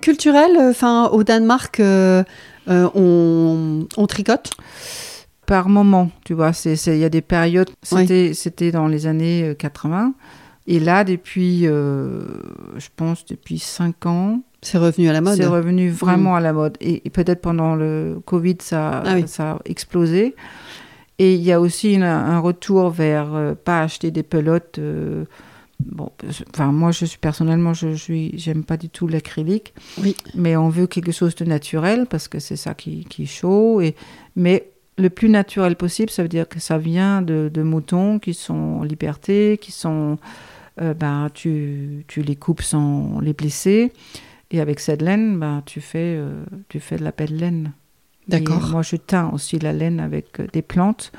culturel, 0.00 0.52
enfin, 0.60 1.08
au 1.08 1.24
Danemark, 1.24 1.80
euh, 1.80 2.22
euh, 2.68 2.88
on, 2.94 3.86
on 3.96 4.06
tricote? 4.06 4.52
Par 5.46 5.68
moment, 5.70 6.10
tu 6.24 6.34
vois. 6.34 6.52
c'est 6.52 6.76
c'est- 6.76 6.96
Il 6.96 7.00
y 7.00 7.04
a 7.04 7.08
des 7.08 7.22
périodes, 7.22 7.70
c'était 7.82 8.34
c'était 8.34 8.70
dans 8.70 8.86
les 8.86 9.06
années 9.06 9.42
euh, 9.48 9.54
80. 9.54 10.12
Et 10.66 10.78
là, 10.78 11.02
depuis, 11.04 11.66
euh, 11.66 12.20
je 12.76 12.88
pense, 12.94 13.24
depuis 13.24 13.58
5 13.58 14.04
ans, 14.04 14.42
C'est 14.62 14.78
revenu 14.78 15.08
à 15.08 15.12
la 15.12 15.20
mode. 15.20 15.36
c'est 15.36 15.46
revenu 15.46 15.88
vraiment 15.90 16.34
à 16.36 16.40
la 16.40 16.52
mode. 16.52 16.76
Et, 16.80 17.02
et 17.06 17.10
peut-être 17.10 17.40
pendant 17.40 17.74
le 17.76 18.20
Covid, 18.24 18.56
ça, 18.60 19.02
Ah 19.06 19.14
oui. 19.14 19.24
ça 19.26 19.52
a 19.52 19.58
explosé. 19.64 20.34
Et 21.20 21.34
il 21.34 21.42
y 21.42 21.52
a 21.52 21.60
aussi 21.60 21.94
une- 21.94 22.02
un 22.02 22.38
retour 22.40 22.90
vers 22.90 23.34
euh, 23.34 23.54
pas 23.54 23.82
acheter 23.82 24.10
des 24.10 24.22
pelotes. 24.22 24.78
euh, 24.78 25.24
bon, 25.80 26.10
je- 26.28 26.42
enfin, 26.52 26.72
moi, 26.72 26.90
je 26.92 27.04
suis 27.04 27.18
personnellement, 27.18 27.72
je 27.74 27.94
suis, 27.94 28.32
j'aime 28.38 28.64
pas 28.64 28.76
du 28.76 28.88
tout 28.88 29.06
l'acrylique. 29.08 29.74
Oui. 30.02 30.16
Mais 30.34 30.56
on 30.56 30.68
veut 30.68 30.86
quelque 30.86 31.12
chose 31.12 31.34
de 31.36 31.44
naturel 31.44 32.06
parce 32.08 32.26
que 32.28 32.38
c'est 32.40 32.56
ça 32.56 32.74
qui, 32.74 33.04
qui 33.04 33.24
est 33.24 33.26
chaud. 33.26 33.80
Et, 33.80 33.94
mais 34.36 34.68
le 34.96 35.10
plus 35.10 35.28
naturel 35.28 35.76
possible, 35.76 36.10
ça 36.10 36.22
veut 36.22 36.28
dire 36.28 36.48
que 36.48 36.58
ça 36.58 36.78
vient 36.78 37.22
de, 37.22 37.48
de 37.52 37.62
moutons 37.62 38.18
qui 38.18 38.34
sont 38.34 38.54
en 38.80 38.82
liberté, 38.82 39.58
qui 39.60 39.70
sont. 39.70 40.18
euh, 40.80 40.94
ben, 40.94 41.28
tu, 41.34 42.04
tu 42.08 42.22
les 42.22 42.36
coupes 42.36 42.62
sans 42.62 43.18
les 43.20 43.32
blesser. 43.32 43.92
Et 44.50 44.60
avec 44.60 44.80
cette 44.80 45.02
laine, 45.02 45.38
ben, 45.38 45.62
tu, 45.66 45.80
fais, 45.80 46.16
euh, 46.16 46.44
tu 46.68 46.80
fais 46.80 46.96
de 46.96 47.04
la 47.04 47.12
belle 47.12 47.36
laine. 47.36 47.72
D'accord. 48.28 48.68
Moi, 48.70 48.82
je 48.82 48.96
teins 48.96 49.30
aussi 49.32 49.58
la 49.58 49.72
laine 49.72 50.00
avec 50.00 50.40
euh, 50.40 50.46
des 50.52 50.62
plantes. 50.62 51.12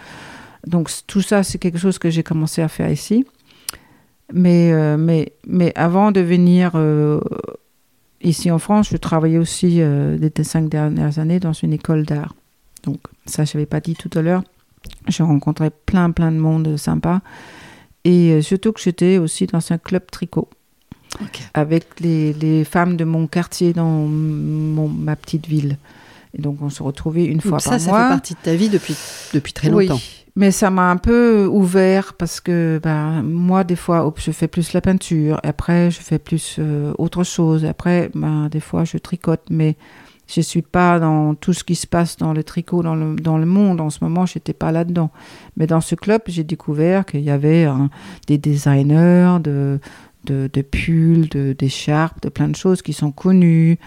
Donc, 0.65 0.89
tout 1.07 1.21
ça, 1.21 1.43
c'est 1.43 1.57
quelque 1.57 1.77
chose 1.77 1.99
que 1.99 2.09
j'ai 2.09 2.23
commencé 2.23 2.61
à 2.61 2.67
faire 2.67 2.91
ici. 2.91 3.25
Mais, 4.33 4.71
euh, 4.71 4.97
mais, 4.97 5.33
mais 5.47 5.71
avant 5.75 6.11
de 6.11 6.21
venir 6.21 6.71
euh, 6.75 7.19
ici 8.21 8.51
en 8.51 8.59
France, 8.59 8.89
je 8.89 8.97
travaillais 8.97 9.37
aussi 9.37 9.81
euh, 9.81 10.17
les 10.17 10.43
cinq 10.43 10.69
dernières 10.69 11.19
années 11.19 11.39
dans 11.39 11.53
une 11.53 11.73
école 11.73 12.03
d'art. 12.03 12.35
Donc, 12.83 12.99
ça, 13.25 13.45
je 13.45 13.57
n'avais 13.57 13.65
pas 13.65 13.79
dit 13.79 13.95
tout 13.95 14.09
à 14.17 14.21
l'heure. 14.21 14.43
J'ai 15.07 15.23
rencontré 15.23 15.69
plein, 15.69 16.11
plein 16.11 16.31
de 16.31 16.37
monde 16.37 16.77
sympa. 16.77 17.21
Et 18.05 18.41
surtout 18.41 18.71
que 18.71 18.79
j'étais 18.79 19.17
aussi 19.17 19.45
dans 19.45 19.59
un 19.71 19.77
club 19.77 20.03
tricot 20.09 20.47
Avec 21.53 21.85
les, 21.99 22.33
les 22.33 22.63
femmes 22.63 22.95
de 22.95 23.03
mon 23.03 23.27
quartier 23.27 23.73
dans 23.73 24.05
mon- 24.07 24.87
ma 24.89 25.15
petite 25.15 25.47
ville. 25.47 25.77
Et 26.37 26.41
donc, 26.41 26.57
on 26.61 26.69
se 26.69 26.83
retrouvait 26.83 27.25
une 27.25 27.41
fois 27.41 27.59
ça, 27.59 27.71
par 27.71 27.79
ça 27.79 27.89
mois. 27.89 28.03
fait 28.03 28.09
partie 28.09 28.33
de 28.35 28.39
ta 28.43 28.55
vie 28.55 28.69
depuis, 28.69 28.95
depuis 29.33 29.51
très 29.51 29.69
Oui, 29.71 29.87
longtemps. 29.87 30.01
mais 30.35 30.51
ça 30.51 30.69
m'a 30.69 30.91
un 30.91 30.97
peu 30.97 31.47
ouvert 31.47 32.13
parce 32.13 32.39
que 32.39 32.79
ben, 32.83 33.23
moi, 33.23 33.63
des 33.63 33.75
fois, 33.75 34.13
je 34.17 34.31
fais 34.31 34.47
plus 34.47 34.73
la 34.73 34.81
peinture. 34.81 35.39
Après, 35.43 35.89
je 35.89 35.99
fais 35.99 36.19
plus 36.19 36.57
euh, 36.59 36.93
autre 36.99 37.23
chose. 37.23 37.65
Après, 37.65 38.11
ben, 38.13 38.47
des 38.49 38.59
fois, 38.59 38.83
je 38.85 38.97
tricote. 38.99 39.41
Mais 39.49 39.75
je 40.27 40.41
suis 40.41 40.61
pas 40.61 40.99
dans 40.99 41.33
tout 41.33 41.53
ce 41.53 41.63
qui 41.63 41.73
se 41.73 41.87
passe 41.87 42.15
dans 42.17 42.33
le 42.33 42.43
tricot, 42.43 42.83
dans 42.83 42.93
le, 42.93 43.15
dans 43.15 43.39
le 43.39 43.47
monde. 43.47 43.81
En 43.81 43.89
ce 43.89 43.97
moment, 44.03 44.27
je 44.27 44.33
n'étais 44.37 44.53
pas 44.53 44.71
là-dedans. 44.71 45.09
Mais 45.57 45.65
dans 45.65 45.81
ce 45.81 45.95
club, 45.95 46.21
j'ai 46.27 46.43
découvert 46.43 47.07
qu'il 47.07 47.21
y 47.21 47.31
avait 47.31 47.63
hein, 47.63 47.89
des 48.27 48.37
designers 48.37 49.37
de, 49.43 49.79
de, 50.25 50.49
de 50.51 50.61
pulls, 50.61 51.27
de- 51.29 51.53
d'écharpes, 51.57 52.21
de, 52.21 52.29
plein 52.29 52.47
de 52.47 52.55
choses 52.55 52.81
qui 52.81 52.93
sont 52.93 53.11
connues. 53.11 53.77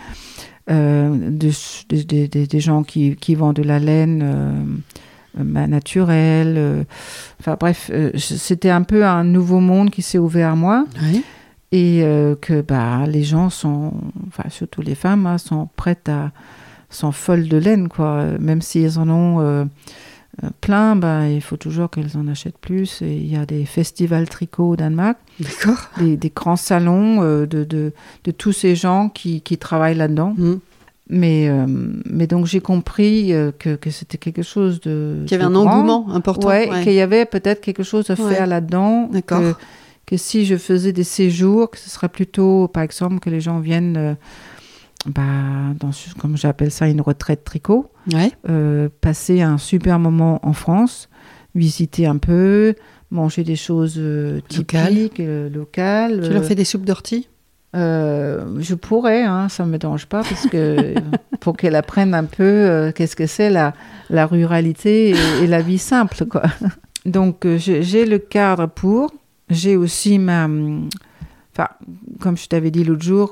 Euh, 0.71 1.09
de- 1.31 1.51
de- 1.89 2.03
de- 2.03 2.27
de- 2.27 2.47
des 2.47 2.61
gens 2.61 2.85
qui, 2.85 3.17
qui 3.17 3.35
vendent 3.35 3.57
de 3.57 3.63
la 3.65 3.79
laine 3.81 4.23
euh, 4.23 4.63
euh, 5.41 5.67
naturelle. 5.67 6.87
enfin 7.41 7.57
bref, 7.59 7.91
c'était 8.17 8.71
un 8.71 8.83
peu 8.83 9.05
un 9.05 9.25
nouveau 9.25 9.59
monde 9.61 9.91
qui 9.91 10.03
s'est 10.03 10.19
ouvert 10.19 10.51
à 10.51 10.57
moi. 10.57 10.87
Oui. 11.03 11.25
et 11.73 12.05
que 12.43 12.61
bah, 12.61 13.07
les 13.07 13.23
gens 13.25 13.49
sont, 13.51 13.93
enfin 14.29 14.49
surtout 14.51 14.83
les 14.83 14.95
femmes, 14.95 15.27
hein, 15.27 15.39
sont 15.39 15.69
prêtes 15.75 16.09
à, 16.09 16.31
sont 16.91 17.13
folles 17.13 17.49
de 17.49 17.57
laine, 17.57 17.89
quoi. 17.89 18.27
Même 18.39 18.61
si 18.61 18.81
elles 18.83 18.99
en 18.99 19.09
ont 19.09 19.69
plein, 20.61 20.97
bah, 20.97 21.29
il 21.29 21.41
faut 21.43 21.57
toujours 21.57 21.91
qu'elles 21.91 22.17
en 22.17 22.27
achètent 22.29 22.59
plus. 22.59 23.03
Et 23.03 23.15
il 23.17 23.31
y 23.31 23.37
a 23.37 23.45
des 23.47 23.65
festivals 23.65 24.29
tricot 24.29 24.71
au 24.71 24.77
Danemark, 24.77 25.19
des, 25.99 26.17
des 26.17 26.33
grands 26.35 26.57
salons 26.57 27.23
euh, 27.23 27.47
de, 27.47 27.65
de, 27.65 27.93
de 28.25 28.31
tous 28.31 28.53
ces 28.53 28.75
gens 28.75 29.09
qui, 29.09 29.41
qui 29.43 29.59
travaillent 29.59 29.97
là-dedans. 29.97 30.35
Mhm. 30.37 30.61
Mais, 31.11 31.49
euh, 31.49 31.67
mais 31.69 32.27
donc 32.27 32.47
j'ai 32.47 32.61
compris 32.61 33.35
euh, 33.35 33.51
que, 33.59 33.75
que 33.75 33.91
c'était 33.91 34.17
quelque 34.19 34.43
chose 34.43 34.81
de. 34.81 35.25
Qu'il 35.27 35.33
y 35.33 35.35
avait 35.35 35.45
un 35.45 35.51
grand. 35.53 35.67
engouement 35.67 36.07
important. 36.15 36.49
Ouais. 36.49 36.71
qu'il 36.85 36.95
y 36.95 37.01
avait 37.01 37.27
peut-être 37.27 37.61
quelque 37.61 37.83
chose 37.83 38.09
à 38.09 38.15
Ouais. 38.15 38.35
faire 38.35 38.47
là-dedans. 38.47 39.09
D'accord. 39.13 39.41
Que, 39.41 39.55
que 40.07 40.17
si 40.17 40.47
je 40.47 40.57
faisais 40.57 40.93
des 40.93 41.05
séjours, 41.05 41.71
que 41.71 41.77
ce 41.79 41.91
serait 41.91 42.09
plutôt, 42.09 42.69
par 42.69 42.83
exemple, 42.83 43.19
que 43.19 43.29
les 43.29 43.41
gens 43.41 43.59
viennent, 43.61 43.97
euh, 43.99 44.15
bah, 45.07 45.23
dans, 45.79 45.91
comme 46.21 46.37
j'appelle 46.37 46.71
ça, 46.71 46.89
une 46.89 47.01
retraite 47.01 47.45
tricot, 47.45 47.91
Ouais. 48.13 48.33
euh, 48.49 48.89
passer 49.01 49.41
un 49.43 49.59
super 49.59 49.99
moment 49.99 50.41
en 50.47 50.53
France, 50.53 51.09
visiter 51.55 52.07
un 52.07 52.17
peu, 52.19 52.75
manger 53.11 53.45
des 53.45 53.57
choses 53.57 53.97
euh, 53.99 54.41
typiques, 54.49 55.21
euh, 55.21 55.49
locales. 55.51 56.21
Tu 56.25 56.33
leur 56.33 56.45
fais 56.45 56.55
des 56.55 56.65
soupes 56.65 56.85
d'ortie? 56.85 57.29
je 57.75 58.75
pourrais, 58.75 59.23
hein, 59.23 59.49
ça 59.49 59.65
me 59.65 59.79
dérange 59.79 60.07
pas, 60.07 60.23
parce 60.23 60.47
que 60.47 60.95
pour 61.41 61.57
qu'elle 61.57 61.75
apprenne 61.75 62.13
un 62.15 62.25
peu 62.25 62.93
qu'est-ce 62.95 63.17
que 63.17 63.27
c'est 63.27 63.49
la, 63.51 63.73
la 64.11 64.27
ruralité 64.27 65.11
et, 65.11 65.17
et 65.43 65.47
la 65.47 65.63
vie 65.63 65.79
simple, 65.79 66.27
quoi. 66.27 66.43
Donc 67.07 67.47
j'ai 67.57 67.83
j'ai 67.83 68.05
le 68.07 68.19
cadre 68.19 68.67
pour. 68.67 69.11
J'ai 69.51 69.75
aussi 69.77 70.19
ma, 70.19 70.45
hum, 70.45 70.89
enfin, 71.53 71.69
comme 72.21 72.37
je 72.37 72.47
t'avais 72.47 72.71
dit 72.71 72.85
l'autre 72.85 73.03
jour, 73.03 73.31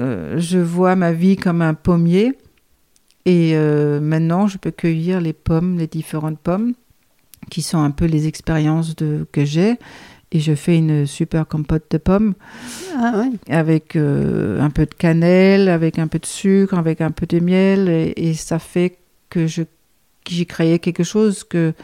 euh, 0.00 0.38
je 0.38 0.58
vois 0.58 0.96
ma 0.96 1.12
vie 1.12 1.36
comme 1.36 1.62
un 1.62 1.74
pommier, 1.74 2.32
et 3.24 3.52
euh, 3.54 4.00
maintenant 4.00 4.46
je 4.46 4.58
peux 4.58 4.70
cueillir 4.70 5.20
les 5.20 5.32
pommes, 5.32 5.78
les 5.78 5.86
différentes 5.86 6.38
pommes, 6.38 6.72
qui 7.50 7.62
sont 7.62 7.78
un 7.82 7.90
peu 7.90 8.04
les 8.06 8.26
expériences 8.26 8.96
de 8.96 9.26
que 9.32 9.44
j'ai. 9.44 9.76
Et 10.34 10.40
je 10.40 10.54
fais 10.54 10.78
une 10.78 11.04
super 11.06 11.46
compote 11.46 11.84
de 11.90 11.98
pommes 11.98 12.32
Ah 12.96 13.24
avec 13.50 13.96
euh, 13.96 14.58
un 14.62 14.70
peu 14.70 14.86
de 14.86 14.94
cannelle, 14.94 15.68
avec 15.68 15.98
un 15.98 16.06
peu 16.08 16.18
de 16.18 16.24
sucre, 16.24 16.72
avec 16.78 17.02
un 17.02 17.10
peu 17.10 17.26
de 17.26 17.38
miel, 17.38 17.88
et, 17.90 18.14
et 18.16 18.32
ça 18.34 18.58
fait 18.58 18.96
que 19.28 19.46
je 19.46 19.62
j'ai 20.26 20.46
créé 20.46 20.78
quelque 20.78 21.02
chose 21.04 21.44
que 21.44 21.74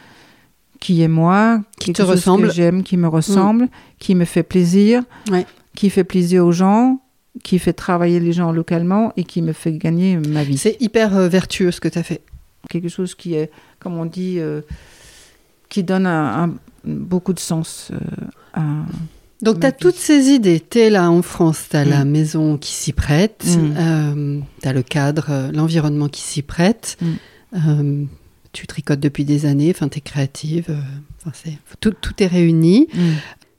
qui 0.81 1.03
est 1.03 1.09
moi, 1.09 1.61
Qui 1.81 1.93
te 1.93 2.01
ressemble. 2.03 2.47
que 2.49 2.55
j'aime, 2.55 2.83
qui 2.85 2.97
me 2.97 3.09
ressemble, 3.09 3.69
qui 3.99 4.15
me 4.15 4.25
fait 4.25 4.45
plaisir, 4.45 5.03
Ouais. 5.31 5.45
qui 5.75 5.91
fait 5.91 6.05
plaisir 6.05 6.47
aux 6.47 6.53
gens, 6.53 7.01
qui 7.43 7.59
fait 7.59 7.73
travailler 7.73 8.21
les 8.21 8.33
gens 8.33 8.51
localement 8.53 9.13
et 9.17 9.25
qui 9.25 9.43
me 9.43 9.53
fait 9.53 9.73
gagner 9.73 10.17
ma 10.17 10.43
vie. 10.45 10.59
C'est 10.59 10.77
hyper 10.81 11.17
euh, 11.17 11.29
vertueux 11.29 11.71
ce 11.71 11.81
que 11.81 11.89
tu 11.89 11.99
as 11.99 12.03
fait. 12.03 12.21
quelque 12.69 12.89
chose 12.89 13.15
qui 13.15 13.35
est, 13.35 13.51
comme 13.79 13.97
on 13.97 14.05
dit, 14.05 14.37
euh, 14.41 14.61
qui 15.69 15.83
donne 15.85 16.07
un- 16.07 16.45
un- 16.45 16.55
beaucoup 16.85 17.33
de 17.33 17.39
sens 17.39 17.91
euh, 17.93 17.97
à, 18.55 18.63
Donc, 19.43 19.61
tu 19.61 19.67
as 19.67 19.71
vie. 19.71 19.77
toutes 19.81 19.95
ces 19.97 20.29
idées. 20.31 20.61
Tu 20.69 20.79
es 20.81 20.91
là 20.91 21.11
en 21.11 21.23
France, 21.23 21.67
tu 21.71 21.77
as 21.77 21.85
Mm. 21.85 21.89
la 21.91 22.05
maison 22.05 22.59
qui 22.59 22.73
s'y 22.73 22.93
prête, 22.93 23.45
Mm. 23.47 24.43
tu 24.63 24.69
as 24.69 24.73
le 24.73 24.83
cadre, 24.83 25.51
l'environnement 25.55 26.09
qui 26.09 26.23
s'y 26.23 26.43
prête. 26.43 26.99
Mm. 27.55 28.07
Tu 28.53 28.67
tricotes 28.67 29.01
depuis 29.01 29.25
des 29.25 29.47
années, 29.47 29.71
enfin, 29.75 29.89
tu 29.89 29.99
es 29.99 30.01
créative. 30.03 30.77
tout, 31.81 31.93
tout 31.93 32.15
est 32.23 32.27
réuni. 32.27 32.89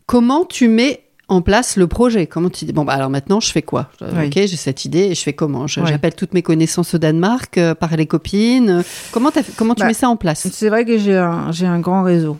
Comment 0.08 0.44
tu 0.46 0.68
mets 0.68 1.04
en 1.30 1.42
place 1.42 1.78
le 1.78 1.88
projet 1.88 2.28
Comment 2.28 2.50
tu 2.50 2.66
dis, 2.66 2.74
bon, 2.74 2.84
bah, 2.84 2.94
alors 2.94 3.10
maintenant, 3.10 3.40
je 3.40 3.52
fais 3.52 3.62
quoi? 3.62 3.90
Euh, 4.02 4.12
Oui. 4.18 4.26
Ok, 4.28 4.34
j'ai 4.36 4.48
cette 4.48 4.86
idée 4.86 5.06
et 5.06 5.16
je 5.16 5.22
fais 5.22 5.34
comment? 5.34 5.68
J'appelle 5.68 6.16
toutes 6.16 6.34
mes 6.34 6.42
connaissances 6.42 6.94
au 6.94 6.98
Danemark, 6.98 7.58
euh, 7.58 7.76
par 7.76 7.96
les 7.96 8.06
copines. 8.06 8.84
Comment, 9.12 9.32
comment 9.56 9.76
tu 9.76 9.82
Bah, 9.82 9.88
mets 9.88 9.94
ça 9.94 10.10
en 10.10 10.18
place? 10.18 10.48
C'est 10.52 10.70
vrai 10.70 10.86
que 10.86 10.98
j'ai 10.98 11.16
un, 11.16 11.80
grand 11.80 12.04
réseau 12.04 12.38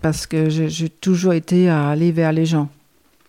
parce 0.00 0.26
que 0.26 0.48
j'ai 0.48 0.88
toujours 0.88 1.32
été 1.32 1.68
à 1.68 1.88
aller 1.90 2.12
vers 2.12 2.32
les 2.32 2.46
gens, 2.46 2.68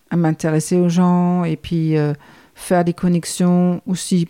à 0.10 0.18
m'intéresser 0.18 0.76
aux 0.76 0.90
gens 0.90 1.44
et 1.44 1.56
puis 1.56 1.98
euh, 1.98 2.14
faire 2.56 2.84
des 2.84 2.94
connexions 2.94 3.82
aussi 3.88 4.28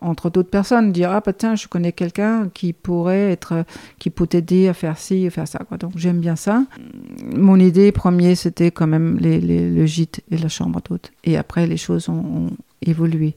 entre 0.00 0.30
d'autres 0.30 0.50
personnes, 0.50 0.92
dire 0.92 1.10
ah 1.10 1.20
bah 1.24 1.32
tiens 1.32 1.54
je 1.54 1.68
connais 1.68 1.92
quelqu'un 1.92 2.48
qui 2.52 2.72
pourrait 2.72 3.32
être 3.32 3.64
qui 3.98 4.10
peut 4.10 4.26
t'aider 4.26 4.68
à 4.68 4.74
faire 4.74 4.98
ci 4.98 5.26
à 5.26 5.30
faire 5.30 5.48
ça 5.48 5.60
donc 5.78 5.92
j'aime 5.96 6.20
bien 6.20 6.36
ça. 6.36 6.64
Mon 7.34 7.58
idée 7.58 7.92
première 7.92 8.36
c'était 8.36 8.70
quand 8.70 8.86
même 8.86 9.18
les, 9.18 9.40
le 9.40 9.86
gîte 9.86 10.22
et 10.30 10.38
la 10.38 10.48
chambre 10.48 10.80
d'hôte. 10.88 11.12
Et 11.24 11.36
après 11.36 11.66
les 11.66 11.76
choses 11.76 12.08
ont, 12.08 12.50
évolué. 12.82 13.34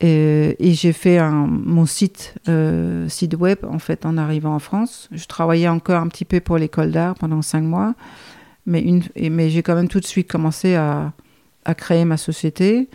Et, 0.00 0.56
j'ai 0.60 0.92
fait 0.92 1.20
mon 1.22 1.86
site, 1.86 2.34
euh, 2.48 3.08
site 3.08 3.34
web 3.34 3.58
en 3.64 3.78
fait 3.78 4.04
en 4.04 4.18
arrivant 4.18 4.54
en 4.54 4.58
France. 4.58 5.08
Je 5.12 5.26
travaillais 5.26 5.68
encore 5.68 6.00
un 6.02 6.08
petit 6.08 6.24
peu 6.24 6.40
pour 6.40 6.58
l'école 6.58 6.90
d'art 6.90 7.14
pendant 7.14 7.40
cinq 7.40 7.62
mois, 7.62 7.94
mais, 8.66 8.82
une, 8.82 9.02
mais 9.30 9.48
j'ai 9.48 9.62
quand 9.62 9.74
même 9.74 9.88
tout 9.88 10.00
de 10.00 10.06
suite 10.06 10.28
commencé 10.28 10.74
à 10.74 11.12
créer 11.76 12.04
ma 12.04 12.16
société, 12.16 12.88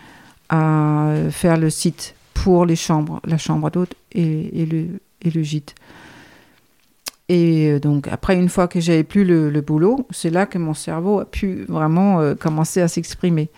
à 0.48 1.12
faire 1.30 1.56
le 1.56 1.70
site 1.70 2.14
pour 2.34 2.66
les 2.66 2.76
chambres, 2.76 3.20
la 3.24 3.38
chambre 3.38 3.70
d'hôte 3.70 3.94
et, 4.12 4.62
et, 4.62 4.66
le, 4.66 5.00
et 5.22 5.30
le 5.30 5.42
gîte. 5.42 5.74
Et 7.28 7.70
euh, 7.70 7.80
donc 7.80 8.08
après, 8.08 8.36
une 8.36 8.48
fois 8.48 8.68
que 8.68 8.80
j'avais 8.80 9.04
plus 9.04 9.24
le, 9.24 9.60
boulot, 9.60 10.06
c'est 10.10 10.30
là 10.30 10.46
que 10.46 10.58
mon 10.58 10.74
cerveau 10.74 11.20
a 11.20 11.24
pu 11.24 11.64
vraiment 11.68 12.20
euh, 12.20 12.34
commencer 12.34 12.80
à 12.80 12.88
s'exprimer 12.88 13.48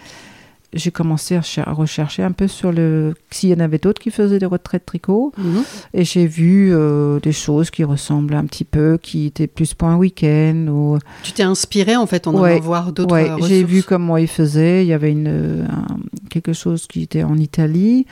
j'ai 0.75 0.91
commencé 0.91 1.37
à, 1.37 1.43
cher- 1.43 1.69
à 1.69 1.73
rechercher 1.73 2.23
un 2.23 2.33
peu 2.33 2.49
sur 2.49 2.73
le 2.73 3.15
s'il 3.31 3.51
y 3.51 3.55
en 3.55 3.61
avait 3.61 3.79
d'autres 3.79 4.01
qui 4.03 4.11
faisaient 4.11 4.39
des 4.39 4.47
retraites 4.47 4.85
tricot. 4.85 5.33
Mhm. 5.39 5.63
et 5.95 6.05
j'ai 6.05 6.27
vu 6.27 6.71
euh, 6.73 7.21
des 7.21 7.33
choses 7.33 7.71
qui 7.71 7.85
ressemblent 7.85 8.35
un 8.35 8.45
petit 8.47 8.65
peu 8.65 8.99
qui 9.01 9.27
étaient 9.27 9.47
plus 9.47 9.75
pour 9.75 9.89
un 9.89 9.97
week-end 9.97 10.67
ou 10.69 10.99
Tu 11.23 11.33
t'es 11.33 11.43
inspiré 11.45 11.97
en 11.97 12.07
fait 12.07 12.27
en 12.27 12.35
Ouais, 12.35 12.53
allant 12.53 12.61
voir 12.61 12.93
d'autres 12.93 13.15
ouais, 13.15 13.31
j'ai 13.49 13.63
vu 13.65 13.83
comment 13.83 14.17
ils 14.17 14.29
faisaient. 14.29 14.85
Il 14.85 14.89
y 14.89 14.93
avait 14.93 15.13
une 15.13 15.29
euh, 15.29 15.65
un- 15.69 15.99
quelque 16.31 16.53
chose 16.53 16.87
qui 16.87 17.03
était 17.03 17.23
en 17.23 17.37
Italie 17.39 18.07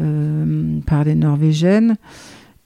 euh, 0.00 0.78
par 0.86 1.04
des 1.04 1.14
norvégiennes. 1.14 1.96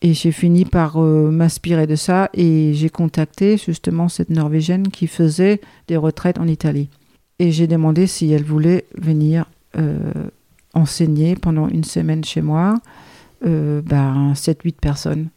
Et 0.02 0.12
j'ai 0.12 0.30
fini 0.30 0.64
par 0.66 1.02
euh, 1.02 1.30
m'inspirer 1.30 1.86
de 1.86 1.96
ça. 1.96 2.28
Et 2.34 2.72
j'ai 2.74 2.90
contacté 2.90 3.56
justement 3.56 4.08
cette 4.08 4.30
norvégienne 4.30 4.88
qui 4.88 5.06
faisait 5.06 5.60
des 5.88 5.96
retraites 5.96 6.38
en 6.38 6.46
Italie 6.46 6.88
et 7.38 7.52
j'ai 7.52 7.66
demandé 7.66 8.06
si 8.06 8.30
elle 8.32 8.44
voulait 8.44 8.86
venir 8.96 9.44
euh, 9.78 9.98
enseigner 10.74 11.34
pendant 11.36 11.68
une 11.68 11.84
semaine 11.84 12.24
chez 12.24 12.42
moi 12.42 12.74
euh, 13.46 13.82
ben, 13.82 14.32
7-8 14.34 14.74
personnes. 14.80 15.28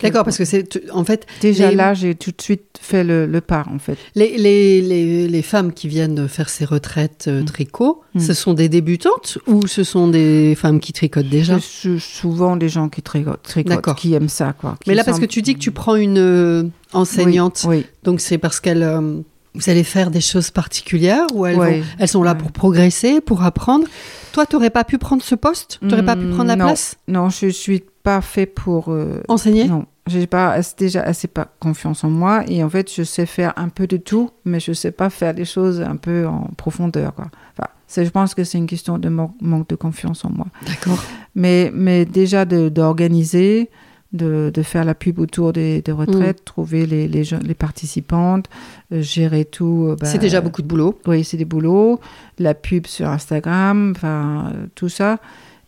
D'accord, 0.00 0.24
parce 0.24 0.36
que 0.36 0.44
c'est 0.44 0.78
en 0.92 1.04
fait 1.04 1.26
Déjà 1.40 1.70
les- 1.70 1.76
là, 1.76 1.94
j'ai 1.94 2.14
tout 2.14 2.32
de 2.36 2.42
suite 2.42 2.78
fait 2.78 3.02
le, 3.02 3.24
le 3.24 3.40
pas, 3.40 3.64
en 3.72 3.78
fait. 3.78 3.96
les, 4.14 4.36
les, 4.36 4.82
les, 4.82 5.26
les 5.26 5.42
femmes 5.42 5.72
qui 5.72 5.88
viennent 5.88 6.28
faire 6.28 6.50
ces 6.50 6.66
retraites 6.66 7.26
euh, 7.28 7.40
Mm. 7.40 7.44
tricot, 7.46 8.02
Mm. 8.14 8.20
ce 8.20 8.34
sont 8.34 8.52
des 8.52 8.68
débutantes 8.68 9.38
ou 9.46 9.66
ce 9.66 9.82
sont 9.82 10.08
des 10.08 10.54
femmes 10.54 10.80
qui 10.80 10.92
tricotent 10.92 11.30
déjà? 11.30 11.58
Souvent 11.98 12.56
des 12.56 12.68
gens 12.68 12.90
qui 12.90 13.00
tricotent, 13.00 13.42
tricotent, 13.42 13.94
qui 13.96 14.12
aiment 14.12 14.28
ça, 14.28 14.52
quoi. 14.52 14.76
Mais 14.86 14.94
là, 14.94 15.02
parce 15.02 15.18
que 15.18 15.24
tu 15.24 15.40
dis 15.40 15.54
que 15.54 15.60
tu 15.60 15.70
prends 15.70 15.96
une 15.96 16.18
euh, 16.18 16.64
enseignante, 16.92 17.64
Oui, 17.66 17.86
donc 18.04 18.20
c'est 18.20 18.36
parce 18.38 18.60
qu'elle 18.60 18.82
euh, 18.82 19.20
vous 19.54 19.68
allez 19.70 19.84
faire 19.84 20.10
des 20.10 20.20
choses 20.20 20.50
particulières 20.50 21.26
ou 21.34 21.44
elles, 21.46 21.56
Ouais. 21.58 21.80
vont- 21.80 21.86
elles 21.98 22.08
sont 22.08 22.22
là 22.22 22.32
Ouais. 22.32 22.38
pour 22.38 22.52
progresser, 22.52 23.20
pour 23.20 23.42
apprendre. 23.42 23.86
Toi, 24.32 24.46
tu 24.46 24.54
n'aurais 24.54 24.70
pas 24.70 24.84
pu 24.84 24.96
prendre 24.98 25.22
ce 25.22 25.34
poste? 25.34 25.78
Tu 25.80 25.86
n'aurais 25.86 26.04
pas 26.04 26.14
pu 26.16 26.26
Mm, 26.26 26.30
prendre 26.30 26.48
la 26.48 26.56
non. 26.56 26.66
place? 26.66 26.94
Non, 27.08 27.30
je 27.30 27.48
suis 27.48 27.82
pas 28.02 28.20
fait 28.20 28.46
pour 28.46 28.90
euh, 28.92 29.20
Enseigner? 29.28 29.66
Non, 29.66 29.86
j'ai 30.06 30.26
pas 30.28 30.52
assez- 30.52 30.74
déjà 30.78 31.02
assez 31.02 31.26
pas 31.28 31.48
confiance 31.58 32.04
en 32.04 32.10
moi 32.10 32.44
et 32.48 32.62
en 32.62 32.70
fait 32.70 32.92
je 32.94 33.02
sais 33.02 33.26
faire 33.26 33.52
un 33.56 33.68
peu 33.68 33.86
de 33.88 33.96
tout, 33.96 34.30
mais 34.44 34.60
je 34.60 34.72
sais 34.72 34.92
pas 34.92 35.10
faire 35.10 35.34
des 35.34 35.44
choses 35.44 35.80
un 35.80 35.96
peu 35.96 36.26
en 36.26 36.48
profondeur. 36.56 37.12
Quoi. 37.14 37.26
Enfin, 37.58 37.68
c'est- 37.88 38.04
je 38.04 38.10
pense 38.10 38.34
que 38.34 38.44
c'est 38.44 38.56
une 38.58 38.68
question 38.68 38.98
de 38.98 39.08
man- 39.08 39.32
manque 39.40 39.68
de 39.68 39.74
confiance 39.76 40.24
en 40.24 40.30
moi. 40.30 40.46
D'accord. 40.64 41.02
Mais, 41.34 41.72
mais 41.74 42.04
déjà 42.04 42.44
de- 42.44 42.68
d'organiser, 42.68 43.64
de, 43.64 43.68
de 44.12 44.62
faire 44.62 44.84
la 44.84 44.94
pub 44.94 45.18
autour 45.20 45.52
des, 45.52 45.82
des 45.82 45.92
retraites, 45.92 46.44
trouver 46.44 46.84
les, 46.86 47.06
les, 47.06 47.54
participantes, 47.54 48.46
euh, 48.92 49.02
gérer 49.02 49.44
tout. 49.44 49.86
euh, 49.90 49.96
bah, 49.98 50.06
c'est 50.06 50.18
déjà 50.18 50.40
beaucoup 50.40 50.62
de 50.62 50.66
boulot. 50.66 50.98
oui, 51.06 51.22
c'est 51.24 51.36
des 51.36 51.44
boulots, 51.44 52.00
la 52.38 52.54
pub 52.54 52.86
sur 52.86 53.08
Instagram, 53.08 53.92
enfin 53.96 54.50
euh, 54.54 54.66
tout 54.74 54.88
ça. 54.88 55.18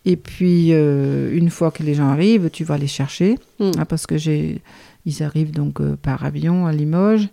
Et 0.04 0.16
puis 0.16 0.70
une 0.72 1.50
fois 1.50 1.70
que 1.70 1.84
les 1.84 1.94
gens 1.94 2.08
arrivent, 2.08 2.50
tu 2.52 2.64
vas 2.64 2.76
les 2.78 2.88
chercher 2.88 3.38
Mm. 3.60 3.70
hein, 3.78 3.84
parce 3.84 4.06
que 4.08 4.16
j'ai, 4.18 4.60
ils 5.06 5.22
arrivent 5.22 5.52
donc 5.52 5.80
par 5.96 6.24
avion 6.24 6.66
à 6.66 6.72
Limoges. 6.72 7.28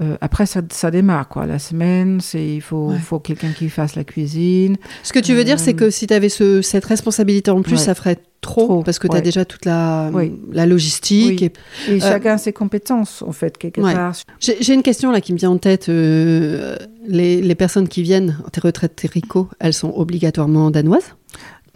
Euh, 0.00 0.16
après, 0.22 0.46
ça, 0.46 0.62
ça 0.72 0.90
démarre 0.90 1.28
quoi. 1.28 1.44
La 1.44 1.58
semaine, 1.58 2.20
c'est 2.22 2.54
il 2.54 2.62
faut, 2.62 2.88
Ouais. 2.88 2.98
faut 2.98 3.18
quelqu'un 3.18 3.50
qui 3.52 3.68
fasse 3.68 3.96
la 3.96 4.04
cuisine. 4.04 4.76
Ce 5.02 5.12
que 5.12 5.18
tu 5.18 5.34
veux 5.34 5.44
dire, 5.44 5.58
c'est 5.60 5.74
Euh, 5.74 5.76
que 5.76 5.90
si 5.90 6.06
tu 6.06 6.14
avais 6.14 6.30
cette 6.30 6.84
responsabilité 6.86 7.50
en 7.50 7.60
plus, 7.60 7.72
Ouais. 7.72 7.78
ça 7.78 7.94
ferait 7.94 8.16
trop, 8.40 8.64
Trop, 8.66 8.82
parce 8.82 8.98
que 8.98 9.06
tu 9.06 9.14
as 9.16 9.20
déjà 9.20 9.44
toute 9.44 9.66
la, 9.66 10.10
la 10.52 10.64
logistique. 10.64 11.40
Oui. 11.42 11.52
et- 11.88 11.96
Et 11.96 12.00
chacun 12.00 12.38
ses 12.38 12.54
compétences, 12.54 13.20
en 13.20 13.32
fait, 13.32 13.58
quelque 13.58 13.82
part. 13.82 14.14
J'ai 14.40 14.72
une 14.72 14.82
question 14.82 15.10
là 15.10 15.20
qui 15.20 15.34
me 15.34 15.38
vient 15.38 15.50
en 15.50 15.58
tête. 15.58 15.90
euh, 15.90 16.76
les, 17.06 17.42
les 17.42 17.54
personnes 17.54 17.86
qui 17.88 18.02
viennent 18.02 18.38
en 18.46 18.48
tes 18.48 18.60
retraites 18.62 18.96
tricot, 18.96 19.48
elles 19.58 19.74
sont 19.74 19.92
obligatoirement 19.94 20.70
danoises? 20.70 21.14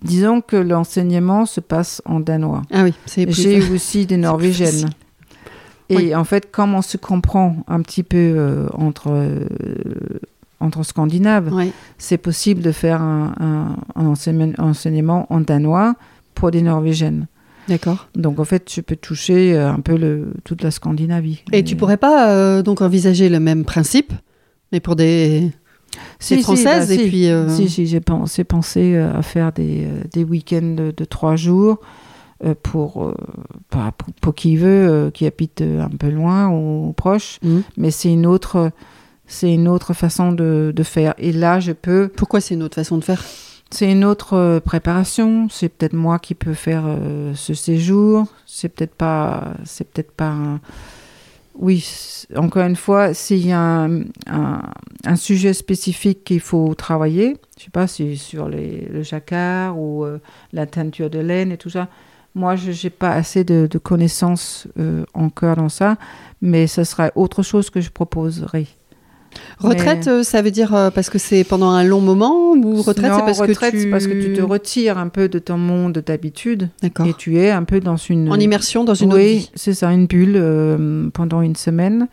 Disons 0.03 0.41
que 0.41 0.57
l'enseignement 0.57 1.45
se 1.47 1.61
passe 1.61 2.01
en 2.07 2.20
danois. 2.20 2.62
Ah 2.72 2.85
oui, 2.85 2.95
c'est. 3.07 3.31
J'ai 3.31 3.62
aussi 3.70 4.07
des 4.07 4.16
norvégiennes. 4.29 4.89
Et 5.91 5.97
Oui. 5.97 6.14
en 6.14 6.24
fait, 6.24 6.51
comme 6.51 6.74
on 6.74 6.82
se 6.82 6.97
comprend 6.97 7.57
un 7.68 7.80
petit 7.82 8.03
peu 8.03 8.16
euh, 8.16 8.66
entre, 8.72 9.09
euh, 9.11 9.47
entre 10.61 10.82
Scandinaves, 10.82 11.53
c'est 11.99 12.16
possible 12.18 12.62
de 12.62 12.72
faire 12.72 13.03
un, 13.03 13.35
un- 13.39 13.76
un 14.01 14.07
enseignement, 14.07 14.53
enseignement 14.59 15.26
en 15.30 15.41
danois 15.41 15.95
pour 16.35 16.51
des 16.51 16.62
norvégiennes. 16.62 17.26
D'accord. 17.68 18.09
Donc 18.14 18.41
en 18.41 18.45
fait, 18.45 18.64
tu 18.64 18.82
peux 18.82 18.97
toucher 18.97 19.55
euh, 19.55 19.70
un 19.70 19.80
peu 19.80 19.97
le, 19.97 20.32
toute 20.45 20.62
la 20.62 20.70
Scandinavie. 20.70 21.43
Et 21.53 21.64
tu 21.64 21.76
pourrais 21.76 21.97
pas 21.97 22.30
euh, 22.30 22.62
donc 22.62 22.80
envisager 22.82 23.28
le 23.28 23.41
même 23.41 23.64
principe, 23.64 24.12
mais 24.72 24.80
pour 24.80 24.97
des, 24.97 25.51
Si, 26.18 26.35
des 26.35 26.41
si, 26.41 26.43
françaises 26.43 26.89
bah, 26.89 26.95
et 26.95 26.99
si. 26.99 27.09
puis. 27.09 27.28
euh, 27.28 27.49
Si, 27.49 27.68
si, 27.70 27.87
j'ai 27.87 28.01
pensé, 28.01 28.45
pensé 28.45 28.97
à 28.97 29.22
faire 29.22 29.53
des, 29.53 29.87
des 30.12 30.24
week-ends 30.24 30.74
de, 30.76 30.93
de 30.97 31.05
trois 31.05 31.37
jours 31.37 31.78
pour, 32.53 33.05
euh, 33.05 33.14
pas- 33.70 33.92
pour, 33.97 34.12
pour 34.20 34.34
qui 34.34 34.57
veut, 34.59 34.66
euh, 34.90 35.11
qui 35.11 35.24
habite 35.26 35.62
euh, 35.62 35.82
un 35.82 35.88
peu 35.88 36.11
loin 36.11 36.49
ou 36.51 36.92
proche. 36.95 37.38
Mhm. 37.42 37.62
Mais 37.78 37.90
c'est 37.90 38.12
une 38.12 38.26
autre, 38.26 38.70
c'est 39.26 39.51
une 39.55 39.68
autre 39.68 39.95
façon 39.95 40.32
de, 40.32 40.72
de 40.76 40.82
faire. 40.82 41.14
Et 41.16 41.32
là, 41.32 41.61
je 41.61 41.72
peux. 41.72 42.09
Pourquoi 42.14 42.40
c'est 42.42 42.55
une 42.55 42.62
autre 42.62 42.74
façon 42.74 42.99
de 42.99 43.05
faire? 43.05 43.22
C'est 43.70 43.90
une 43.90 44.05
autre 44.05 44.34
euh, 44.34 44.61
préparation. 44.61 45.49
C'est 45.51 45.68
peut-être 45.70 45.95
moi 45.95 46.18
qui 46.18 46.34
peux 46.34 46.53
faire 46.55 46.82
euh, 46.86 47.32
ce 47.34 47.55
séjour. 47.55 48.26
C'est 48.47 48.68
peut-être 48.68 48.95
pas. 48.95 49.55
C'est 49.64 49.88
peut-être 49.90 50.12
pas. 50.12 50.28
un- 50.28 50.61
Oui, 51.57 51.86
encore 52.36 52.64
une 52.66 52.74
fois, 52.76 53.14
s'il 53.14 53.47
y 53.47 53.53
a 53.53 53.61
un, 53.61 54.01
un- 54.26 54.62
un 55.05 55.16
sujet 55.16 55.53
spécifique 55.53 56.24
qu'il 56.24 56.40
faut 56.40 56.74
travailler, 56.74 57.36
je 57.57 57.64
sais 57.64 57.70
pas 57.70 57.86
si 57.86 58.16
sur 58.16 58.49
les, 58.49 58.88
le 58.92 59.03
jacquard 59.05 59.78
ou 59.78 60.05
euh, 60.05 60.18
la 60.53 60.66
teinture 60.66 61.11
de 61.11 61.20
laine 61.20 61.53
et 61.53 61.57
tout 61.57 61.70
ça. 61.70 61.86
Moi, 62.35 62.57
je 62.57 62.70
n'ai 62.70 62.91
pas 62.91 63.11
assez 63.12 63.45
de, 63.45 63.68
de 63.70 63.78
connaissances 63.78 64.66
euh, 64.78 65.05
encore 65.14 65.57
dans 65.57 65.68
ça, 65.68 65.97
mais 66.43 66.66
ce 66.66 66.82
serait 66.85 67.12
autre 67.14 67.43
chose 67.43 67.70
que 67.70 67.80
je 67.80 67.91
proposerais. 67.91 68.66
Retraite, 69.59 70.07
Mais- 70.07 70.12
euh, 70.12 70.22
ça 70.22 70.43
veut 70.43 70.51
dire 70.51 70.74
euh, 70.74 70.91
parce 70.91 71.11
que 71.11 71.18
c'est 71.18 71.43
pendant 71.45 71.70
un 71.70 71.82
long 71.85 72.01
moment 72.01 72.53
ou 72.53 72.82
retraite, 72.82 73.12
c'est 73.14 73.20
parce 73.24 73.41
retraite, 73.41 73.74
que 73.74 73.82
tu... 73.82 73.91
parce 73.91 74.07
que 74.07 74.12
tu 74.12 74.32
te 74.32 74.43
retires 74.43 74.97
un 74.99 75.09
peu 75.09 75.28
de 75.28 75.39
ton 75.41 75.59
monde 75.59 76.03
d'habitude 76.07 76.68
D'accord. 76.82 77.07
et 77.07 77.14
tu 77.14 77.39
es 77.39 77.51
un 77.51 77.64
peu 77.64 77.80
dans 77.80 77.97
une 77.97 78.30
En 78.30 78.37
immersion 78.39 78.85
dans 78.85 78.95
une 78.95 79.12
autre 79.12 79.22
oui, 79.22 79.51
c'est 79.55 79.74
ça, 79.74 79.91
une 79.93 80.07
bulle 80.07 80.35
euh, 80.37 81.09
pendant 81.11 81.41
une 81.43 81.57
semaine 81.57 82.07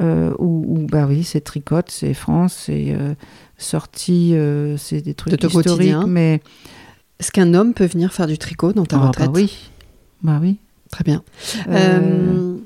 euh, 0.00 0.32
où, 0.38 0.64
où, 0.68 0.86
bah 0.86 1.06
oui, 1.08 1.24
c'est 1.24 1.40
tricote, 1.40 1.90
c'est 1.90 2.12
France, 2.14 2.64
c'est 2.66 2.88
euh, 2.90 3.14
sortie, 3.56 4.34
c'est 4.76 5.00
des 5.00 5.14
trucs 5.14 5.32
De 5.34 5.46
historiques, 5.46 5.66
quotidien. 5.92 6.04
mais 6.06 6.40
Est-ce 7.20 7.30
qu'un 7.30 7.54
homme 7.54 7.74
peut 7.74 7.86
venir 7.86 8.12
faire 8.12 8.26
du 8.26 8.38
tricot 8.38 8.72
dans 8.72 8.86
ta 8.86 8.96
Ah, 8.96 9.00
bah 9.00 9.06
retraite? 9.08 9.30
oui, 9.34 9.70
bah 10.22 10.38
oui. 10.42 10.56
Très 10.90 11.04
bien. 11.04 11.22
Euh, 11.68 12.34
Euh, 12.34 12.56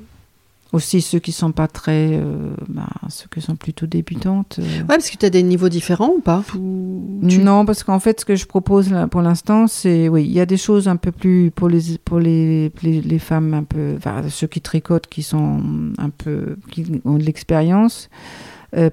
aussi 0.72 1.02
ceux 1.02 1.18
qui 1.18 1.30
sont 1.30 1.52
pas 1.52 1.68
très, 1.68 2.10
euh, 2.14 2.54
bah, 2.68 2.88
ceux 3.08 3.26
qui 3.32 3.40
sont 3.42 3.54
plutôt 3.54 3.86
débutantes. 3.86 4.56
euh, 4.58 4.62
Ouais, 4.80 4.84
parce 4.96 5.10
que 5.10 5.16
tu 5.16 5.26
as 5.26 5.30
des 5.30 5.42
niveaux 5.42 5.68
différents 5.68 6.08
ou 6.16 6.20
pas? 6.20 6.42
Ou 6.58 7.20
tu- 7.28 7.38
Non, 7.38 7.64
parce 7.66 7.84
qu'en 7.84 8.00
fait, 8.00 8.20
ce 8.20 8.24
que 8.24 8.34
je 8.34 8.46
propose 8.46 8.90
là, 8.90 9.06
pour 9.06 9.20
l'instant, 9.22 9.66
c'est 9.66 10.08
oui, 10.08 10.24
il 10.24 10.32
y 10.32 10.40
a 10.40 10.46
des 10.46 10.56
choses 10.56 10.88
un 10.88 10.96
peu 10.96 11.12
plus 11.12 11.50
pour 11.50 11.68
les 11.68 11.98
pour 12.04 12.18
les, 12.18 12.72
les, 12.82 13.00
les 13.02 13.18
femmes 13.18 13.54
un 13.54 13.62
peu, 13.62 13.94
enfin 13.98 14.22
ceux 14.30 14.46
qui 14.46 14.60
tricotent, 14.60 15.06
qui 15.08 15.22
sont 15.22 15.60
un 15.98 16.10
peu, 16.10 16.56
qui 16.70 16.84
ont 17.04 17.18
de 17.18 17.22
l'expérience. 17.24 18.08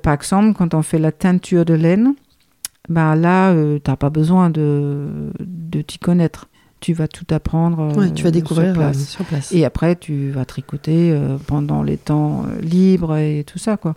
Par 0.03 0.14
exemple, 0.14 0.53
quand 0.55 0.76
on 0.76 0.84
fait 0.84 0.99
la 0.99 1.12
teinture 1.12 1.66
de 1.66 1.74
laine, 1.74 2.14
bah 2.92 3.16
là, 3.16 3.52
euh, 3.52 3.80
t'as 3.80 3.96
pas 3.96 4.10
besoin 4.10 4.50
de 4.50 5.32
de 5.39 5.82
t'y 5.82 5.98
connaître. 5.98 6.48
Tu 6.80 6.94
vas 6.94 7.08
tout 7.08 7.26
apprendre. 7.30 7.96
Ouais, 7.96 8.12
tu 8.12 8.24
vas 8.24 8.30
euh, 8.30 8.32
découvrir 8.32 8.74
sur 8.74 8.82
euh, 8.82 8.86
place. 8.86 9.08
sur 9.08 9.26
place. 9.26 9.52
Et 9.52 9.66
après, 9.66 9.96
tu 9.96 10.32
vas 10.32 10.46
tricoter 10.46 11.12
euh, 11.12 11.38
pendant 11.46 11.84
les 11.84 11.98
temps 11.98 12.46
libres 12.62 13.16
et 13.18 13.44
tout 13.46 13.60
ça, 13.60 13.78
quoi. 13.78 13.96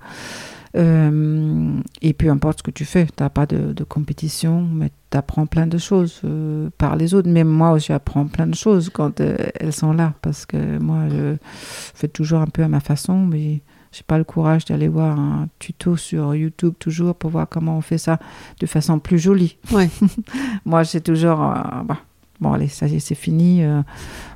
Euh, 0.77 1.81
et 2.03 2.13
peu 2.13 2.29
importe 2.29 2.59
ce 2.59 2.63
que 2.65 2.71
tu 2.73 2.85
fais, 2.85 3.07
tu 3.07 3.13
n'as 3.23 3.31
pas 3.31 3.47
de, 3.47 3.73
de 3.73 3.85
compétition, 3.85 4.61
mais 4.61 4.91
tu 5.11 5.17
apprends 5.17 5.47
plein 5.47 5.67
de 5.67 5.79
choses 5.79 6.21
euh, 6.25 6.69
par 6.77 6.97
les 6.97 7.15
autres. 7.15 7.31
Même 7.31 7.49
moi 7.49 7.71
aussi, 7.73 7.87
j'apprends 7.87 8.27
plein 8.27 8.49
de 8.49 8.57
choses 8.57 8.91
quand 8.91 9.21
euh, 9.21 9.37
elles 9.55 9.73
sont 9.73 9.93
là, 9.93 10.15
parce 10.21 10.45
que 10.45 10.79
moi, 10.79 11.09
je 11.09 11.37
fais 11.43 12.09
toujours 12.09 12.41
un 12.41 12.49
peu 12.49 12.63
à 12.65 12.69
ma 12.69 12.81
façon, 12.81 13.19
mais 13.25 13.63
j'ai 13.95 14.03
pas 14.07 14.19
le 14.19 14.25
courage 14.25 14.65
d'aller 14.65 14.89
voir 14.89 15.19
un 15.19 15.49
tuto 15.59 15.97
sur 15.97 16.35
YouTube 16.35 16.75
toujours 16.79 17.15
pour 17.15 17.31
voir 17.31 17.49
comment 17.49 17.77
on 17.79 17.81
fait 17.81 17.99
ça 17.99 18.19
de 18.61 18.67
façon 18.67 18.99
plus 18.99 19.19
jolie. 19.19 19.57
Ouais. 19.71 19.89
moi, 20.65 20.83
j'ai 20.83 21.01
toujours... 21.01 21.41
euh, 21.43 21.83
bah, 21.85 21.99
bon, 22.41 22.53
allez, 22.53 22.69
ça 22.69 22.87
y 22.89 22.97
est, 22.97 23.01
c'est 23.01 23.15
fini. 23.15 23.63
euh. 23.63 23.83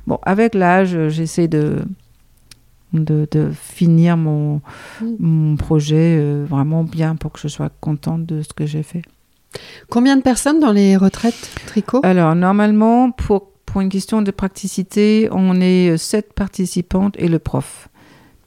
Bon, 0.07 0.17
avec 0.23 0.55
l'âge, 0.55 0.97
j'essaie 1.09 1.47
de, 1.49 1.83
de, 2.93 3.27
de 3.31 3.51
finir 3.53 4.15
mon, 4.17 4.61
Mm. 5.01 5.05
mon 5.19 5.55
projet 5.57 6.17
euh, 6.19 6.45
vraiment 6.47 6.83
bien 6.83 7.15
pour 7.15 7.31
que 7.33 7.39
je 7.39 7.47
sois 7.47 7.69
contente 7.81 8.25
de 8.25 8.41
ce 8.41 8.53
que 8.53 8.65
j'ai 8.65 8.83
fait. 8.83 9.01
Combien 9.89 10.15
de 10.15 10.21
personnes 10.21 10.59
dans 10.59 10.71
les 10.71 10.95
retraites 10.95 11.51
tricot? 11.65 12.01
Alors, 12.03 12.35
normalement, 12.35 13.11
pour, 13.11 13.49
pour 13.65 13.81
une 13.81 13.89
question 13.89 14.21
de 14.21 14.31
praticité, 14.31 15.27
on 15.31 15.59
est 15.59 15.97
sept 15.97 16.33
participantes 16.33 17.15
et 17.17 17.27
le 17.27 17.39
prof, 17.39 17.89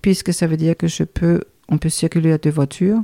puisque 0.02 0.32
ça 0.34 0.46
veut 0.46 0.56
dire 0.56 0.76
que 0.76 0.86
je 0.88 1.04
peux, 1.04 1.40
on 1.68 1.78
peut 1.78 1.88
circuler 1.88 2.32
à 2.32 2.38
deux 2.38 2.50
voitures 2.50 3.00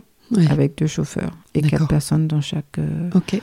avec 0.51 0.77
deux 0.77 0.87
chauffeurs 0.87 1.31
et 1.55 1.63
quatre 1.63 1.89
personnes 1.89 2.27
dans 2.29 2.43
chaque. 2.43 2.77
euh, 2.79 3.09
Ok. 3.15 3.41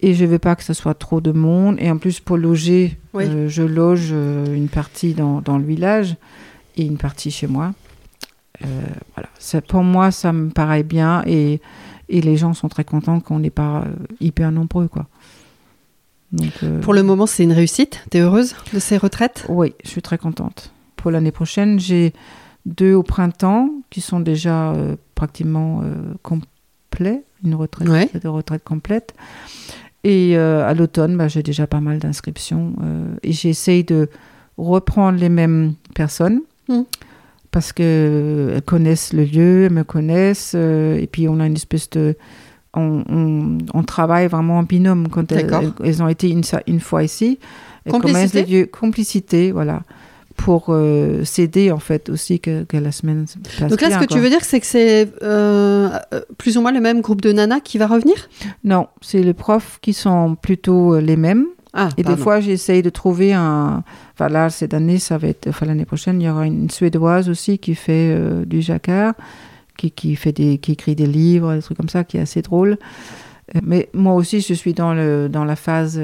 Et 0.00 0.14
je 0.14 0.24
veux 0.24 0.40
pas 0.40 0.56
que 0.56 0.64
ce 0.64 0.72
soit 0.74 0.94
trop 0.94 1.20
de 1.20 1.30
monde. 1.30 1.76
Et 1.78 1.88
en 1.88 1.96
plus, 1.96 2.18
pour 2.18 2.36
loger, 2.36 2.98
Oui. 3.12 3.22
euh, 3.26 3.48
je 3.48 3.62
loge 3.62 4.08
euh, 4.10 4.52
une 4.52 4.66
partie 4.68 5.14
dans, 5.14 5.40
dans 5.40 5.58
le 5.58 5.64
village 5.64 6.16
et 6.76 6.84
une 6.84 6.96
partie 6.96 7.30
chez 7.30 7.46
moi. 7.46 7.72
Euh, 8.64 8.66
voilà. 9.14 9.28
Ça, 9.38 9.60
pour 9.60 9.84
moi, 9.84 10.10
ça 10.10 10.32
me 10.32 10.50
paraît 10.50 10.82
bien 10.82 11.22
et, 11.24 11.60
et 12.08 12.20
les 12.20 12.36
gens 12.36 12.52
sont 12.52 12.68
très 12.68 12.82
contents 12.84 13.20
qu'on 13.20 13.38
n'est 13.38 13.50
pas 13.50 13.84
hyper 14.20 14.50
nombreux. 14.50 14.88
Quoi. 14.88 15.06
Donc, 16.32 16.52
euh, 16.64 16.80
Pour 16.80 16.94
le 16.94 17.04
moment, 17.04 17.26
c'est 17.26 17.44
une 17.44 17.52
réussite. 17.52 18.02
T'es 18.10 18.18
heureuse 18.18 18.56
de 18.72 18.80
ces 18.80 18.96
retraites? 18.96 19.46
Oui, 19.48 19.72
je 19.84 19.88
suis 19.90 20.02
très 20.02 20.18
contente. 20.18 20.72
Pour 20.96 21.12
l'année 21.12 21.30
prochaine, 21.30 21.78
j'ai 21.78 22.12
deux 22.66 22.94
au 22.94 23.02
printemps 23.02 23.70
qui 23.90 24.00
sont 24.00 24.20
déjà 24.20 24.72
euh, 24.72 24.96
pratiquement 25.14 25.82
euh, 25.84 26.14
complets, 26.22 27.22
une 27.44 27.54
retraite, 27.54 27.88
Ouais. 27.88 28.08
de 28.20 28.28
retraite 28.28 28.64
complète. 28.64 29.14
Et 30.02 30.36
euh, 30.36 30.66
à 30.68 30.74
l'automne, 30.74 31.16
bah, 31.16 31.28
j'ai 31.28 31.42
déjà 31.42 31.66
pas 31.66 31.80
mal 31.80 31.98
d'inscriptions. 31.98 32.74
et 33.22 33.32
j'essaye 33.32 33.84
de 33.84 34.08
reprendre 34.58 35.18
les 35.18 35.28
mêmes 35.30 35.74
personnes 35.94 36.40
Mm. 36.68 36.82
parce 37.50 37.72
qu'elles 37.74 38.62
connaissent 38.64 39.12
le 39.12 39.24
lieu, 39.24 39.64
elles 39.64 39.72
me 39.72 39.84
connaissent. 39.84 40.54
et 40.54 41.08
puis 41.10 41.28
on 41.28 41.40
a 41.40 41.46
une 41.46 41.54
espèce 41.56 41.90
de... 41.90 42.16
On, 42.76 43.04
on- 43.08 43.58
on 43.72 43.82
travaille 43.84 44.26
vraiment 44.28 44.58
en 44.58 44.62
binôme 44.64 45.08
quand 45.08 45.30
elles, 45.30 46.02
ont 46.02 46.08
été 46.08 46.28
une, 46.30 46.80
fois 46.80 47.04
ici. 47.04 47.38
Elles 47.84 47.92
Complicité 47.92 48.44
les 48.44 48.60
lieux. 48.60 48.66
Complicité, 48.66 49.52
voilà. 49.52 49.82
Pour 50.36 50.66
euh, 50.68 51.24
s'aider 51.24 51.70
en 51.70 51.78
fait 51.78 52.08
aussi 52.08 52.40
que, 52.40 52.64
que 52.64 52.76
la 52.76 52.92
semaine 52.92 53.26
se 53.26 53.38
passe 53.38 53.70
Donc 53.70 53.80
là, 53.80 53.88
bien, 53.88 53.98
ce 53.98 54.04
que 54.04 54.08
quoi. 54.08 54.16
tu 54.16 54.22
veux 54.22 54.28
dire, 54.28 54.44
c'est 54.44 54.60
que 54.60 54.66
c'est 54.66 55.08
euh, 55.22 55.88
euh, 56.12 56.20
plus 56.38 56.58
ou 56.58 56.60
moins 56.60 56.72
le 56.72 56.80
même 56.80 57.00
groupe 57.00 57.20
de 57.20 57.32
nanas 57.32 57.60
qui 57.60 57.78
va 57.78 57.86
revenir? 57.86 58.16
Non, 58.64 58.88
c'est 59.00 59.22
les 59.22 59.32
profs 59.32 59.78
qui 59.80 59.92
sont 59.92 60.34
plutôt 60.34 60.98
les 60.98 61.16
mêmes. 61.16 61.46
Ah, 61.72 61.88
Et 61.96 62.04
pardon. 62.04 62.16
des 62.16 62.22
fois, 62.22 62.40
j'essaye 62.40 62.82
de 62.82 62.90
trouver 62.90 63.32
un. 63.32 63.82
Enfin, 64.14 64.28
là, 64.28 64.48
cette 64.48 64.74
année, 64.74 64.98
ça 64.98 65.18
va 65.18 65.28
être. 65.28 65.48
Enfin, 65.48 65.66
l'année 65.66 65.84
prochaine, 65.84 66.20
il 66.20 66.24
y 66.24 66.30
aura 66.30 66.46
une 66.46 66.70
Suédoise 66.70 67.28
aussi 67.28 67.58
qui 67.58 67.74
fait 67.74 68.14
euh, 68.14 68.44
du 68.44 68.62
jacquard, 68.62 69.14
qui, 69.76 69.90
qui, 69.90 70.14
fait 70.14 70.30
des, 70.32 70.58
qui 70.58 70.72
écrit 70.72 70.94
des 70.94 71.06
livres, 71.06 71.52
des 71.54 71.62
trucs 71.62 71.76
comme 71.76 71.88
ça, 71.88 72.04
qui 72.04 72.16
est 72.16 72.20
assez 72.20 72.42
drôle. 72.42 72.78
Mais 73.62 73.88
moi 73.92 74.14
aussi, 74.14 74.40
je 74.40 74.54
suis 74.54 74.72
dans, 74.72 74.94
le, 74.94 75.28
dans 75.28 75.44
la 75.44 75.56
phase 75.56 76.00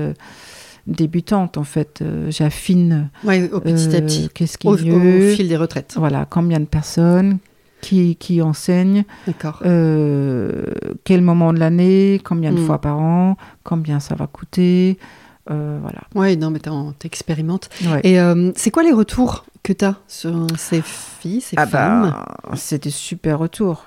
débutante, 0.90 1.56
en 1.56 1.64
fait. 1.64 2.00
Euh, 2.02 2.30
J'affine. 2.30 3.08
Ouais, 3.24 3.50
au 3.52 3.60
petit 3.60 3.94
à 3.94 3.98
euh, 3.98 4.00
petit, 4.02 4.28
Qu'est-ce 4.34 4.58
qui 4.58 4.66
au, 4.68 4.76
est 4.76 4.84
mieux 4.84 5.32
au 5.32 5.34
fil 5.34 5.48
des 5.48 5.56
retraites. 5.56 5.94
Voilà, 5.96 6.26
combien 6.28 6.60
de 6.60 6.64
personnes 6.66 7.38
qui, 7.80 8.16
qui 8.16 8.42
enseignent, 8.42 9.04
D'accord. 9.26 9.62
euh, 9.64 10.66
quel 11.04 11.22
moment 11.22 11.52
de 11.54 11.58
l'année, 11.58 12.20
combien 12.22 12.52
de 12.52 12.60
Mm. 12.60 12.66
fois 12.66 12.80
par 12.80 12.98
an, 12.98 13.36
combien 13.64 14.00
ça 14.00 14.14
va 14.14 14.26
coûter. 14.26 14.98
euh, 15.50 15.78
voilà. 15.80 16.00
Ouais, 16.14 16.36
non, 16.36 16.50
mais 16.50 16.60
t'expérimentes. 16.98 17.70
Ouais. 17.86 18.00
Et 18.04 18.20
euh, 18.20 18.52
c'est 18.54 18.70
quoi 18.70 18.82
les 18.82 18.92
retours 18.92 19.46
que 19.62 19.72
t'as 19.72 19.94
sur 20.06 20.46
ces 20.58 20.82
filles, 20.82 21.40
ces 21.40 21.56
Ah 21.58 21.66
femmes? 21.66 22.02
bah, 22.10 22.54
c'est 22.56 22.82
des 22.84 22.90
super 22.90 23.38
retours. 23.38 23.86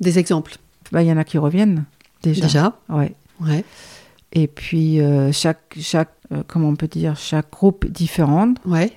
Des 0.00 0.18
exemples? 0.18 0.56
Bah, 0.92 1.02
Il 1.02 1.08
y 1.08 1.12
en 1.12 1.16
a 1.18 1.24
qui 1.24 1.36
reviennent 1.38 1.84
déjà. 2.22 2.42
Déjà 2.42 2.72
Ouais. 2.88 3.14
Ouais. 3.40 3.64
Et 4.32 4.46
puis 4.48 4.98
chaque, 5.32 5.76
chaque 5.80 6.12
euh, 6.32 6.42
comment 6.46 6.68
on 6.68 6.76
peut 6.76 6.88
dire, 6.88 7.16
chaque 7.16 7.50
groupe 7.50 7.84
est 7.84 7.90
différent. 7.90 8.54
Ouais. 8.66 8.92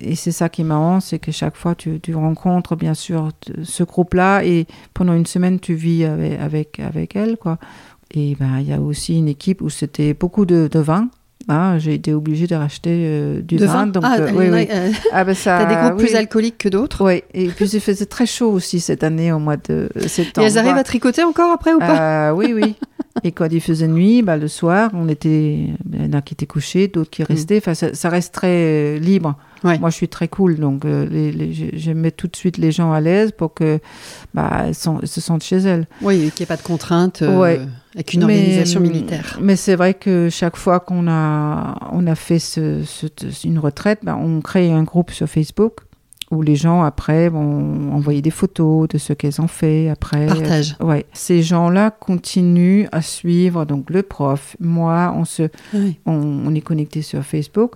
Et 0.00 0.16
c'est 0.16 0.32
ça 0.32 0.48
qui 0.48 0.62
est 0.62 0.64
marrant, 0.64 0.98
c'est 1.00 1.18
que 1.20 1.30
chaque 1.30 1.56
fois 1.56 1.74
tu, 1.76 2.00
tu 2.00 2.14
rencontres 2.14 2.74
bien 2.74 2.92
sûr 2.94 3.30
ce 3.62 3.84
groupe-là 3.84 4.42
et 4.44 4.66
pendant 4.94 5.14
une 5.14 5.26
semaine 5.26 5.60
tu 5.60 5.74
vis 5.74 6.04
avec, 6.04 6.40
avec, 6.40 6.80
avec 6.80 7.14
elle. 7.16 7.36
Quoi. 7.36 7.58
Et 8.12 8.36
ben, 8.38 8.58
il 8.60 8.68
y 8.68 8.72
a 8.72 8.80
aussi 8.80 9.16
une 9.16 9.28
équipe 9.28 9.62
où 9.62 9.70
c'était 9.70 10.12
beaucoup 10.12 10.44
de, 10.44 10.68
de 10.70 10.78
vin. 10.80 11.08
hein. 11.48 11.78
J'ai 11.78 11.94
été 11.94 12.12
obligée 12.12 12.48
de 12.48 12.56
racheter 12.56 12.90
euh, 13.06 13.40
du 13.42 13.56
De 13.56 13.64
vin. 13.66 13.72
vin? 13.72 13.86
Donc, 13.86 14.02
Ah, 14.04 14.16
euh, 14.18 14.30
oui, 14.34 14.48
oui. 14.50 14.66
euh, 14.70 14.90
Ah, 15.12 15.22
ben, 15.24 15.34
ça, 15.34 15.58
T'as 15.64 15.66
des 15.66 15.76
groupes 15.80 16.00
oui. 16.00 16.06
plus 16.06 16.16
alcooliques 16.16 16.58
que 16.58 16.68
d'autres? 16.68 17.04
Oui, 17.04 17.22
et 17.32 17.46
puis 17.48 17.66
il 17.68 17.80
faisait 17.80 18.06
très 18.06 18.26
chaud 18.26 18.50
aussi 18.50 18.80
cette 18.80 19.04
année 19.04 19.30
au 19.32 19.38
mois 19.38 19.56
de 19.56 19.88
Et 19.94 20.08
septembre. 20.08 20.46
elles 20.48 20.58
arrivent 20.58 20.76
à 20.76 20.84
tricoter 20.84 21.22
encore 21.22 21.52
après 21.52 21.72
ou 21.74 21.78
pas? 21.78 22.30
Euh, 22.30 22.34
Oui, 22.34 22.52
oui. 22.52 22.74
Et 23.24 23.32
quand 23.32 23.46
il 23.50 23.60
faisait 23.60 23.88
nuit, 23.88 24.22
bah, 24.22 24.36
le 24.36 24.46
soir, 24.48 24.90
on 24.94 25.08
était, 25.08 25.54
il 25.92 26.02
y 26.02 26.06
en 26.06 26.12
a 26.12 26.20
qui 26.22 26.34
étaient 26.34 26.46
couchés, 26.46 26.88
d'autres 26.88 27.10
qui 27.10 27.22
restaient. 27.24 27.58
Enfin, 27.58 27.74
ça, 27.74 27.94
ça 27.94 28.08
reste 28.08 28.34
très 28.34 28.48
euh, 28.48 28.98
libre. 28.98 29.36
Mm. 29.62 29.68
Ouais. 29.68 29.78
Moi, 29.78 29.90
je 29.90 29.94
suis 29.96 30.08
très 30.08 30.28
cool, 30.28 30.56
donc 30.56 30.84
euh, 30.84 31.06
les, 31.08 31.32
les- 31.32 31.52
je, 31.54 31.64
je 31.74 31.90
mets 31.92 32.10
tout 32.10 32.28
de 32.28 32.36
suite 32.36 32.58
les 32.58 32.70
gens 32.72 32.92
à 32.92 33.00
l'aise 33.00 33.32
pour 33.32 33.54
que 33.54 33.78
bah, 34.34 34.64
elles, 34.66 34.74
sont- 34.74 34.98
elles 35.00 35.08
se 35.08 35.20
sentent 35.20 35.42
chez 35.42 35.56
elles. 35.56 35.86
Oui, 36.02 36.30
qu'il 36.30 36.40
n'y 36.40 36.42
ait 36.42 36.46
pas 36.46 36.56
de 36.56 36.62
contraintes 36.62 37.22
euh, 37.22 37.38
Ouais. 37.40 37.60
avec 37.94 38.12
une 38.12 38.26
Mais, 38.26 38.34
organisation 38.38 38.80
militaire. 38.80 39.38
Mais 39.40 39.56
c'est 39.56 39.76
vrai 39.76 39.94
que 39.94 40.28
chaque 40.30 40.56
fois 40.56 40.78
qu'on 40.80 41.08
a, 41.08 41.88
on 41.92 42.06
a 42.06 42.14
fait 42.14 42.38
ce- 42.38 42.82
ce- 42.84 43.06
une 43.46 43.58
retraite, 43.58 44.00
bah, 44.02 44.16
on 44.20 44.40
crée 44.42 44.70
un 44.72 44.82
groupe 44.82 45.10
sur 45.10 45.26
Facebook 45.26 45.76
où 46.36 46.42
les 46.42 46.54
gens 46.56 46.82
après 46.82 47.28
vont 47.28 47.92
envoyer 47.92 48.22
des 48.22 48.30
photos 48.30 48.88
de 48.88 48.98
ce 48.98 49.12
qu'elles 49.12 49.40
ont 49.40 49.48
fait 49.48 49.88
après. 49.88 50.26
Partage. 50.26 50.76
Ouais, 50.80 51.06
ces 51.12 51.42
gens-là 51.42 51.90
continuent 51.90 52.86
à 52.92 53.02
suivre 53.02 53.64
donc 53.64 53.90
le 53.90 54.02
prof, 54.02 54.56
moi, 54.60 55.12
on 55.16 55.24
se, 55.24 55.44
Oui. 55.74 55.98
on, 56.06 56.12
on 56.46 56.54
est 56.54 56.60
connecté 56.60 57.02
sur 57.02 57.22
Facebook, 57.24 57.72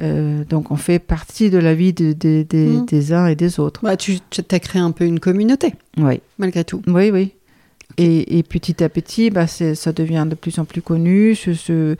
Euh, 0.00 0.44
donc 0.44 0.70
on 0.70 0.76
fait 0.76 1.00
partie 1.00 1.50
de 1.50 1.58
la 1.58 1.74
vie 1.74 1.92
de- 1.92 2.12
de- 2.12 2.46
de- 2.48 2.84
des 2.86 3.12
uns 3.12 3.26
et 3.26 3.34
des 3.34 3.58
autres. 3.58 3.80
Bah, 3.82 3.96
tu 3.96 4.20
as 4.48 4.58
créé 4.60 4.80
un 4.80 4.92
peu 4.92 5.04
une 5.04 5.18
communauté, 5.18 5.74
Oui, 5.96 6.20
malgré 6.38 6.62
tout. 6.62 6.80
oui, 6.86 7.10
oui. 7.10 7.32
Et, 7.96 8.38
et 8.38 8.44
petit 8.44 8.84
à 8.84 8.88
petit, 8.88 9.30
bah, 9.30 9.48
ça 9.48 9.92
devient 9.92 10.24
de 10.30 10.36
plus 10.36 10.60
en 10.60 10.64
plus 10.64 10.82
connu. 10.82 11.34
C'est 11.34 11.96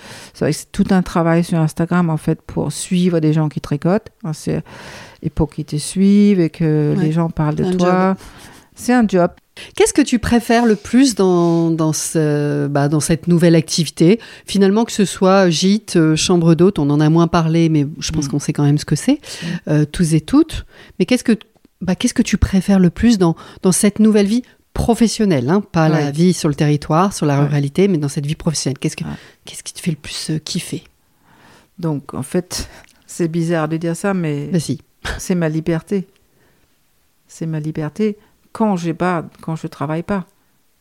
tout 0.71 0.85
un 0.91 1.03
travail 1.03 1.43
sur 1.43 1.59
Instagram 1.59 2.09
en 2.11 2.17
fait 2.19 2.41
pour 2.43 2.71
suivre 2.71 3.19
des 3.19 3.33
gens 3.33 3.49
qui 3.49 3.61
tricotent. 3.61 4.11
Hein, 4.23 4.33
c'est- 4.33 4.63
Et 5.23 5.31
pour 5.31 5.51
qu'ils 5.51 5.65
te 5.65 5.77
suivent 5.77 6.41
et 6.41 6.51
que 6.51 6.95
Ouais. 6.97 7.05
les 7.05 7.13
gens 7.13 7.29
parlent 7.31 7.55
de 7.57 7.65
Un 7.65 7.73
toi. 7.77 8.17
C'est 8.75 8.93
un 8.93 9.05
job. 9.07 9.31
Qu'est-ce 9.75 9.93
que 9.93 10.03
tu 10.03 10.21
préfères 10.21 10.65
le 10.67 10.77
plus 10.77 11.17
dans, 11.17 11.73
dans, 11.73 11.93
ce, 11.93 12.69
bah, 12.69 12.89
dans 12.89 13.01
cette 13.01 13.27
nouvelle 13.27 13.57
activité? 13.57 14.21
Finalement, 14.47 14.85
que 14.85 14.93
ce 14.93 15.05
soit 15.05 15.51
gîte, 15.51 15.97
euh, 15.97 16.15
chambre 16.15 16.55
d'hôte, 16.55 16.79
on 16.79 16.89
en 16.91 17.01
a 17.01 17.11
moins 17.11 17.27
parlé, 17.27 17.69
mais 17.69 17.85
je 17.99 18.13
pense 18.13 18.27
Mm. 18.27 18.29
qu'on 18.29 18.39
sait 18.39 18.53
quand 18.53 18.63
même 18.63 18.79
ce 18.79 18.85
que 18.85 18.95
c'est, 18.95 19.19
euh, 19.67 19.85
tous 19.85 20.15
et 20.15 20.21
toutes. 20.21 20.65
Mais 21.01 21.07
qu'est-ce 21.07 21.25
que, 21.25 21.37
bah, 21.81 21.97
qu'est-ce 21.97 22.15
que 22.15 22.23
tu 22.23 22.37
préfères 22.37 22.79
le 22.79 22.91
plus 22.91 23.19
dans, 23.19 23.35
dans 23.63 23.73
cette 23.73 23.99
nouvelle 23.99 24.27
vie 24.29 24.43
professionnelle 24.75 25.51
hein? 25.51 25.61
Pas 25.73 25.89
la 25.89 26.13
vie 26.13 26.33
sur 26.33 26.49
le 26.49 26.55
territoire, 26.55 27.13
sur 27.13 27.27
la 27.27 27.41
Ouais. 27.41 27.47
ruralité, 27.47 27.89
mais 27.89 27.99
dans 27.99 28.09
cette 28.09 28.27
vie 28.27 28.37
professionnelle. 28.37 28.79
Qu'est-ce, 28.79 28.95
que, 28.97 29.03
Ouais. 29.03 29.11
qu'est-ce 29.45 29.65
qui 29.65 29.73
te 29.73 29.81
fait 29.81 29.91
le 29.91 29.97
plus 29.97 30.31
euh, 30.31 30.39
kiffer? 30.39 30.85
Donc 31.81 32.15
en 32.15 32.23
fait, 32.23 32.69
c'est 33.09 33.27
bizarre 33.27 33.69
de 33.69 33.77
dire 33.77 33.97
ça, 33.97 34.15
mais 34.15 34.47
Vas-y. 34.53 34.79
C'est 35.19 35.35
ma 35.35 35.49
liberté. 35.49 36.07
C'est 37.27 37.47
ma 37.47 37.61
liberté 37.61 38.19
quand 38.53 38.77
j'ai 38.77 38.95
pas, 38.95 39.25
quand 39.41 39.57
je 39.57 39.67
travaille 39.67 40.03
pas. 40.03 40.27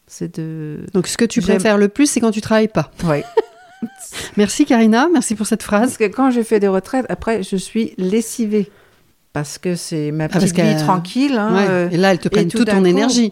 C'est 0.08 0.40
de. 0.40 0.86
Donc, 0.94 1.08
ce 1.08 1.18
que 1.18 1.26
tu 1.26 1.42
préfères 1.42 1.78
le 1.78 1.90
plus, 1.90 2.10
c'est 2.10 2.20
quand 2.22 2.32
tu 2.32 2.42
travailles 2.42 2.70
pas. 2.70 2.92
Ouais. 3.04 3.24
Merci 4.38 4.66
Karina, 4.66 5.08
merci 5.12 5.36
pour 5.36 5.46
cette 5.46 5.62
phrase. 5.62 5.82
Parce 5.82 5.98
que 5.98 6.06
quand 6.06 6.32
je 6.32 6.42
fais 6.42 6.60
des 6.60 6.68
retraites, 6.68 7.06
après, 7.10 7.44
je 7.44 7.56
suis 7.56 7.94
lessivée. 7.98 8.72
Parce 9.38 9.60
que 9.60 9.76
c'est 9.76 10.12
ma 10.12 10.28
parce 10.30 10.46
petite 10.46 10.60
vie 10.60 10.76
tranquille. 10.78 11.38
hein, 11.38 11.54
Ouais. 11.54 11.66
euh, 11.70 11.90
et 11.92 11.98
là, 11.98 12.12
elles 12.12 12.18
te 12.18 12.28
prennent 12.28 12.48
tout 12.48 12.58
toute 12.58 12.70
ton 12.70 12.80
coup, 12.80 12.86
énergie. 12.88 13.30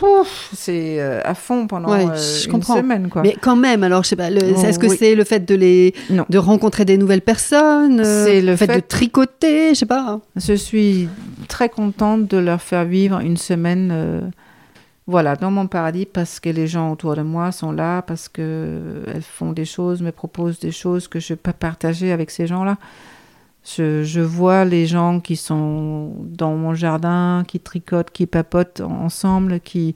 c'est 0.54 0.98
euh, 1.00 1.20
à 1.26 1.34
fond 1.34 1.66
pendant 1.66 1.90
Ouais, 1.92 2.06
euh, 2.06 2.16
je 2.16 2.46
une 2.46 2.52
comprends. 2.52 2.76
semaine. 2.78 3.10
Quoi. 3.10 3.24
Mais 3.24 3.36
quand 3.42 3.56
même, 3.56 3.82
alors 3.84 4.04
je 4.04 4.10
sais 4.10 4.16
pas, 4.16 4.30
Oh, 4.30 4.62
est-ce 4.64 4.78
que 4.78 4.86
oui. 4.86 4.98
c'est 5.00 5.16
le 5.16 5.24
fait 5.24 5.44
de 5.48 5.56
les 5.56 5.96
Non. 6.12 6.26
de 6.30 6.38
rencontrer 6.38 6.86
des 6.86 6.98
nouvelles 6.98 7.22
personnes, 7.24 8.04
C'est 8.06 8.42
le 8.42 8.56
fait, 8.56 8.68
de 8.68 8.80
tricoter, 8.82 9.70
je 9.70 9.80
sais 9.80 9.86
pas. 9.88 10.20
Je 10.36 10.54
suis 10.54 11.10
très 11.48 11.70
contente 11.70 12.28
de 12.28 12.38
leur 12.38 12.62
faire 12.62 12.86
vivre 12.86 13.20
une 13.20 13.38
semaine, 13.38 14.32
voilà, 15.08 15.36
dans 15.36 15.50
mon 15.52 15.66
paradis, 15.68 16.06
parce 16.06 16.40
que 16.40 16.50
les 16.50 16.68
gens 16.68 16.92
autour 16.92 17.16
de 17.16 17.22
moi 17.24 17.52
sont 17.52 17.72
là, 17.72 18.02
parce 18.04 18.30
que 18.30 19.04
elles 19.14 19.22
font 19.24 19.52
des 19.54 19.66
choses, 19.66 20.02
me 20.04 20.12
proposent 20.12 20.60
des 20.60 20.72
choses 20.72 21.08
que 21.08 21.20
je 21.20 21.34
peux 21.34 21.52
partager 21.54 22.12
avec 22.12 22.30
ces 22.30 22.46
gens-là. 22.48 22.78
Je, 23.66 24.04
je 24.04 24.22
vois 24.22 24.64
les 24.64 24.86
gens 24.86 25.20
qui 25.20 25.36
sont 25.36 26.14
dans 26.20 26.56
mon 26.56 26.76
jardin, 26.76 27.44
qui 27.48 27.60
tricotent, 27.60 28.12
qui 28.12 28.26
papotent 28.28 28.82
ensemble, 28.82 29.60
qui 29.60 29.96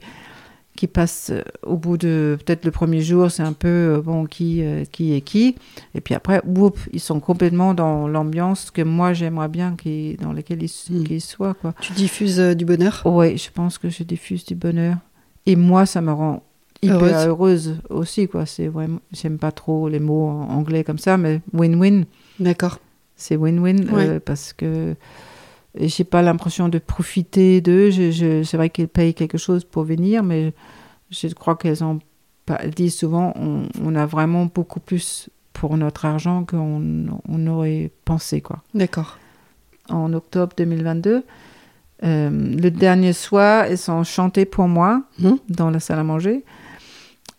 qui 0.76 0.86
passent 0.86 1.30
euh, 1.30 1.42
au 1.62 1.76
bout 1.76 1.98
de 1.98 2.38
peut-être 2.42 2.64
le 2.64 2.70
premier 2.70 3.02
jour, 3.02 3.30
c'est 3.30 3.42
un 3.42 3.52
peu 3.52 3.68
euh, 3.68 4.00
bon 4.00 4.24
qui 4.24 4.62
euh, 4.64 4.84
qui 4.90 5.12
est 5.14 5.20
qui, 5.20 5.56
et 5.94 6.00
puis 6.00 6.14
après, 6.14 6.40
whoop, 6.46 6.78
ils 6.92 7.00
sont 7.00 7.20
complètement 7.20 7.74
dans 7.74 8.08
l'ambiance 8.08 8.70
que 8.70 8.80
moi 8.80 9.12
j'aimerais 9.12 9.48
bien 9.48 9.76
qu'ils 9.76 10.16
dans 10.16 10.32
laquelle 10.32 10.62
ils, 10.62 10.70
Mm. 10.90 11.04
qu'ils 11.04 11.20
soient 11.20 11.52
quoi. 11.54 11.74
Tu 11.80 11.92
diffuses 11.92 12.40
euh, 12.40 12.54
du 12.54 12.64
bonheur? 12.64 13.02
Oui, 13.04 13.36
je 13.36 13.50
pense 13.50 13.76
que 13.76 13.90
je 13.90 14.02
diffuse 14.04 14.44
du 14.46 14.54
bonheur. 14.54 14.96
Et 15.44 15.54
moi, 15.54 15.84
ça 15.86 16.00
me 16.00 16.12
rend 16.12 16.42
hyper 16.82 16.96
Heureuse. 16.96 17.26
heureuse, 17.26 17.76
aussi, 17.90 18.26
quoi. 18.26 18.46
C'est 18.46 18.68
vraiment, 18.68 19.00
j'aime 19.12 19.36
pas 19.38 19.52
trop 19.52 19.88
les 19.88 20.00
mots 20.00 20.28
en 20.28 20.48
anglais 20.50 20.82
comme 20.82 20.98
ça, 20.98 21.18
mais 21.18 21.40
win-win, 21.54 22.04
D'accord. 22.38 22.78
C'est 23.20 23.36
win-win 23.36 23.88
Ouais. 23.92 24.08
euh, 24.08 24.20
parce 24.24 24.52
que 24.52 24.94
j'ai 25.78 26.04
pas 26.04 26.22
l'impression 26.22 26.68
de 26.68 26.78
profiter 26.78 27.60
d'eux. 27.60 27.90
Je, 27.90 28.10
je- 28.10 28.42
c'est 28.42 28.56
vrai 28.56 28.70
qu'ils 28.70 28.88
payent 28.88 29.14
quelque 29.14 29.38
chose 29.38 29.64
pour 29.64 29.84
venir, 29.84 30.22
mais 30.22 30.52
je 31.10 31.28
crois 31.34 31.56
qu'elles 31.56 31.84
ont 31.84 31.98
disent 32.74 32.96
souvent, 32.98 33.32
on, 33.36 33.62
on 33.84 33.94
a 33.94 34.06
vraiment 34.06 34.46
beaucoup 34.46 34.80
plus 34.80 35.30
pour 35.52 35.76
notre 35.76 36.04
argent 36.04 36.44
qu'on 36.44 37.06
on 37.28 37.46
aurait 37.46 37.92
pensé, 38.04 38.40
quoi 38.40 38.62
D'accord. 38.74 39.18
en 39.88 40.12
octobre 40.14 40.52
2022. 40.56 41.22
Euh, 42.02 42.30
le 42.30 42.70
dernier 42.70 43.12
soir, 43.12 43.66
elles 43.66 43.88
ont 43.90 44.02
chanté 44.02 44.46
pour 44.46 44.66
moi 44.66 45.04
Mhm. 45.20 45.38
dans 45.48 45.70
la 45.70 45.78
salle 45.78 46.00
à 46.00 46.02
manger 46.02 46.44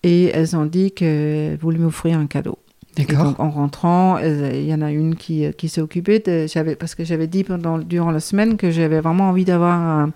et 0.03 0.25
elles 0.27 0.55
ont 0.55 0.65
dit 0.65 0.91
qu'elles 0.93 1.57
voulaient 1.57 1.79
m'offrir 1.79 2.17
un 2.17 2.27
cadeau. 2.27 2.57
Et 2.97 3.05
D'accord. 3.05 3.23
donc, 3.25 3.39
en 3.39 3.49
rentrant, 3.49 4.17
elles- 4.17 4.55
il 4.55 4.65
y 4.65 4.73
en 4.73 4.81
a 4.81 4.91
une 4.91 5.15
qui, 5.15 5.45
qui 5.57 5.69
s'est 5.69 5.81
occupée 5.81 6.19
de, 6.19 6.45
j'avais, 6.47 6.75
parce 6.75 6.93
que 6.93 7.05
j'avais 7.05 7.27
dit 7.27 7.43
pendant, 7.43 7.77
durant 7.77 8.11
la 8.11 8.19
semaine 8.19 8.57
que 8.57 8.69
j'avais 8.69 8.99
vraiment 8.99 9.29
envie 9.29 9.45
d'avoir 9.45 9.73
un. 9.79 10.11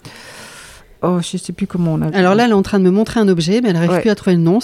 Oh, 1.02 1.20
je 1.22 1.38
sais 1.38 1.54
plus 1.54 1.68
comment 1.68 1.94
on 1.94 2.02
a. 2.02 2.08
Alors 2.18 2.34
là, 2.36 2.46
elle 2.46 2.50
est 2.52 2.54
en 2.56 2.64
train 2.64 2.80
de 2.80 2.84
me 2.84 2.90
montrer 2.90 3.20
un 3.20 3.28
objet, 3.28 3.62
mais 3.62 3.68
elle 3.70 3.76
n'arrive 3.76 3.92
Ouais. 3.92 4.02
plus 4.02 4.10
à 4.10 4.16
trouver 4.16 4.36
le 4.36 4.42
nom. 4.42 4.60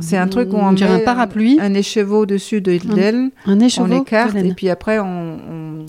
c'est 0.00 0.16
un 0.16 0.28
truc 0.28 0.52
où 0.52 0.56
on, 0.56 0.72
dirait 0.72 0.96
met 0.96 1.02
un 1.02 1.04
parapluie, 1.04 1.58
un 1.60 1.74
écheveau 1.74 2.24
dessus 2.24 2.60
de 2.60 2.76
d'elle, 2.78 3.30
un 3.46 3.58
écheveau. 3.60 3.86
on 3.92 4.00
écarte 4.02 4.34
et 4.36 4.54
puis 4.54 4.68
après 4.68 4.98
on, 5.00 5.04
on, 5.04 5.84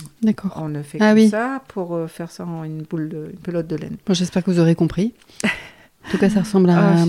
on 0.56 0.68
le 0.68 0.82
fait 0.82 0.98
Ah 1.00 1.10
comme 1.10 1.18
oui. 1.20 1.30
ça 1.30 1.62
pour 1.68 1.96
euh, 1.96 2.08
faire 2.08 2.32
ça 2.32 2.44
en 2.46 2.64
une 2.64 2.82
boule, 2.84 3.08
de, 3.10 3.30
une 3.34 3.40
pelote 3.40 3.68
de 3.68 3.76
laine. 3.76 3.98
Bon, 4.06 4.14
J'espère 4.14 4.44
que 4.44 4.52
vous 4.52 4.60
aurez 4.60 4.76
compris. 4.76 5.14
En 6.08 6.12
tout 6.12 6.18
cas, 6.18 6.30
ça 6.30 6.42
ressemble 6.42 6.70
à 6.70 6.78
Ah, 6.78 7.04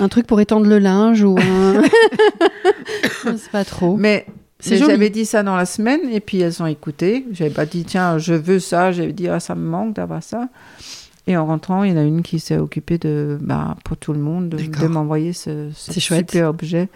un- 0.00 0.08
truc 0.08 0.26
pour 0.26 0.40
étendre 0.40 0.66
le 0.66 0.78
linge 0.78 1.22
ou 1.24 1.36
un. 1.38 1.82
je 3.24 3.36
sais 3.36 3.50
pas 3.50 3.64
trop. 3.64 3.96
Mais, 3.96 4.26
j'avais 4.60 5.10
dit 5.10 5.24
ça 5.26 5.42
dans 5.42 5.56
la 5.56 5.66
semaine 5.66 6.00
et 6.10 6.20
puis 6.20 6.40
elles 6.40 6.62
ont 6.62 6.66
écouté. 6.66 7.26
J'avais 7.32 7.50
pas 7.50 7.66
dit 7.66 7.84
tiens 7.84 8.18
je 8.18 8.34
veux 8.34 8.60
ça. 8.60 8.92
J'avais 8.92 9.12
dit 9.12 9.28
ah 9.28 9.40
ça 9.40 9.54
me 9.54 9.66
manque 9.66 9.94
d'avoir 9.94 10.22
ça. 10.22 10.48
Et 11.26 11.36
en 11.36 11.46
rentrant, 11.46 11.84
il 11.84 11.90
y 11.90 11.94
en 11.94 11.96
a 11.96 12.02
une 12.02 12.22
qui 12.22 12.38
s'est 12.38 12.58
occupée 12.58 12.98
de 12.98 13.38
bah, 13.40 13.76
pour 13.84 13.96
tout 13.96 14.12
le 14.12 14.18
monde 14.18 14.50
de, 14.50 14.86
m'envoyer 14.86 15.32
ce, 15.32 15.70
ce 15.74 15.98
chouette. 15.98 16.30
super 16.30 16.50
objet. 16.50 16.88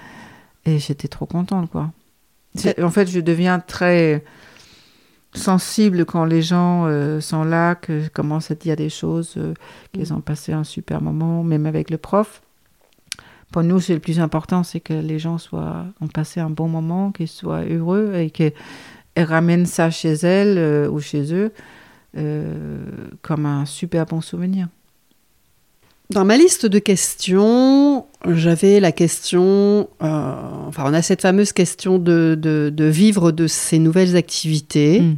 Et 0.67 0.79
j'étais 0.79 1.09
trop 1.09 1.25
contente 1.27 1.71
quoi. 1.71 1.91
En 2.83 2.91
fait, 2.91 3.09
je 3.09 3.21
deviens 3.21 3.59
très 3.61 4.23
sensible 5.35 6.05
quand 6.05 6.25
les 6.25 6.43
gens 6.43 6.87
euh, 6.87 7.21
sont 7.21 7.45
là, 7.45 7.75
que 7.75 8.01
je 8.01 8.09
commence 8.09 8.51
à 8.51 8.55
dire 8.55 8.77
des 8.77 8.89
choses, 8.89 9.35
euh, 9.37 9.55
qu'ils 9.93 10.13
ont 10.13 10.21
passé 10.21 10.53
un 10.53 10.65
super 10.65 11.03
moment, 11.03 11.43
même 11.45 11.67
avec 11.67 11.91
le 11.91 11.99
prof. 11.99 12.43
Pour 13.53 13.63
nous, 13.63 13.81
c'est 13.81 13.95
le 13.95 14.01
plus 14.01 14.21
important, 14.21 14.63
c'est 14.63 14.81
que 14.81 14.93
les 14.93 15.19
gens 15.19 15.39
soient, 15.39 15.87
ont 16.01 16.09
passé 16.09 16.41
un 16.41 16.51
bon 16.51 16.69
moment, 16.69 17.13
qu'ils 17.13 17.29
soient 17.29 17.65
heureux 17.65 18.15
et 18.15 18.31
qu'elles 18.31 18.53
ramènent 19.17 19.67
ça 19.67 19.91
chez 19.91 20.13
elles 20.13 20.59
euh, 20.59 20.89
ou 20.89 21.01
chez 21.01 21.35
eux 21.35 21.53
comme 23.23 23.47
un 23.47 23.65
super 23.65 24.07
bon 24.07 24.21
souvenir. 24.21 24.67
Dans 26.11 26.25
ma 26.25 26.39
liste 26.39 26.65
de 26.65 26.79
questions, 26.79 28.07
j'avais 28.27 28.81
la 28.81 28.93
question, 28.93 29.91
euh, 30.03 30.33
enfin 30.67 30.85
on 30.87 30.95
a 30.95 31.03
cette 31.03 31.21
fameuse 31.21 31.53
question 31.53 31.99
de, 31.99 32.35
de, 32.41 32.73
de 32.75 32.85
vivre 32.87 33.31
de 33.31 33.47
ces 33.47 33.79
nouvelles 33.79 34.17
activités. 34.17 35.01
Mm. 35.01 35.17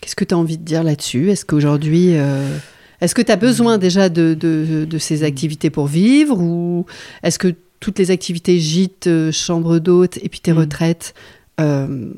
Qu'est-ce 0.00 0.16
que 0.16 0.24
tu 0.24 0.34
as 0.34 0.38
envie 0.38 0.58
de 0.58 0.64
dire 0.64 0.82
là-dessus? 0.82 1.30
Est-ce 1.30 1.44
qu'aujourd'hui, 1.44 2.16
euh, 2.16 2.58
est-ce 3.00 3.14
que 3.14 3.22
tu 3.22 3.30
as 3.30 3.36
besoin 3.36 3.78
déjà 3.78 4.08
de, 4.08 4.86
ces 4.98 5.22
activités 5.22 5.70
pour 5.70 5.86
vivre 5.86 6.36
ou 6.40 6.84
est-ce 7.22 7.38
que 7.38 7.54
toutes 7.78 8.00
les 8.00 8.10
activités 8.10 8.58
gîtes, 8.58 9.06
euh, 9.06 9.30
chambre 9.30 9.78
d'hôte 9.78 10.18
et 10.20 10.28
puis 10.28 10.40
tes 10.40 10.52
Mm. 10.52 10.58
retraites 10.58 11.14
euh, 11.60 12.10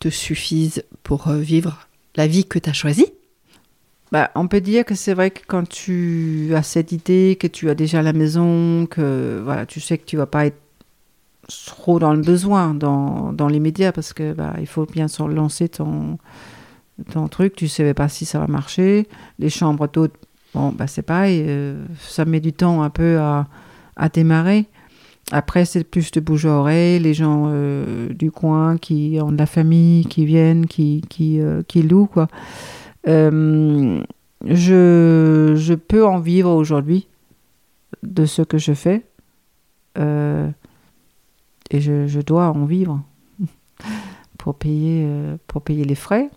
te 0.00 0.10
suffisent 0.10 0.82
pour 1.02 1.30
vivre 1.30 1.88
la 2.16 2.26
vie 2.26 2.44
que 2.44 2.58
tu 2.58 2.68
as 2.68 2.74
choisie? 2.74 3.06
Bah, 4.16 4.30
on 4.34 4.48
peut 4.48 4.62
dire 4.62 4.86
que 4.86 4.94
c'est 4.94 5.12
vrai 5.12 5.30
que 5.30 5.40
quand 5.46 5.68
tu 5.68 6.50
as 6.54 6.62
cette 6.62 6.90
idée, 6.90 7.36
que 7.38 7.46
tu 7.46 7.68
as 7.68 7.74
déjà 7.74 8.00
la 8.00 8.14
maison, 8.14 8.86
que 8.86 9.42
voilà, 9.44 9.66
tu 9.66 9.78
sais 9.78 9.98
que 9.98 10.06
tu 10.06 10.16
vas 10.16 10.24
pas 10.24 10.46
être 10.46 10.56
trop 11.66 11.98
dans 11.98 12.14
le 12.14 12.22
besoin 12.22 12.72
dans, 12.72 13.34
dans 13.34 13.48
les 13.48 13.60
médias 13.60 13.92
parce 13.92 14.14
que 14.14 14.32
bah, 14.32 14.54
il 14.58 14.66
faut 14.66 14.86
bien 14.86 15.06
se 15.06 15.22
lancer 15.22 15.68
ton, 15.68 16.16
ton 17.12 17.28
truc. 17.28 17.56
Tu 17.56 17.68
savais 17.68 17.92
pas 17.92 18.08
si 18.08 18.24
ça 18.24 18.38
va 18.38 18.46
marcher. 18.46 19.06
Les 19.38 19.50
chambres 19.50 19.86
d'hôtes, 19.86 20.14
bon, 20.54 20.70
bah, 20.70 20.86
c'est 20.86 21.02
pareil. 21.02 21.44
euh, 21.46 21.84
ça 22.00 22.24
met 22.24 22.40
du 22.40 22.54
temps 22.54 22.82
un 22.82 22.88
peu 22.88 23.18
à, 23.18 23.46
à 23.96 24.08
démarrer. 24.08 24.64
Après, 25.30 25.66
c'est 25.66 25.84
plus 25.84 26.10
de 26.10 26.20
bouche 26.20 26.46
à 26.46 26.52
oreille, 26.52 27.00
les 27.00 27.12
gens 27.12 27.48
euh, 27.48 28.08
du 28.14 28.30
coin 28.30 28.78
qui 28.78 29.18
ont 29.20 29.30
de 29.30 29.36
la 29.36 29.44
famille, 29.44 30.06
qui 30.06 30.24
viennent, 30.24 30.64
qui, 30.64 31.02
qui, 31.10 31.38
euh, 31.38 31.62
qui 31.68 31.82
louent, 31.82 32.06
quoi. 32.06 32.28
Euh, 33.08 34.02
je, 34.44 35.54
je 35.56 35.74
peux 35.74 36.04
en 36.04 36.18
vivre 36.18 36.50
aujourd'hui 36.50 37.06
de 38.02 38.26
ce 38.26 38.42
que 38.42 38.58
je 38.58 38.72
fais. 38.72 39.02
Euh, 39.98 40.48
et 41.70 41.80
je, 41.80 42.06
je 42.06 42.20
dois 42.20 42.48
en 42.50 42.64
vivre 42.64 43.02
pour 44.38 44.54
payer, 44.56 45.04
euh, 45.06 45.36
pour 45.46 45.62
payer 45.62 45.84
les 45.84 45.94
frais. 45.94 46.30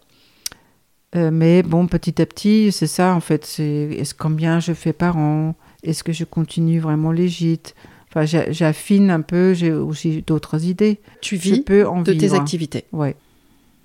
Euh, 1.15 1.31
mais 1.31 1.63
bon, 1.63 1.87
petit 1.87 2.21
à 2.21 2.25
petit, 2.25 2.71
c'est 2.71 2.87
ça 2.87 3.13
en 3.15 3.19
fait. 3.19 3.45
C'est 3.45 3.63
est-ce 3.97 4.13
combien 4.13 4.59
je 4.59 4.73
fais 4.73 4.93
par 4.93 5.17
an? 5.17 5.55
Est-ce 5.83 6.03
que 6.03 6.13
je 6.13 6.23
continue 6.23 6.79
vraiment 6.79 7.11
les 7.11 7.27
gîtes 7.27 7.75
Enfin, 8.09 8.25
j'a- 8.25 8.51
j'affine 8.51 9.09
un 9.11 9.21
peu. 9.21 9.53
J'ai 9.53 9.71
aussi 9.71 10.23
d'autres 10.25 10.65
idées. 10.65 10.99
Tu 11.21 11.37
je 11.37 11.55
peux 11.61 11.87
en 11.87 12.01
de 12.01 12.13
tes 12.13 12.27
activités. 12.37 12.85
Ouais. 12.91 13.15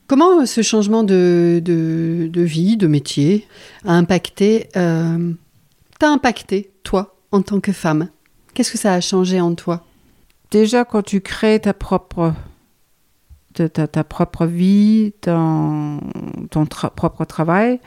Comment 0.06 0.40
euh, 0.40 0.46
ce 0.46 0.62
changement 0.62 1.02
de, 1.02 1.60
de, 1.64 2.42
vie, 2.42 2.76
de 2.76 2.86
métier, 2.86 3.46
a 3.84 3.94
impacté, 3.94 4.68
euh, 4.76 5.32
t'a 5.98 6.10
impacté, 6.10 6.70
toi, 6.82 7.16
en 7.32 7.42
tant 7.42 7.60
que 7.60 7.72
femme? 7.72 8.08
Qu'est-ce 8.52 8.72
que 8.72 8.78
ça 8.78 8.92
a 8.94 9.00
changé 9.00 9.40
en 9.40 9.54
toi? 9.54 9.84
Déjà 10.50 10.84
quand 10.84 11.02
tu 11.02 11.20
crées 11.20 11.58
ta 11.60 11.74
propre 11.74 12.32
ta, 13.54 13.68
ta- 13.68 14.04
propre 14.04 14.46
vie, 14.46 15.12
ton, 15.20 16.00
ton 16.50 16.66
propre 16.66 17.24
travail, 17.24 17.80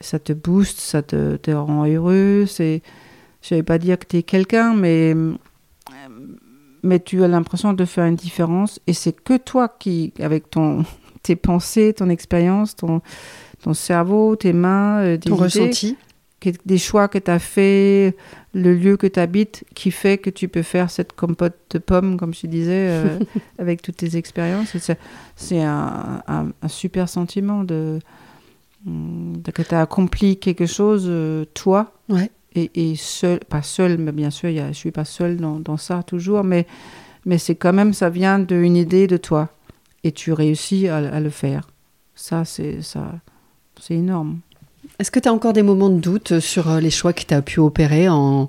ça 0.00 0.18
te 0.18 0.32
booste, 0.32 0.80
ça 0.80 1.02
te, 1.02 1.36
te 1.36 1.50
rend 1.50 1.86
heureux. 1.86 2.46
Je 2.58 2.80
vais 3.54 3.62
pas 3.62 3.78
dire 3.78 3.98
que 3.98 4.06
tu 4.06 4.16
es 4.18 4.22
quelqu'un, 4.22 4.74
mais 4.74 5.14
mais 6.82 6.98
tu 6.98 7.22
as 7.22 7.28
l'impression 7.28 7.74
de 7.74 7.84
faire 7.84 8.06
une 8.06 8.16
différence 8.16 8.80
et 8.86 8.94
c'est 8.94 9.12
que 9.12 9.36
toi 9.36 9.68
qui, 9.68 10.14
avec 10.18 10.48
ton 10.50 10.84
tes 11.22 11.36
pensées, 11.36 11.92
ton 11.92 12.08
expérience, 12.08 12.76
ton 12.76 13.00
ton 13.62 13.74
cerveau, 13.74 14.36
tes 14.36 14.52
mains, 14.54 15.00
euh, 15.00 15.16
tes 15.18 15.28
Ton 15.28 15.34
idées, 15.36 15.44
ressenti 15.44 15.96
que- 16.40 16.48
des 16.64 16.78
choix 16.78 17.08
que 17.08 17.18
tu 17.18 17.30
as 17.30 17.38
fait, 17.38 18.16
le 18.54 18.72
lieu 18.74 18.96
que 18.96 19.06
tu 19.06 19.20
habites, 19.20 19.64
qui 19.74 19.90
fait 19.90 20.16
que 20.16 20.30
tu 20.30 20.48
peux 20.48 20.62
faire 20.62 20.90
cette 20.90 21.12
compote 21.12 21.54
de 21.70 21.78
pommes, 21.78 22.16
comme 22.16 22.32
je 22.32 22.46
disais, 22.46 22.86
euh, 22.88 23.18
avec 23.58 23.82
toutes 23.82 23.98
tes 23.98 24.16
expériences. 24.16 24.74
C'est, 24.78 24.98
c'est 25.36 25.60
un, 25.62 26.22
un- 26.26 26.48
un 26.62 26.68
super 26.68 27.06
sentiment 27.10 27.62
de, 27.64 27.98
de 28.86 29.50
que 29.50 29.62
tu 29.62 29.74
as 29.74 29.82
accompli 29.82 30.38
quelque 30.38 30.66
chose, 30.66 31.04
euh, 31.06 31.44
toi, 31.52 31.92
Ouais. 32.08 32.30
et, 32.54 32.70
et 32.74 32.96
seul, 32.96 33.40
pas 33.40 33.62
seul, 33.62 33.98
mais 33.98 34.12
bien 34.12 34.30
sûr, 34.30 34.48
y 34.48 34.58
a, 34.60 34.68
je 34.68 34.72
suis 34.78 34.90
pas 34.90 35.04
seule 35.04 35.36
dans, 35.36 35.60
dans 35.60 35.76
ça 35.76 36.02
toujours, 36.02 36.44
mais, 36.44 36.66
mais 37.26 37.36
c'est 37.38 37.54
quand 37.56 37.72
même, 37.74 37.92
ça 37.92 38.08
vient 38.08 38.38
d'une 38.38 38.76
idée 38.76 39.06
de 39.06 39.18
toi, 39.18 39.50
et 40.04 40.12
tu 40.12 40.32
réussis 40.32 40.88
à, 40.88 40.96
à 40.96 41.20
le 41.20 41.30
faire. 41.30 41.68
Ça, 42.14 42.44
c'est, 42.44 42.82
ça, 42.82 43.12
c'est 43.80 43.94
énorme. 43.94 44.40
Est-ce 44.98 45.10
que 45.10 45.20
tu 45.20 45.28
as 45.28 45.32
encore 45.32 45.52
des 45.52 45.62
moments 45.62 45.90
de 45.90 45.98
doute 46.00 46.40
sur 46.40 46.68
euh, 46.70 46.80
les 46.80 46.90
choix 46.90 47.12
que 47.12 47.22
tu 47.24 47.34
as 47.34 47.42
pu 47.42 47.60
opérer 47.60 48.08
en, 48.08 48.48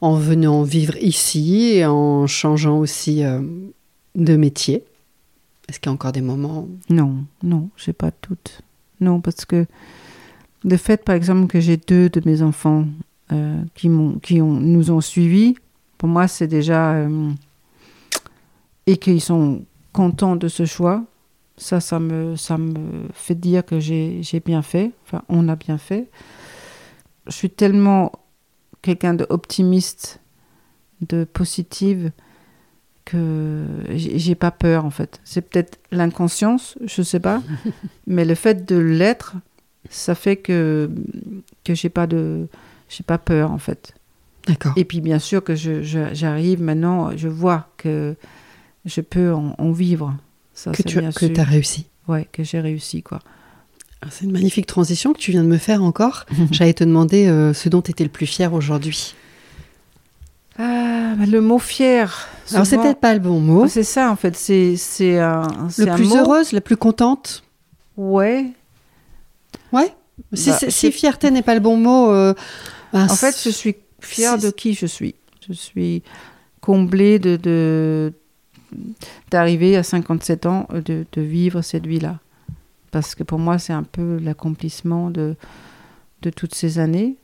en 0.00 0.14
venant 0.14 0.62
vivre 0.62 0.96
ici 0.96 1.72
et 1.74 1.86
en 1.86 2.26
changeant 2.26 2.78
aussi 2.78 3.24
euh, 3.24 3.40
de 4.14 4.36
métier? 4.36 4.84
Est-ce 5.68 5.80
qu'il 5.80 5.88
y 5.88 5.90
a 5.90 5.94
encore 5.94 6.12
des 6.12 6.20
moments 6.22 6.68
Non, 6.90 7.24
non, 7.42 7.68
j'ai 7.76 7.92
pas 7.92 8.10
de 8.10 8.16
doute. 8.28 8.60
Non, 9.00 9.20
parce 9.20 9.44
que 9.44 9.66
le 10.64 10.76
fait, 10.76 11.04
par 11.04 11.14
exemple, 11.14 11.46
que 11.46 11.60
j'ai 11.60 11.76
deux 11.76 12.08
de 12.08 12.22
mes 12.24 12.42
enfants 12.42 12.86
euh, 13.32 13.60
qui, 13.74 13.88
m'ont, 13.88 14.18
qui 14.18 14.40
ont, 14.40 14.52
nous 14.52 14.90
ont 14.90 15.00
suivis, 15.00 15.54
pour 15.98 16.08
moi, 16.08 16.28
c'est 16.28 16.46
déjà. 16.48 16.92
euh, 16.94 17.30
et 18.86 18.96
qu'ils 18.96 19.20
sont 19.20 19.62
contents 19.92 20.36
de 20.36 20.48
ce 20.48 20.64
choix, 20.64 21.04
ça, 21.56 21.80
ça 21.80 22.00
me, 22.00 22.36
ça 22.36 22.58
me 22.58 23.08
fait 23.12 23.34
dire 23.34 23.64
que 23.64 23.78
j'ai, 23.78 24.22
bien 24.44 24.62
fait. 24.62 24.92
Enfin, 25.04 25.22
on 25.28 25.48
a 25.48 25.56
bien 25.56 25.78
fait. 25.78 26.08
Je 27.26 27.32
suis 27.32 27.50
tellement 27.50 28.12
quelqu'un 28.80 29.14
d'optimiste, 29.14 30.20
de 31.02 31.24
positive, 31.24 32.10
que 33.04 33.64
j'ai 33.94 34.34
pas 34.36 34.50
peur 34.52 34.84
en 34.84 34.90
fait. 34.90 35.20
C'est 35.24 35.42
peut-être 35.42 35.78
l'inconscience, 35.90 36.78
je 36.84 37.02
sais 37.02 37.18
pas, 37.20 37.42
mais 38.06 38.24
le 38.24 38.34
fait 38.36 38.64
de 38.64 38.76
l'être, 38.76 39.34
ça 39.90 40.14
fait 40.14 40.36
que 40.36 40.88
que 41.64 41.74
j'ai 41.74 41.88
pas 41.90 42.06
de 42.06 42.46
j'ai 42.88 43.02
pas 43.02 43.18
peur 43.18 43.50
en 43.50 43.58
fait. 43.58 43.94
D'accord. 44.46 44.72
Et 44.76 44.84
puis 44.84 45.00
bien 45.00 45.18
sûr 45.18 45.42
que 45.42 45.54
je- 45.56 45.82
je- 45.82 46.14
j'arrive 46.14 46.62
maintenant, 46.62 47.16
je 47.16 47.28
vois 47.28 47.68
que 47.76 48.14
je 48.84 49.00
peux 49.00 49.32
en, 49.32 49.54
en 49.58 49.70
vivre. 49.72 50.14
Ça, 50.54 50.72
Que 50.72 50.82
tu 50.82 50.98
bien 50.98 51.10
que 51.12 51.26
sûr. 51.28 51.40
as 51.40 51.44
réussi. 51.44 51.86
Ouais, 52.08 52.28
que 52.32 52.42
j'ai 52.44 52.60
réussi 52.60 53.02
quoi. 53.02 53.20
Ah, 54.02 54.08
C'est 54.10 54.24
une 54.24 54.32
magnifique 54.32 54.66
transition 54.66 55.12
que 55.12 55.18
tu 55.18 55.30
viens 55.30 55.42
de 55.44 55.48
me 55.48 55.58
faire 55.58 55.82
encore. 55.82 56.26
J'allais 56.50 56.74
te 56.74 56.84
demander 56.84 57.26
euh, 57.28 57.54
ce 57.54 57.68
dont 57.68 57.80
tu 57.82 57.92
étais 57.92 58.04
le 58.04 58.10
plus 58.10 58.26
fier 58.26 58.52
aujourd'hui. 58.52 59.14
Ah, 60.58 61.14
bah, 61.16 61.24
le 61.26 61.40
mot 61.40 61.58
fier. 61.58 62.28
Alors, 62.52 62.66
c'est 62.66 62.76
peut-être 62.76 63.00
pas 63.00 63.14
le 63.14 63.20
bon 63.20 63.40
mot. 63.40 63.66
C'est 63.68 63.84
ça 63.84 64.10
en 64.10 64.16
fait. 64.16 64.36
C'est 64.36 65.18
un 65.18 65.48
Le 65.78 65.88
un 65.88 65.94
plus 65.94 66.08
mot. 66.08 66.16
heureuse, 66.16 66.52
la 66.52 66.60
plus 66.60 66.76
contente 66.76 67.42
Ouais. 67.96 68.46
Ouais. 69.72 69.94
Si, 70.34 70.50
Bah, 70.50 70.58
si 70.68 70.92
fierté 70.92 71.30
n'est 71.30 71.42
pas 71.42 71.54
le 71.54 71.60
bon 71.60 71.76
mot. 71.76 72.10
euh, 72.10 72.34
bah, 72.92 73.06
En 73.08 73.14
fait, 73.16 73.34
je 73.42 73.48
suis 73.50 73.76
fière 74.00 74.38
de 74.38 74.50
qui 74.50 74.74
je 74.74 74.86
suis. 74.86 75.14
Je 75.48 75.52
suis 75.54 76.02
comblée 76.60 77.18
de, 77.18 77.36
de- 77.36 78.12
d'arriver 79.30 79.76
à 79.76 79.82
57 79.82 80.46
ans, 80.46 80.66
euh, 80.72 80.80
de, 80.80 81.06
de 81.12 81.22
vivre 81.22 81.62
cette 81.62 81.86
vie-là. 81.86 82.18
Parce 82.90 83.14
que 83.14 83.22
pour 83.22 83.38
moi, 83.38 83.58
c'est 83.58 83.72
un 83.72 83.84
peu 83.84 84.18
l'accomplissement 84.18 85.10
de, 85.10 85.34
de 86.22 86.30
toutes 86.30 86.54
ces 86.54 86.78
années, 86.78 87.16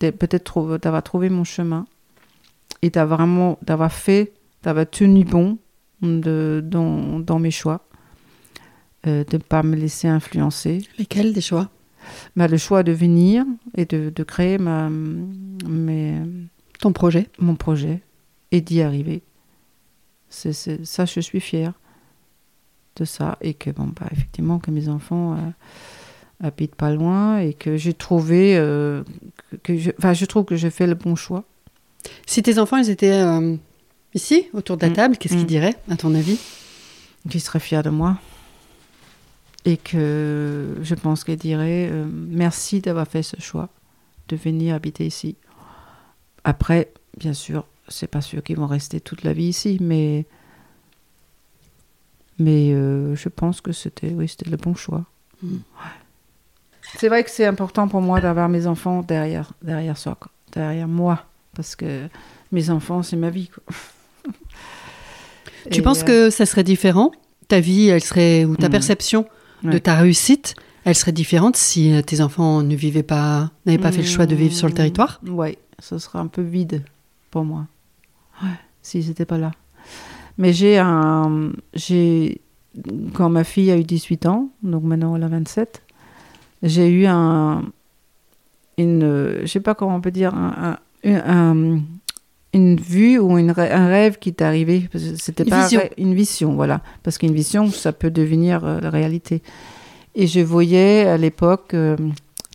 peut-être 0.00 0.78
d'avoir 0.78 1.02
trouvé 1.04 1.28
mon 1.28 1.44
chemin 1.44 1.86
et 2.82 2.90
d'avoir 2.90 3.18
vraiment 3.20 3.58
d'avoir 3.62 3.92
fait, 3.92 4.32
d'avoir 4.64 4.88
tenu 4.90 5.24
bon 5.24 5.58
de, 6.02 6.60
dans, 6.64 7.20
dans 7.20 7.38
mes 7.38 7.52
choix, 7.52 7.86
euh, 9.06 9.22
de 9.24 9.36
ne 9.36 9.42
pas 9.42 9.62
me 9.62 9.76
laisser 9.76 10.08
influencer. 10.08 10.82
Lesquels 10.98 11.32
des 11.32 11.40
choix? 11.40 11.70
Bah, 12.34 12.48
le 12.48 12.56
choix 12.56 12.82
de 12.82 12.90
venir 12.90 13.44
et 13.76 13.84
de, 13.84 14.10
de 14.14 14.22
créer 14.24 14.58
ma, 14.58 14.90
mes, 14.90 16.16
Ton 16.80 16.92
projet? 16.92 17.28
mon 17.38 17.54
projet 17.54 18.02
et 18.50 18.60
d'y 18.60 18.82
arriver. 18.82 19.22
C'est, 20.34 20.84
ça, 20.86 21.04
je 21.04 21.20
suis 21.20 21.40
fière 21.40 21.74
de 22.96 23.04
ça. 23.04 23.36
Et 23.42 23.52
que, 23.54 23.70
bon, 23.70 23.86
bah, 23.88 24.06
effectivement, 24.12 24.58
que 24.58 24.70
mes 24.70 24.88
enfants 24.88 25.34
euh, 25.34 25.36
habitent 26.46 26.74
pas 26.74 26.90
loin 26.90 27.38
et 27.38 27.52
que 27.52 27.76
j'ai 27.76 27.92
trouvé. 27.92 28.56
euh, 28.56 29.02
que, 29.62 29.76
je, 29.76 29.90
enfin, 29.98 30.14
je 30.14 30.24
trouve 30.24 30.44
que 30.46 30.56
j'ai 30.56 30.70
fait 30.70 30.86
le 30.86 30.94
bon 30.94 31.14
choix. 31.16 31.44
Si 32.26 32.42
tes 32.42 32.58
enfants, 32.58 32.78
ils 32.78 32.88
étaient 32.90 33.12
euh, 33.12 33.56
ici, 34.14 34.48
autour 34.54 34.76
de 34.78 34.82
la 34.86 34.90
Mm. 34.90 34.94
table, 34.94 35.16
qu'est-ce 35.18 35.34
qu'ils 35.34 35.42
Mm. 35.44 35.46
diraient, 35.46 35.76
à 35.90 35.96
ton 35.96 36.14
avis? 36.14 36.38
Qu'ils 37.28 37.40
seraient 37.42 37.60
fiers 37.60 37.82
de 37.82 37.90
moi. 37.90 38.18
Et 39.64 39.76
que 39.76 40.76
je 40.82 40.94
pense 40.96 41.22
qu'ils 41.24 41.36
diraient 41.36 41.88
merci 42.10 42.80
d'avoir 42.80 43.06
fait 43.06 43.22
ce 43.22 43.36
choix 43.40 43.68
de 44.28 44.34
venir 44.36 44.74
habiter 44.74 45.06
ici. 45.06 45.36
Après, 46.42 46.90
bien 47.16 47.32
sûr, 47.34 47.64
c'est 47.88 48.06
pas 48.06 48.20
sûr 48.20 48.42
qu'ils 48.42 48.56
vont 48.56 48.66
rester 48.66 49.00
toute 49.00 49.22
la 49.24 49.32
vie 49.32 49.46
ici, 49.48 49.78
mais 49.80 50.26
mais 52.38 52.72
euh, 52.72 53.14
je 53.14 53.28
pense 53.28 53.60
que 53.60 53.72
c'était 53.72 54.10
oui, 54.10 54.28
c'était 54.28 54.50
le 54.50 54.56
bon 54.56 54.74
choix. 54.74 55.04
Mm. 55.42 55.54
Ouais. 55.54 55.60
C'est 56.98 57.08
vrai 57.08 57.24
que 57.24 57.30
c'est 57.30 57.46
important 57.46 57.88
pour 57.88 58.00
moi 58.00 58.20
d'avoir 58.20 58.48
mes 58.48 58.66
enfants 58.66 59.02
derrière 59.02 59.52
derrière 59.62 59.96
soi, 59.98 60.16
quoi. 60.18 60.30
derrière 60.52 60.88
moi, 60.88 61.24
parce 61.54 61.76
que 61.76 62.08
mes 62.50 62.70
enfants 62.70 63.02
c'est 63.02 63.16
ma 63.16 63.30
vie. 63.30 63.48
Quoi. 63.48 63.62
Tu 65.70 65.82
penses 65.82 66.02
euh, 66.02 66.04
que 66.04 66.30
ça 66.30 66.46
serait 66.46 66.64
différent? 66.64 67.12
Ta 67.48 67.60
vie, 67.60 67.88
elle 67.88 68.02
serait, 68.02 68.44
ou 68.44 68.56
ta 68.56 68.68
Mm. 68.68 68.72
perception 68.72 69.26
de 69.62 69.78
ta 69.78 69.94
réussite, 69.96 70.54
elle 70.84 70.94
serait 70.96 71.12
différente 71.12 71.56
si 71.56 71.92
euh, 71.92 72.02
tes 72.02 72.20
enfants 72.20 72.62
ne 72.62 72.74
vivaient 72.74 73.02
pas, 73.04 73.50
n'avaient 73.66 73.78
pas 73.78 73.92
fait 73.92 74.00
le 74.02 74.06
choix 74.08 74.26
de 74.26 74.34
vivre 74.34 74.54
sur 74.54 74.66
le 74.66 74.72
Mmh, 74.72 74.76
territoire? 74.76 75.20
Ouais, 75.26 75.58
ce 75.78 75.98
sera 75.98 76.18
un 76.18 76.26
peu 76.26 76.42
vide 76.42 76.82
pour 77.32 77.44
moi. 77.44 77.66
s'ils 78.82 79.08
n'étaient 79.08 79.24
pas 79.24 79.38
là. 79.38 79.50
Mais 80.38 80.52
j'ai 80.52 80.78
un. 80.78 81.50
J'ai, 81.74 82.40
quand 83.14 83.28
ma 83.28 83.42
fille 83.42 83.72
a 83.72 83.76
eu 83.76 83.82
18 83.82 84.26
ans, 84.26 84.50
donc 84.62 84.84
maintenant 84.84 85.16
elle 85.16 85.24
a 85.24 85.28
27, 85.28 85.82
j'ai 86.62 86.88
eu 86.88 87.06
un. 87.06 87.64
Une. 88.78 89.40
Je 89.40 89.46
sais 89.46 89.60
pas 89.60 89.74
comment 89.74 89.96
on 89.96 90.00
peut 90.00 90.12
dire. 90.12 90.32
Un, 90.34 90.78
un, 91.04 91.80
une 92.54 92.76
vue 92.76 93.18
ou 93.18 93.38
une, 93.38 93.50
un 93.56 93.86
rêve 93.88 94.18
qui 94.18 94.34
t'est 94.34 94.44
arrivé. 94.44 94.88
C'était 95.16 95.44
pas 95.44 95.62
vision. 95.62 95.80
une 95.96 96.14
vision, 96.14 96.54
voilà. 96.54 96.82
Parce 97.02 97.18
qu'une 97.18 97.34
vision, 97.34 97.68
ça 97.70 97.92
peut 97.92 98.10
devenir 98.10 98.64
euh, 98.64 98.78
la 98.80 98.90
réalité. 98.90 99.42
Et 100.14 100.26
je 100.26 100.40
voyais 100.40 101.06
à 101.06 101.16
l'époque 101.16 101.72
euh, 101.72 101.96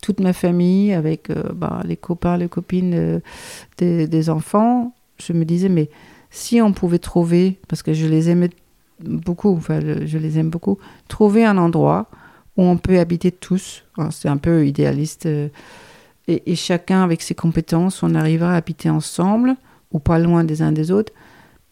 toute 0.07 0.21
ma 0.21 0.31
famille 0.31 0.93
avec 0.93 1.29
euh, 1.29 1.43
bah, 1.53 1.81
les 1.83 1.97
copains, 1.97 2.37
les 2.37 2.47
copines 2.47 2.93
euh, 2.93 3.19
des, 3.77 4.29
enfants. 4.29 4.93
Je 5.19 5.33
me 5.33 5.43
disais, 5.43 5.67
mais 5.67 5.89
si 6.29 6.61
on 6.61 6.71
pouvait 6.71 6.97
trouver, 6.97 7.59
parce 7.67 7.83
que 7.83 7.91
je 7.91 8.07
les 8.07 8.29
aimais 8.29 8.49
beaucoup, 9.01 9.53
enfin, 9.53 9.81
je, 9.81 10.17
les 10.17 10.39
aime 10.39 10.49
beaucoup, 10.49 10.77
trouver 11.09 11.43
un 11.43 11.57
endroit 11.57 12.09
où 12.55 12.63
on 12.63 12.77
peut 12.77 12.99
habiter 12.99 13.33
tous. 13.33 13.83
Alors, 13.97 14.13
C'est 14.13 14.29
un 14.29 14.37
peu 14.37 14.65
idéaliste. 14.65 15.25
euh, 15.25 15.49
et, 16.29 16.55
chacun 16.55 17.03
avec 17.03 17.21
ses 17.21 17.35
compétences, 17.35 18.01
on 18.01 18.15
arrivera 18.15 18.53
à 18.53 18.55
habiter 18.55 18.89
ensemble 18.89 19.57
ou 19.91 19.99
pas 19.99 20.19
loin 20.19 20.45
des 20.45 20.61
uns 20.61 20.71
des 20.71 20.89
autres 20.89 21.11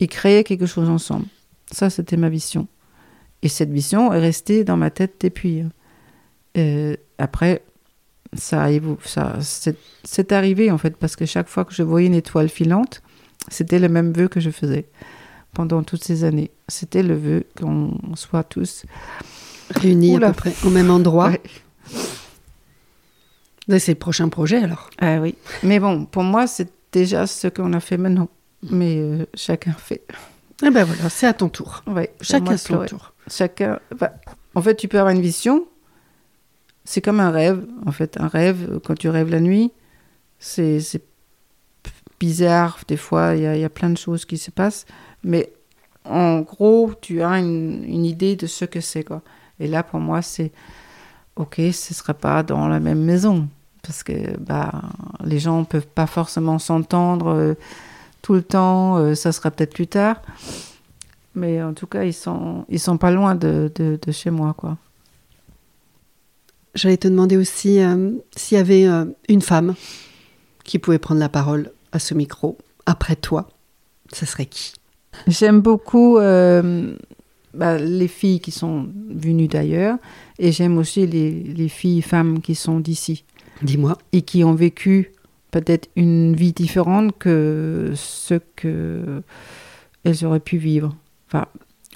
et 0.01 0.07
créer 0.07 0.43
quelque 0.43 0.65
chose 0.65 0.89
ensemble. 0.89 1.27
Ça, 1.71 1.89
c'était 1.89 2.17
ma 2.17 2.27
vision. 2.27 2.67
Et 3.43 3.47
cette 3.47 3.71
vision 3.71 4.11
est 4.11 4.19
restée 4.19 4.65
dans 4.65 4.75
ma 4.75 4.89
tête 4.89 5.13
depuis. 5.21 5.63
Euh, 6.57 6.95
après, 7.17 7.61
ça, 8.37 8.67
ça 9.03 9.39
c'est, 10.03 10.31
arrivé 10.31 10.71
en 10.71 10.77
fait, 10.77 10.95
parce 10.97 11.15
que 11.15 11.25
chaque 11.25 11.47
fois 11.47 11.65
que 11.65 11.73
je 11.73 11.83
voyais 11.83 12.07
une 12.07 12.13
étoile 12.13 12.49
filante, 12.49 13.01
c'était 13.49 13.79
le 13.79 13.89
même 13.89 14.11
vœu 14.11 14.27
que 14.27 14.39
je 14.39 14.49
faisais 14.49 14.87
pendant 15.53 15.83
toutes 15.83 16.03
ces 16.03 16.23
années. 16.23 16.51
C'était 16.67 17.03
le 17.03 17.15
vœu 17.15 17.43
qu'on 17.57 17.97
soit 18.15 18.43
tous. 18.43 18.85
Réunis 19.69 20.17
à 20.17 20.27
peu 20.27 20.33
près 20.33 20.53
au 20.63 20.69
même 20.69 20.91
endroit. 20.91 21.29
Ouais. 21.29 21.41
Là, 23.67 23.79
C'est 23.79 23.93
le 23.93 23.99
prochain 23.99 24.29
projet 24.29 24.57
alors. 24.57 24.89
Ah 24.99 25.19
oui. 25.19 25.35
Mais 25.63 25.79
bon, 25.79 26.05
pour 26.05 26.23
moi, 26.23 26.45
c'est 26.45 26.69
déjà 26.91 27.25
ce 27.25 27.47
qu'on 27.47 27.73
a 27.73 27.79
fait 27.79 27.97
maintenant. 27.97 28.29
Mais 28.69 28.97
euh, 28.97 29.25
chacun 29.33 29.73
fait. 29.73 30.03
Eh 30.63 30.69
ben 30.69 30.83
voilà, 30.83 31.09
c'est 31.09 31.27
à 31.27 31.33
ton 31.33 31.49
tour. 31.49 31.83
Ouais, 31.87 31.93
moi 31.93 32.07
Chacun 32.21 32.51
de 32.53 32.57
son 32.57 32.85
tour. 32.85 33.13
chacun. 33.27 33.79
enfin, 33.93 34.09
en 34.53 34.61
fait, 34.61 34.75
tu 34.75 34.87
peux 34.87 34.99
avoir 34.99 35.13
une 35.13 35.21
vision. 35.21 35.67
C'est 36.85 37.01
comme 37.01 37.19
un 37.19 37.31
rêve. 37.31 37.65
En 37.85 37.91
fait, 37.91 38.17
un 38.19 38.27
rêve, 38.27 38.79
quand 38.85 38.95
tu 38.95 39.09
rêves 39.09 39.29
la 39.29 39.41
nuit, 39.41 39.71
c'est 40.39 40.79
bizarre. 42.19 42.79
Des 42.87 42.97
fois, 42.97 43.35
il 43.35 43.41
y, 43.41 43.63
a- 43.63 43.69
plein 43.69 43.89
de 43.89 43.97
choses 43.97 44.25
qui 44.25 44.37
se 44.37 44.51
passent. 44.51 44.85
Mais 45.23 45.51
en 46.05 46.41
gros, 46.41 46.93
tu 47.01 47.21
as 47.21 47.39
une, 47.39 48.05
idée 48.05 48.35
de 48.35 48.47
ce 48.47 48.65
que 48.65 48.79
c'est. 48.79 49.05
Et 49.59 49.67
là, 49.67 49.83
pour 49.83 49.99
moi, 49.99 50.21
c'est 50.21 50.51
OK, 51.35 51.55
ce 51.55 51.61
ne 51.61 51.73
sera 51.95 52.13
pas 52.13 52.43
dans 52.43 52.67
la 52.67 52.79
même 52.79 53.03
maison. 53.03 53.47
Parce 53.81 54.03
que 54.03 54.37
bah, 54.37 54.71
les 55.23 55.39
gens 55.39 55.59
ne 55.59 55.65
peuvent 55.65 55.87
pas 55.87 56.07
forcément 56.07 56.59
s'entendre 56.59 57.27
euh, 57.27 57.53
tout 58.21 58.33
le 58.33 58.41
temps. 58.43 58.97
euh, 58.97 59.15
ça 59.15 59.31
sera 59.31 59.51
peut-être 59.51 59.73
plus 59.73 59.87
tard. 59.87 60.21
Mais 61.35 61.61
en 61.61 61.73
tout 61.73 61.87
cas, 61.87 62.03
ils 62.03 62.13
sont, 62.13 62.65
sont 62.77 62.97
pas 62.97 63.11
loin 63.11 63.35
de, 63.35 63.71
de, 63.75 63.99
de 64.01 64.11
chez 64.11 64.31
moi, 64.31 64.53
quoi. 64.57 64.77
J'allais 66.75 66.97
te 66.97 67.07
demander 67.07 67.37
aussi 67.37 67.79
euh, 67.79 68.11
s'il 68.35 68.57
y 68.57 68.61
avait 68.61 68.85
euh, 68.85 69.05
une 69.29 69.41
femme 69.41 69.75
qui 70.65 70.77
pouvait 70.77 70.99
prendre 70.99 71.21
la 71.21 71.29
parole 71.29 71.71
à 71.93 71.99
ce 71.99 72.13
micro 72.13 72.57
après 72.85 73.15
toi. 73.15 73.47
Ce 74.11 74.25
serait 74.25 74.45
qui? 74.45 74.73
J'aime 75.27 75.61
beaucoup 75.61 76.17
euh, 76.17 76.95
bah, 77.53 77.77
les 77.77 78.09
filles 78.09 78.41
qui 78.41 78.51
sont 78.51 78.89
venues 79.09 79.47
d'ailleurs, 79.47 79.97
et 80.37 80.51
j'aime 80.51 80.77
aussi 80.77 81.07
les, 81.07 81.31
les 81.31 81.69
filles 81.69 82.01
femmes 82.01 82.41
qui 82.41 82.55
sont 82.55 82.81
d'ici 82.81 83.23
Dis-moi. 83.61 83.97
et 84.11 84.23
qui 84.23 84.43
ont 84.43 84.53
vécu 84.53 85.13
peut-être 85.51 85.87
une 85.95 86.35
vie 86.35 86.51
différente 86.51 87.17
que 87.17 87.93
ce 87.95 88.35
que 88.57 89.23
elles 90.03 90.25
auraient 90.25 90.41
pu 90.41 90.57
vivre. 90.57 90.93
Enfin, 91.27 91.45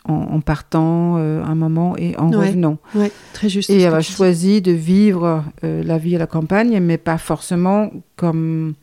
en, 0.05 0.13
en 0.13 0.39
partant 0.41 1.17
euh, 1.17 1.43
un 1.43 1.55
moment 1.55 1.95
et 1.97 2.15
en 2.17 2.29
Ouais. 2.31 2.47
revenant. 2.47 2.77
Ouais, 2.95 3.11
très 3.33 3.49
juste. 3.49 3.69
Et 3.69 3.79
ce 3.79 3.85
elle 3.85 3.91
que 3.91 3.97
a 3.97 4.01
tu 4.01 4.11
dis. 4.11 4.15
choisi 4.17 4.61
de 4.61 4.71
vivre 4.71 5.43
euh, 5.63 5.83
la 5.83 5.97
vie 5.97 6.15
à 6.15 6.19
la 6.19 6.27
campagne, 6.27 6.79
mais 6.79 6.97
pas 6.97 7.17
forcément 7.17 7.91
comme, 8.15 8.73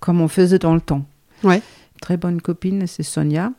comme 0.00 0.20
on 0.20 0.28
faisait 0.28 0.58
dans 0.58 0.74
le 0.74 0.80
temps. 0.80 1.04
Ouais. 1.44 1.62
Très 2.00 2.16
bonne 2.16 2.40
copine, 2.40 2.86
c'est 2.86 3.02
Sonia. 3.02 3.52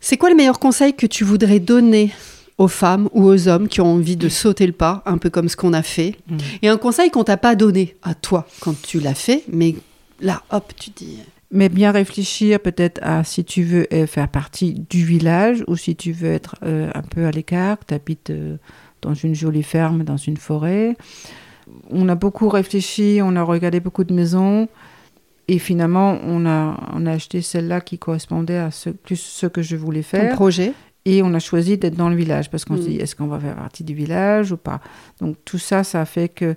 C'est 0.00 0.16
quoi 0.16 0.30
le 0.30 0.36
meilleur 0.36 0.58
conseil 0.58 0.94
que 0.94 1.06
tu 1.06 1.22
voudrais 1.24 1.60
donner 1.60 2.12
aux 2.58 2.68
femmes 2.68 3.08
ou 3.12 3.24
aux 3.24 3.48
hommes 3.48 3.68
qui 3.68 3.80
ont 3.80 3.92
envie 3.94 4.16
de 4.16 4.28
sauter 4.28 4.66
le 4.66 4.72
pas, 4.72 5.02
un 5.06 5.16
peu 5.18 5.30
comme 5.30 5.48
ce 5.48 5.56
qu'on 5.56 5.72
a 5.72 5.82
fait 5.82 6.16
Mm. 6.28 6.36
Et 6.62 6.68
un 6.68 6.76
conseil 6.76 7.10
qu'on 7.10 7.24
t'a 7.24 7.36
pas 7.36 7.54
donné 7.54 7.96
à 8.02 8.14
toi 8.14 8.46
quand 8.60 8.80
tu 8.82 9.00
l'as 9.00 9.14
fait, 9.14 9.44
mais 9.50 9.74
là, 10.20 10.42
hop, 10.50 10.72
tu 10.78 10.90
dis. 10.90 11.18
Mais 11.54 11.68
bien 11.68 11.92
réfléchir 11.92 12.58
peut-être 12.60 12.98
à 13.02 13.24
si 13.24 13.44
tu 13.44 13.62
veux 13.62 13.86
euh, 13.92 14.06
faire 14.06 14.28
partie 14.28 14.72
du 14.88 15.04
village 15.04 15.62
ou 15.68 15.76
si 15.76 15.94
tu 15.94 16.12
veux 16.12 16.32
être 16.32 16.56
euh, 16.64 16.90
un 16.94 17.02
peu 17.02 17.26
à 17.26 17.30
l'écart, 17.30 17.78
que 17.78 17.84
tu 17.88 17.94
habites 17.94 18.32
dans 19.02 19.14
une 19.14 19.34
jolie 19.34 19.62
ferme, 19.62 20.02
dans 20.02 20.16
une 20.16 20.38
forêt. 20.38 20.96
On 21.90 22.08
a 22.08 22.14
beaucoup 22.14 22.48
réfléchi, 22.48 23.20
on 23.22 23.36
a 23.36 23.42
regardé 23.42 23.80
beaucoup 23.80 24.04
de 24.04 24.14
maisons 24.14 24.68
et 25.48 25.58
finalement 25.58 26.18
on 26.24 26.46
a, 26.46 26.78
on 26.94 27.04
a 27.06 27.12
acheté 27.12 27.42
celle-là 27.42 27.80
qui 27.80 27.98
correspondait 27.98 28.56
à 28.58 28.70
ce, 28.70 28.90
plus 28.90 29.16
ce 29.20 29.46
que 29.46 29.60
je 29.62 29.76
voulais 29.76 30.02
Ton 30.02 30.08
faire. 30.08 30.34
projet 30.34 30.72
Et 31.04 31.22
on 31.22 31.34
a 31.34 31.38
choisi 31.38 31.76
d'être 31.78 31.96
dans 31.96 32.08
le 32.08 32.16
village 32.16 32.48
parce 32.50 32.64
qu'on 32.64 32.74
Mm. 32.76 32.82
se 32.82 32.88
dit 32.88 32.96
est-ce 32.96 33.14
qu'on 33.16 33.26
va 33.26 33.38
faire 33.38 33.56
partie 33.56 33.84
du 33.84 33.92
village 33.94 34.52
ou 34.52 34.56
pas? 34.56 34.80
Donc 35.20 35.36
tout 35.44 35.58
ça, 35.58 35.84
ça 35.84 36.04
fait 36.04 36.28
que 36.28 36.54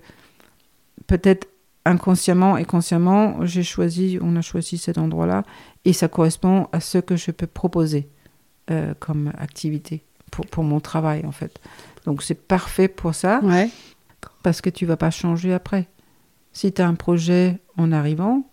peut-être 1.08 1.48
inconsciemment 1.86 2.58
et 2.58 2.66
consciemment, 2.66 3.46
j'ai 3.46 3.64
choisi, 3.64 4.18
on 4.22 4.36
a 4.36 4.42
choisi 4.42 4.78
cet 4.78 4.98
endroit-là 4.98 5.44
et 5.86 5.94
ça 5.94 6.08
correspond 6.08 6.68
à 6.72 6.80
ce 6.80 6.98
que 6.98 7.16
je 7.16 7.32
peux 7.32 7.48
proposer 7.48 8.10
euh, 8.72 8.94
comme 9.00 9.32
activité 9.38 10.04
pour, 10.32 10.46
pour 10.48 10.64
mon 10.64 10.80
travail 10.80 11.24
en 11.26 11.32
fait. 11.32 11.60
Donc 12.06 12.24
c'est 12.24 12.36
parfait 12.48 12.88
pour 12.88 13.14
ça 13.16 13.40
Ouais. 13.44 13.70
parce 14.44 14.62
que 14.62 14.70
tu 14.70 14.86
vas 14.86 14.98
pas 14.98 15.12
changer 15.12 15.54
après. 15.54 15.88
Si 16.54 16.72
tu 16.72 16.82
as 16.82 16.88
un 16.88 16.96
projet 16.96 17.60
en 17.78 17.92
arrivant, 17.92 18.44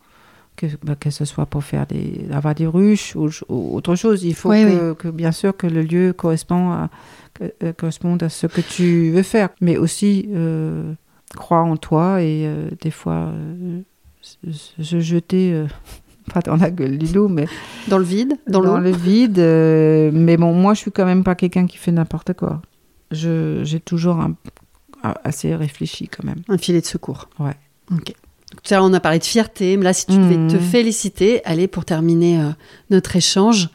que, 0.57 0.67
bah, 0.83 0.97
que 0.97 1.09
ce 1.11 1.25
soit 1.25 1.47
pour 1.47 1.65
faire 1.65 1.87
des, 1.87 2.27
avoir 2.31 2.55
des 2.55 2.67
ruches 2.67 3.17
ou, 3.17 3.31
ou 3.49 3.75
autre 3.77 3.95
chose, 3.95 4.23
il 4.25 4.35
faut 4.35 4.51
que, 4.51 4.93
que, 4.93 5.09
bien 5.09 5.33
sûr 5.33 5.57
que 5.57 5.67
le 5.67 5.81
lieu 5.83 6.13
correspond 6.13 6.71
à, 6.73 6.91
que- 7.33 7.55
euh, 7.65 7.73
corresponde 7.73 8.23
à 8.23 8.29
ce 8.29 8.47
que 8.47 8.61
tu 8.61 9.11
veux 9.13 9.23
faire. 9.23 9.49
Mais 9.63 9.79
aussi, 9.79 10.29
euh, 10.35 10.93
croire 11.37 11.65
en 11.67 11.77
toi 11.77 12.21
et 12.23 12.45
euh, 12.47 12.69
des 12.81 12.91
fois 12.91 13.31
euh, 13.33 13.81
se 14.21 14.37
se 14.83 15.01
jeter, 15.01 15.53
euh, 15.53 15.67
pas 16.33 16.41
dans 16.41 16.57
la 16.57 16.71
gueule 16.71 16.99
du 16.99 17.07
loup, 17.13 17.29
mais 17.29 17.47
Dans 17.89 17.99
le 17.99 18.05
vide 18.05 18.35
Dans, 18.47 18.79
le 18.79 18.91
vide. 18.91 19.39
mais 19.39 20.37
bon, 20.37 20.53
moi, 20.55 20.75
je 20.75 20.81
suis 20.81 20.93
quand 20.93 21.05
même 21.07 21.25
pas 21.25 21.35
quelqu'un 21.35 21.67
qui 21.67 21.79
fait 21.79 21.93
n'importe 21.93 22.33
quoi. 22.35 22.63
Je- 23.11 23.63
J'ai 23.65 23.81
toujours 23.81 24.17
un, 24.21 24.35
assez 25.25 25.55
réfléchi 25.57 26.09
quand 26.09 26.25
même. 26.25 26.43
Un 26.49 26.59
filet 26.59 26.81
de 26.81 26.87
secours. 26.87 27.29
Ouais. 27.39 27.57
Ok. 27.91 28.15
Tout 28.63 28.75
à 28.75 28.77
l'heure, 28.77 28.87
on 28.87 28.93
a 28.93 29.01
parlé 29.01 29.19
de 29.19 29.25
fierté, 29.25 29.77
mais 29.77 29.83
là, 29.83 29.93
si 29.93 30.07
tu 30.07 30.17
devais 30.17 30.47
te 30.47 30.57
féliciter, 30.57 31.45
allez, 31.45 31.67
pour 31.67 31.85
terminer 31.85 32.41
euh, 32.41 32.51
notre 32.91 33.17
échange, 33.17 33.71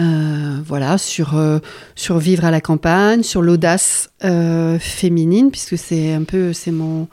euh, 0.00 0.58
voilà, 0.66 0.98
sur, 0.98 1.38
euh, 1.38 1.60
sur 1.94 2.18
vivre 2.18 2.44
à 2.44 2.50
la 2.50 2.60
campagne, 2.60 3.22
sur 3.22 3.40
l'audace 3.40 4.10
féminine, 4.20 5.50
puisque 5.50 5.78
c'est 5.78 6.12
un 6.12 6.24
peu, 6.24 6.52
c'est 6.52 6.72
mon, 6.72 7.08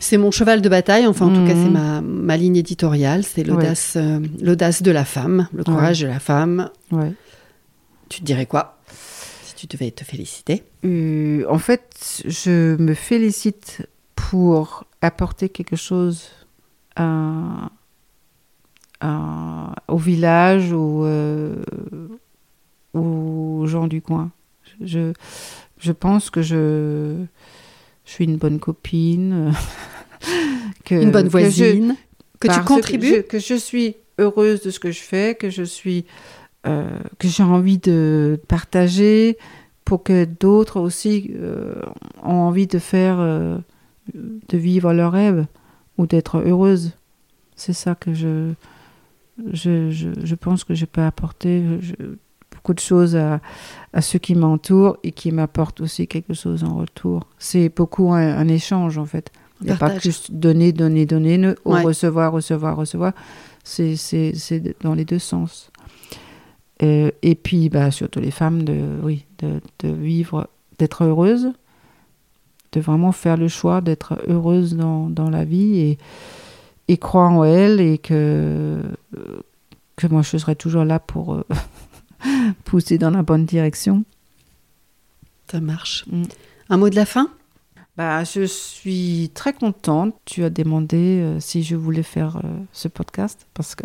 c'est 0.00 0.18
mon 0.18 0.30
cheval 0.30 0.60
de 0.60 0.68
bataille. 0.68 1.06
Enfin, 1.06 1.26
en 1.26 1.34
tout 1.34 1.46
cas, 1.46 1.54
c'est 1.54 1.70
ma, 1.70 2.02
ma 2.02 2.36
ligne 2.36 2.56
éditoriale. 2.56 3.24
C'est 3.24 3.42
l'audace, 3.42 3.96
l'audace 4.42 4.82
de 4.82 4.90
la 4.90 5.06
femme, 5.06 5.48
le 5.54 5.64
courage 5.64 6.00
de 6.00 6.08
la 6.08 6.20
femme. 6.20 6.68
Ouais. 6.92 7.12
Tu 8.10 8.20
te 8.20 8.26
dirais 8.26 8.46
quoi 8.46 8.78
si 9.44 9.54
tu 9.54 9.66
devais 9.66 9.90
te 9.92 10.04
féliciter? 10.04 10.62
En 10.84 11.58
fait, 11.58 12.22
je 12.26 12.76
me 12.76 12.92
félicite 12.92 13.88
pour 14.14 14.84
apporter 15.02 15.48
quelque 15.48 15.76
chose 15.76 16.28
à, 16.96 17.70
à- 19.00 19.74
au 19.88 19.96
village 19.96 20.72
ou 20.72 21.04
euh, 21.04 21.56
aux 22.94 23.64
gens 23.66 23.86
du 23.86 24.02
coin. 24.02 24.30
Je, 24.80 25.12
je 25.78 25.92
pense 25.92 26.30
que 26.30 26.42
je, 26.42 27.24
je 28.04 28.10
suis 28.10 28.24
une 28.24 28.36
bonne 28.36 28.58
copine. 28.58 29.52
que, 30.84 30.94
Une 30.94 31.10
bonne 31.10 31.24
que 31.30 31.38
je- 31.38 31.38
voisine 31.38 31.96
que, 32.40 32.48
tu 32.48 32.54
parce 32.54 32.66
contribues. 32.66 33.06
je- 33.16 33.20
que 33.20 33.38
je 33.38 33.54
suis 33.54 33.96
heureuse 34.18 34.62
de 34.62 34.70
ce 34.70 34.80
que 34.80 34.90
je 34.90 35.00
fais, 35.00 35.34
que 35.36 35.48
je 35.50 35.62
suis, 35.62 36.04
euh, 36.66 36.98
que 37.18 37.28
j'ai 37.28 37.42
envie 37.44 37.78
de 37.78 38.40
partager 38.48 39.38
pour 39.84 40.02
que 40.02 40.24
d'autres 40.24 40.80
aussi 40.80 41.30
euh, 41.36 41.80
ont 42.22 42.32
envie 42.34 42.66
de 42.66 42.78
faire, 42.78 43.18
euh, 43.20 43.58
de 44.14 44.58
vivre 44.58 44.92
leur 44.92 45.12
rêve 45.12 45.46
ou 45.98 46.06
d'être 46.06 46.38
heureuse. 46.38 46.92
C'est 47.56 47.72
ça 47.72 47.94
que 47.94 48.14
je, 48.14 48.52
Je, 49.52 49.90
je, 49.90 50.08
je 50.24 50.34
pense 50.34 50.64
que 50.64 50.74
je 50.74 50.84
peux 50.84 51.02
apporter 51.02 51.62
je- 51.80 51.94
beaucoup 52.50 52.74
de 52.74 52.80
choses 52.80 53.14
à, 53.14 53.40
à 53.92 54.00
ceux 54.00 54.18
qui 54.18 54.34
m'entourent 54.34 54.96
et 55.04 55.12
qui 55.12 55.30
m'apportent 55.30 55.80
aussi 55.80 56.08
quelque 56.08 56.34
chose 56.34 56.64
en 56.64 56.74
retour. 56.76 57.26
C'est 57.38 57.68
beaucoup 57.68 58.12
un, 58.12 58.36
un 58.36 58.48
échange 58.48 58.98
en 58.98 59.04
fait. 59.04 59.30
Il 59.60 59.66
n'y 59.66 59.72
a 59.72 59.76
pas 59.76 59.98
juste 59.98 60.32
donner, 60.32 60.72
donner, 60.72 61.06
donner, 61.06 61.38
ne- 61.38 61.54
ou 61.64 61.72
Ouais. 61.74 61.82
recevoir, 61.82 62.32
recevoir, 62.32 62.76
recevoir. 62.76 63.12
C'est 63.64 63.94
dans 64.82 64.94
les 64.94 65.04
deux 65.04 65.18
sens. 65.20 65.70
Euh, 66.82 67.10
et 67.22 67.34
puis, 67.34 67.68
bah, 67.68 67.90
surtout 67.90 68.20
les 68.20 68.30
femmes, 68.30 68.62
de, 68.62 68.80
oui, 69.02 69.24
de, 69.40 69.60
de 69.80 69.88
vivre, 69.92 70.48
d'être 70.78 71.04
heureuses, 71.04 71.50
de 72.72 72.80
vraiment 72.80 73.12
faire 73.12 73.36
le 73.36 73.48
choix 73.48 73.80
d'être 73.80 74.18
heureuse 74.28 74.74
dans, 74.76 75.08
dans 75.08 75.30
la 75.30 75.44
vie 75.44 75.78
et, 75.80 75.98
et 76.88 76.96
croire 76.96 77.30
en 77.32 77.44
elle 77.44 77.80
et 77.80 77.98
que, 77.98 78.80
que 79.96 80.06
moi 80.06 80.22
je 80.22 80.36
serai 80.36 80.54
toujours 80.56 80.84
là 80.84 80.98
pour 80.98 81.34
euh, 81.34 81.44
pousser 82.64 82.98
dans 82.98 83.10
la 83.10 83.22
bonne 83.22 83.44
direction. 83.46 84.04
Ça 85.50 85.60
marche. 85.60 86.04
Mm. 86.10 86.22
Un 86.70 86.76
mot 86.76 86.90
de 86.90 86.96
la 86.96 87.06
fin? 87.06 87.30
Bah, 87.96 88.22
je 88.22 88.44
suis 88.44 89.30
très 89.34 89.52
contente. 89.52 90.14
Tu 90.24 90.44
as 90.44 90.50
demandé 90.50 91.18
euh, 91.20 91.40
si 91.40 91.64
je 91.64 91.74
voulais 91.74 92.04
faire 92.04 92.36
euh, 92.36 92.48
ce 92.72 92.86
podcast 92.86 93.46
parce 93.54 93.74
que 93.74 93.82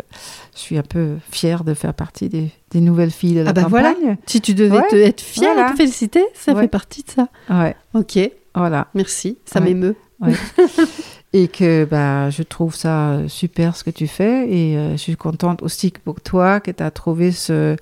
je 0.54 0.58
suis 0.60 0.78
un 0.78 0.82
peu 0.84 1.16
fière 1.32 1.64
de 1.64 1.74
faire 1.74 1.94
partie 1.94 2.28
des, 2.28 2.52
des 2.70 2.80
nouvelles 2.80 3.10
filles 3.10 3.34
de 3.34 3.40
la 3.40 3.50
Ah 3.50 3.52
bah 3.54 3.66
voilà. 3.68 3.92
campagne. 3.94 4.16
Si 4.26 4.40
tu 4.40 4.54
devais 4.54 4.76
Ouais, 4.76 4.88
te, 4.88 4.94
être 4.96 5.20
fière 5.20 5.54
voilà. 5.54 5.70
et 5.70 5.72
te 5.72 5.76
féliciter, 5.78 6.22
ça 6.34 6.52
Ouais. 6.52 6.60
fait 6.62 6.68
partie 6.68 7.02
de 7.02 7.10
ça. 7.10 7.28
Ouais, 7.50 7.74
Ok, 7.94 8.18
voilà. 8.54 8.88
merci, 8.94 9.38
ça 9.44 9.60
Ouais. 9.60 9.66
m'émeut. 9.66 9.96
Et 11.32 11.48
que 11.48 11.84
bah, 11.84 12.30
je 12.30 12.42
trouve 12.44 12.74
ça 12.76 13.18
super 13.26 13.74
ce 13.74 13.82
que 13.82 13.90
tu 13.90 14.06
fais. 14.06 14.48
Et 14.48 14.76
euh, 14.76 14.92
je 14.92 14.96
suis 14.98 15.16
contente 15.16 15.62
aussi 15.62 15.92
pour 16.04 16.20
toi 16.20 16.60
que 16.60 16.70
tu 16.70 16.82
as 16.82 16.90
trouvé 16.92 17.32
ce, 17.32 17.76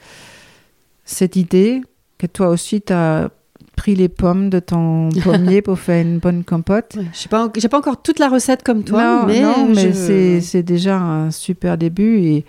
cette 1.04 1.36
idée, 1.36 1.82
que 2.18 2.26
toi 2.26 2.48
aussi 2.48 2.80
tu 2.80 2.92
as 2.94 3.28
pris 3.76 3.94
les 3.94 4.08
pommes 4.08 4.48
de 4.48 4.58
ton 4.58 5.10
pommier 5.22 5.60
pour 5.60 5.78
faire 5.78 6.00
une 6.00 6.18
bonne 6.18 6.44
compote. 6.44 6.94
Ouais, 6.96 7.04
Je 7.12 7.18
sais 7.18 7.28
pas, 7.68 7.78
encore 7.78 8.00
toute 8.02 8.18
la 8.18 8.28
recette 8.28 8.62
comme 8.62 8.84
toi, 8.84 9.20
non, 9.20 9.26
mais, 9.26 9.40
non, 9.42 9.68
mais 9.68 9.88
je- 9.88 9.92
c'est, 9.92 10.40
c'est 10.40 10.62
déjà 10.62 10.96
un 10.98 11.30
super 11.30 11.76
début 11.76 12.18
et, 12.20 12.44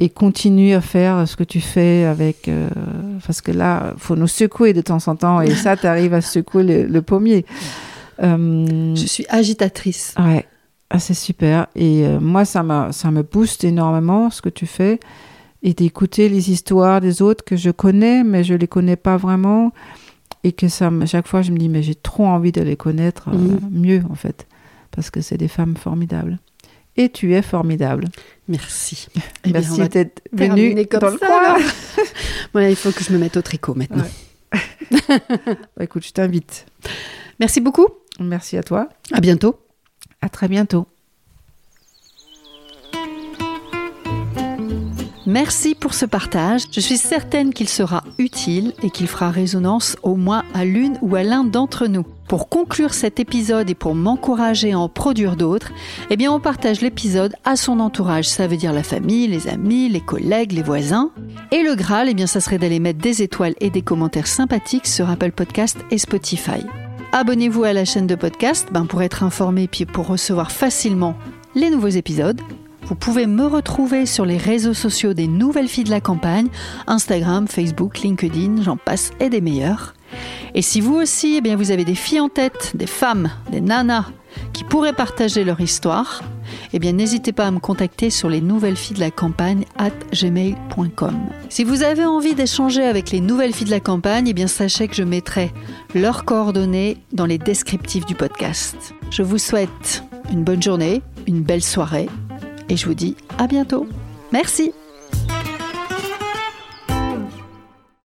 et 0.00 0.08
continue 0.10 0.74
à 0.74 0.80
faire 0.80 1.26
ce 1.26 1.36
que 1.36 1.44
tu 1.44 1.60
fais 1.60 2.04
avec. 2.04 2.48
euh, 2.48 2.68
parce 3.26 3.40
que 3.40 3.50
là, 3.52 3.94
faut 3.98 4.16
nous 4.16 4.28
secouer 4.28 4.72
de 4.72 4.80
temps 4.80 5.06
en 5.08 5.16
temps 5.16 5.40
et 5.40 5.50
ça, 5.50 5.76
tu 5.76 5.86
arrives 5.86 6.14
à 6.14 6.20
secouer 6.20 6.62
le, 6.62 6.86
le 6.86 7.02
pommier. 7.02 7.44
Euh, 8.22 8.94
je 8.94 9.06
suis 9.06 9.26
agitatrice. 9.28 10.14
Ouais, 10.18 10.46
ah, 10.90 10.98
c'est 10.98 11.14
super. 11.14 11.66
Et 11.74 12.04
euh, 12.06 12.20
moi, 12.20 12.44
ça, 12.44 12.64
ça 12.92 13.10
me 13.10 13.22
booste 13.22 13.64
énormément 13.64 14.30
ce 14.30 14.42
que 14.42 14.48
tu 14.48 14.66
fais 14.66 14.98
et 15.62 15.74
d'écouter 15.74 16.28
les 16.28 16.50
histoires 16.50 17.00
des 17.00 17.20
autres 17.22 17.44
que 17.44 17.56
je 17.56 17.70
connais, 17.70 18.22
mais 18.24 18.44
je 18.44 18.54
les 18.54 18.68
connais 18.68 18.96
pas 18.96 19.16
vraiment. 19.16 19.72
Et 20.44 20.52
que 20.52 20.68
ça, 20.68 20.90
chaque 21.06 21.26
fois, 21.26 21.42
je 21.42 21.50
me 21.50 21.58
dis, 21.58 21.68
mais 21.68 21.82
j'ai 21.82 21.96
trop 21.96 22.24
envie 22.26 22.52
de 22.52 22.60
les 22.62 22.76
connaître 22.76 23.28
Mhm. 23.30 23.58
mieux, 23.72 24.02
en 24.08 24.14
fait, 24.14 24.46
parce 24.92 25.10
que 25.10 25.20
c'est 25.20 25.36
des 25.36 25.48
femmes 25.48 25.76
formidables. 25.76 26.38
Et 26.98 27.10
tu 27.10 27.32
es 27.32 27.42
formidable. 27.42 28.06
Merci. 28.48 29.06
Eh 29.44 29.52
bien, 29.52 29.60
on 29.60 29.76
Merci 29.76 29.80
va 29.80 29.88
d'être 29.88 30.20
venu 30.32 30.86
comme 30.86 31.00
dans 31.00 31.10
le 31.10 31.18
coin. 31.18 31.56
Voilà, 32.52 32.70
il 32.70 32.76
faut 32.76 32.90
que 32.90 33.04
je 33.04 33.12
me 33.12 33.18
mette 33.18 33.36
au 33.36 33.42
tricot 33.42 33.74
maintenant. 33.74 34.04
Bah, 35.76 35.84
écoute, 35.84 36.04
je 36.04 36.12
t'invite. 36.12 36.66
Merci 37.38 37.60
beaucoup. 37.60 37.86
Merci 38.20 38.56
à 38.56 38.62
toi. 38.62 38.88
À 39.12 39.20
bientôt. 39.20 39.60
À 40.20 40.28
très 40.28 40.48
bientôt. 40.48 40.86
Merci 45.28 45.74
pour 45.74 45.92
ce 45.92 46.06
partage. 46.06 46.62
Je 46.72 46.80
suis 46.80 46.96
certaine 46.96 47.52
qu'il 47.52 47.68
sera 47.68 48.02
utile 48.16 48.72
et 48.82 48.88
qu'il 48.88 49.06
fera 49.06 49.30
résonance 49.30 49.98
au 50.02 50.16
moins 50.16 50.42
à 50.54 50.64
l'une 50.64 50.96
ou 51.02 51.16
à 51.16 51.22
l'un 51.22 51.44
d'entre 51.44 51.86
nous. 51.86 52.06
Pour 52.28 52.48
conclure 52.48 52.94
cet 52.94 53.20
épisode 53.20 53.68
et 53.68 53.74
pour 53.74 53.94
m'encourager 53.94 54.72
à 54.72 54.78
en 54.78 54.88
produire 54.88 55.36
d'autres, 55.36 55.72
eh 56.08 56.16
bien 56.16 56.32
on 56.32 56.40
partage 56.40 56.80
l'épisode 56.80 57.34
à 57.44 57.56
son 57.56 57.78
entourage. 57.78 58.26
Ça 58.26 58.46
veut 58.46 58.56
dire 58.56 58.72
la 58.72 58.82
famille, 58.82 59.26
les 59.26 59.48
amis, 59.48 59.90
les 59.90 60.00
collègues, 60.00 60.52
les 60.52 60.62
voisins. 60.62 61.10
Et 61.52 61.62
le 61.62 61.74
Graal, 61.74 62.08
eh 62.08 62.14
bien 62.14 62.26
ça 62.26 62.40
serait 62.40 62.56
d'aller 62.56 62.80
mettre 62.80 63.00
des 63.00 63.20
étoiles 63.20 63.54
et 63.60 63.68
des 63.68 63.82
commentaires 63.82 64.26
sympathiques 64.26 64.86
sur 64.86 65.10
Apple 65.10 65.32
Podcast 65.32 65.76
et 65.90 65.98
Spotify. 65.98 66.64
Abonnez-vous 67.12 67.64
à 67.64 67.74
la 67.74 67.84
chaîne 67.84 68.06
de 68.06 68.14
podcast 68.14 68.68
ben, 68.72 68.86
pour 68.86 69.02
être 69.02 69.22
informé 69.22 69.68
puis 69.68 69.84
pour 69.84 70.06
recevoir 70.06 70.50
facilement 70.50 71.16
les 71.54 71.68
nouveaux 71.68 71.88
épisodes. 71.88 72.40
Vous 72.82 72.94
pouvez 72.94 73.26
me 73.26 73.46
retrouver 73.46 74.06
sur 74.06 74.24
les 74.24 74.38
réseaux 74.38 74.74
sociaux 74.74 75.12
des 75.12 75.26
Nouvelles 75.26 75.68
Filles 75.68 75.84
de 75.84 75.90
la 75.90 76.00
Campagne, 76.00 76.48
Instagram, 76.86 77.46
Facebook, 77.46 78.00
LinkedIn, 78.00 78.62
j'en 78.62 78.76
passe 78.76 79.10
et 79.20 79.28
des 79.28 79.40
meilleurs. 79.40 79.94
Et 80.54 80.62
si 80.62 80.80
vous 80.80 80.94
aussi, 80.94 81.36
eh 81.36 81.40
bien, 81.40 81.56
vous 81.56 81.70
avez 81.70 81.84
des 81.84 81.94
filles 81.94 82.20
en 82.20 82.28
tête, 82.28 82.72
des 82.74 82.86
femmes, 82.86 83.30
des 83.50 83.60
nanas 83.60 84.06
qui 84.52 84.64
pourraient 84.64 84.94
partager 84.94 85.44
leur 85.44 85.60
histoire, 85.60 86.22
eh 86.72 86.78
bien, 86.78 86.92
n'hésitez 86.92 87.32
pas 87.32 87.46
à 87.46 87.50
me 87.50 87.58
contacter 87.58 88.10
sur 88.10 88.28
les 88.28 88.40
nouvelles 88.40 88.76
filles 88.76 88.96
de 88.96 89.00
la 89.00 89.10
campagne 89.10 89.64
at 89.76 89.90
gmail.com. 90.12 91.16
Si 91.48 91.64
vous 91.64 91.82
avez 91.82 92.04
envie 92.04 92.34
d'échanger 92.34 92.84
avec 92.84 93.10
les 93.10 93.20
nouvelles 93.20 93.52
filles 93.52 93.66
de 93.66 93.72
la 93.72 93.80
campagne, 93.80 94.28
eh 94.28 94.34
bien, 94.34 94.46
sachez 94.46 94.88
que 94.88 94.94
je 94.94 95.02
mettrai 95.02 95.52
leurs 95.94 96.24
coordonnées 96.24 96.98
dans 97.12 97.26
les 97.26 97.38
descriptifs 97.38 98.06
du 98.06 98.14
podcast. 98.14 98.94
Je 99.10 99.22
vous 99.22 99.38
souhaite 99.38 100.04
une 100.32 100.44
bonne 100.44 100.62
journée, 100.62 101.02
une 101.26 101.42
belle 101.42 101.62
soirée 101.62 102.08
et 102.68 102.76
je 102.76 102.86
vous 102.86 102.94
dis 102.94 103.16
à 103.38 103.46
bientôt. 103.46 103.86
Merci 104.32 104.72